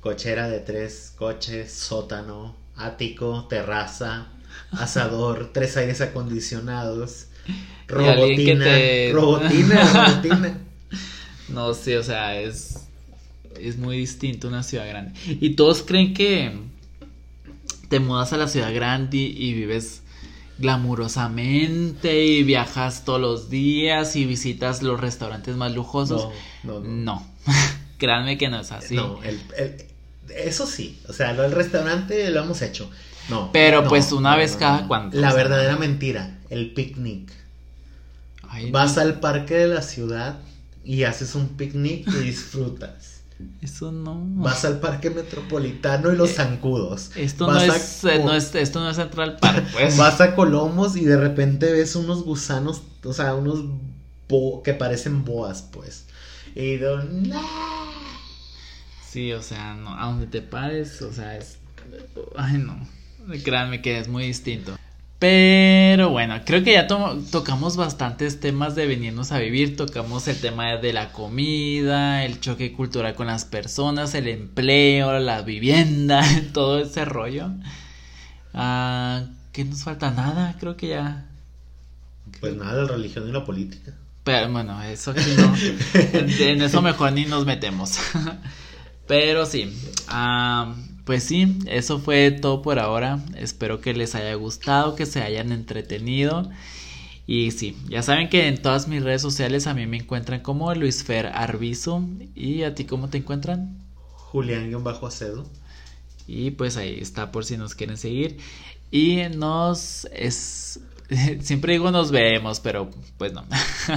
cochera 0.00 0.48
de 0.48 0.60
tres 0.60 1.12
coches, 1.16 1.72
sótano, 1.72 2.56
ático, 2.76 3.46
terraza, 3.48 4.28
asador, 4.72 5.50
tres 5.54 5.76
aires 5.76 6.00
acondicionados, 6.00 7.26
robotina, 7.86 8.64
robotina, 9.12 9.92
robotina. 10.22 10.58
No 11.48 11.74
sé, 11.74 11.98
o 11.98 12.02
sea, 12.02 12.40
es 12.40 12.86
es 13.60 13.78
muy 13.78 13.98
distinto 13.98 14.48
una 14.48 14.62
ciudad 14.62 14.88
grande. 14.88 15.12
Y 15.26 15.50
todos 15.50 15.82
creen 15.82 16.14
que 16.14 16.52
te 17.88 18.00
mudas 18.00 18.32
a 18.32 18.36
la 18.36 18.48
ciudad 18.48 18.72
grande 18.72 19.18
y, 19.18 19.52
vives 19.52 20.02
glamurosamente 20.58 22.24
y 22.24 22.42
viajas 22.42 23.04
todos 23.04 23.20
los 23.20 23.50
días 23.50 24.14
y 24.16 24.24
visitas 24.24 24.82
los 24.82 25.00
restaurantes 25.00 25.56
más 25.56 25.74
lujosos. 25.74 26.28
No, 26.62 26.80
no, 26.80 26.80
no. 26.80 26.88
no. 26.88 27.26
Créanme 27.98 28.38
que 28.38 28.48
no 28.48 28.60
es 28.60 28.72
así. 28.72 28.94
No, 28.94 29.22
el, 29.22 29.40
eso 30.36 30.66
sí, 30.66 31.00
o 31.08 31.12
sea, 31.12 31.32
lo 31.32 31.42
del 31.42 31.52
restaurante 31.52 32.30
lo 32.30 32.40
hemos 32.40 32.62
hecho. 32.62 32.90
No. 33.28 33.50
Pero 33.52 33.86
pues 33.88 34.12
una 34.12 34.36
vez 34.36 34.56
cada 34.56 34.86
cuánto. 34.86 35.18
La 35.18 35.32
verdadera 35.32 35.76
mentira, 35.76 36.38
el 36.48 36.72
picnic. 36.72 37.32
Vas 38.72 38.98
al 38.98 39.20
parque 39.20 39.54
de 39.54 39.68
la 39.68 39.82
ciudad 39.82 40.38
y 40.84 41.04
haces 41.04 41.34
un 41.34 41.48
picnic 41.50 42.08
y 42.08 42.24
disfrutas. 42.24 43.20
Eso 43.62 43.92
no. 43.92 44.20
Vas 44.36 44.64
al 44.64 44.80
parque 44.80 45.10
metropolitano 45.10 46.12
y 46.12 46.16
los 46.16 46.30
eh, 46.30 46.34
zancudos. 46.34 47.10
Esto 47.16 47.50
no 47.50 47.60
es, 47.60 48.04
eh, 48.04 48.20
no 48.24 48.34
es, 48.34 48.54
esto 48.54 48.80
no 48.80 48.90
es 48.90 48.96
Central 48.96 49.36
Park, 49.36 49.68
pues. 49.72 49.96
Vas 49.96 50.20
a 50.20 50.34
Colomos 50.34 50.96
y 50.96 51.04
de 51.04 51.16
repente 51.16 51.70
ves 51.72 51.96
unos 51.96 52.24
gusanos, 52.24 52.82
o 53.04 53.12
sea, 53.12 53.34
unos 53.34 53.64
que 54.64 54.74
parecen 54.74 55.24
boas, 55.24 55.62
pues. 55.62 56.04
Y 56.54 56.76
digo, 56.76 57.00
Sí, 59.10 59.32
o 59.32 59.42
sea, 59.42 59.74
no, 59.74 59.98
a 59.98 60.06
donde 60.06 60.28
te 60.28 60.40
pares, 60.40 61.02
o 61.02 61.12
sea, 61.12 61.36
es... 61.36 61.58
Ay, 62.36 62.58
no, 62.58 62.78
créanme 63.42 63.82
que 63.82 63.98
es 63.98 64.06
muy 64.06 64.24
distinto. 64.24 64.76
Pero 65.18 66.10
bueno, 66.10 66.40
creo 66.46 66.62
que 66.62 66.74
ya 66.74 66.86
tocamos 66.86 67.76
bastantes 67.76 68.38
temas 68.38 68.76
de 68.76 68.86
venirnos 68.86 69.32
a 69.32 69.40
vivir. 69.40 69.76
Tocamos 69.76 70.28
el 70.28 70.40
tema 70.40 70.76
de 70.76 70.92
la 70.92 71.10
comida, 71.10 72.24
el 72.24 72.38
choque 72.38 72.72
cultural 72.72 73.16
con 73.16 73.26
las 73.26 73.44
personas, 73.44 74.14
el 74.14 74.28
empleo, 74.28 75.18
la 75.18 75.42
vivienda, 75.42 76.22
todo 76.54 76.78
ese 76.78 77.04
rollo. 77.04 77.50
Ah, 78.54 79.24
¿Qué 79.52 79.64
nos 79.64 79.82
falta? 79.82 80.12
Nada, 80.12 80.56
creo 80.60 80.76
que 80.76 80.88
ya. 80.90 81.26
Pues 82.38 82.54
nada, 82.54 82.84
la 82.84 82.88
religión 82.88 83.28
y 83.28 83.32
la 83.32 83.44
política. 83.44 83.92
Pero 84.22 84.52
bueno, 84.52 84.80
eso 84.84 85.10
aquí 85.10 85.34
no. 85.36 85.52
en 86.38 86.62
eso 86.62 86.80
mejor 86.80 87.12
ni 87.12 87.24
nos 87.24 87.44
metemos. 87.44 87.98
Pero 89.10 89.44
sí, 89.44 89.68
ah, 90.06 90.72
pues 91.04 91.24
sí, 91.24 91.58
eso 91.66 91.98
fue 91.98 92.30
todo 92.30 92.62
por 92.62 92.78
ahora. 92.78 93.18
Espero 93.36 93.80
que 93.80 93.92
les 93.92 94.14
haya 94.14 94.32
gustado, 94.34 94.94
que 94.94 95.04
se 95.04 95.20
hayan 95.20 95.50
entretenido. 95.50 96.48
Y 97.26 97.50
sí, 97.50 97.76
ya 97.88 98.04
saben 98.04 98.28
que 98.28 98.46
en 98.46 98.62
todas 98.62 98.86
mis 98.86 99.02
redes 99.02 99.20
sociales 99.20 99.66
a 99.66 99.74
mí 99.74 99.88
me 99.88 99.96
encuentran 99.96 100.42
como 100.42 100.72
Luis 100.76 101.02
Fer 101.02 101.26
Arbizo. 101.26 102.04
¿Y 102.36 102.62
a 102.62 102.76
ti 102.76 102.84
cómo 102.84 103.08
te 103.08 103.18
encuentran? 103.18 103.76
Julián-Acedo. 104.14 105.44
Y 106.28 106.52
pues 106.52 106.76
ahí 106.76 107.00
está 107.00 107.32
por 107.32 107.44
si 107.44 107.56
nos 107.56 107.74
quieren 107.74 107.96
seguir. 107.96 108.38
Y 108.92 109.22
nos 109.34 110.04
es 110.12 110.78
siempre 111.40 111.72
digo 111.72 111.90
nos 111.90 112.12
veremos, 112.12 112.60
pero 112.60 112.88
pues 113.18 113.32
no. 113.32 113.44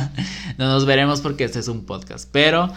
no 0.58 0.70
nos 0.70 0.88
veremos 0.88 1.22
porque 1.22 1.44
este 1.44 1.60
es 1.60 1.68
un 1.68 1.86
podcast. 1.86 2.28
Pero 2.32 2.74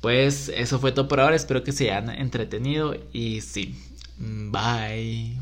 pues 0.00 0.50
eso 0.54 0.78
fue 0.78 0.92
todo 0.92 1.08
por 1.08 1.20
ahora. 1.20 1.36
Espero 1.36 1.62
que 1.62 1.72
se 1.72 1.90
hayan 1.90 2.10
entretenido 2.10 2.94
y 3.12 3.40
sí. 3.40 3.74
Bye. 4.18 5.38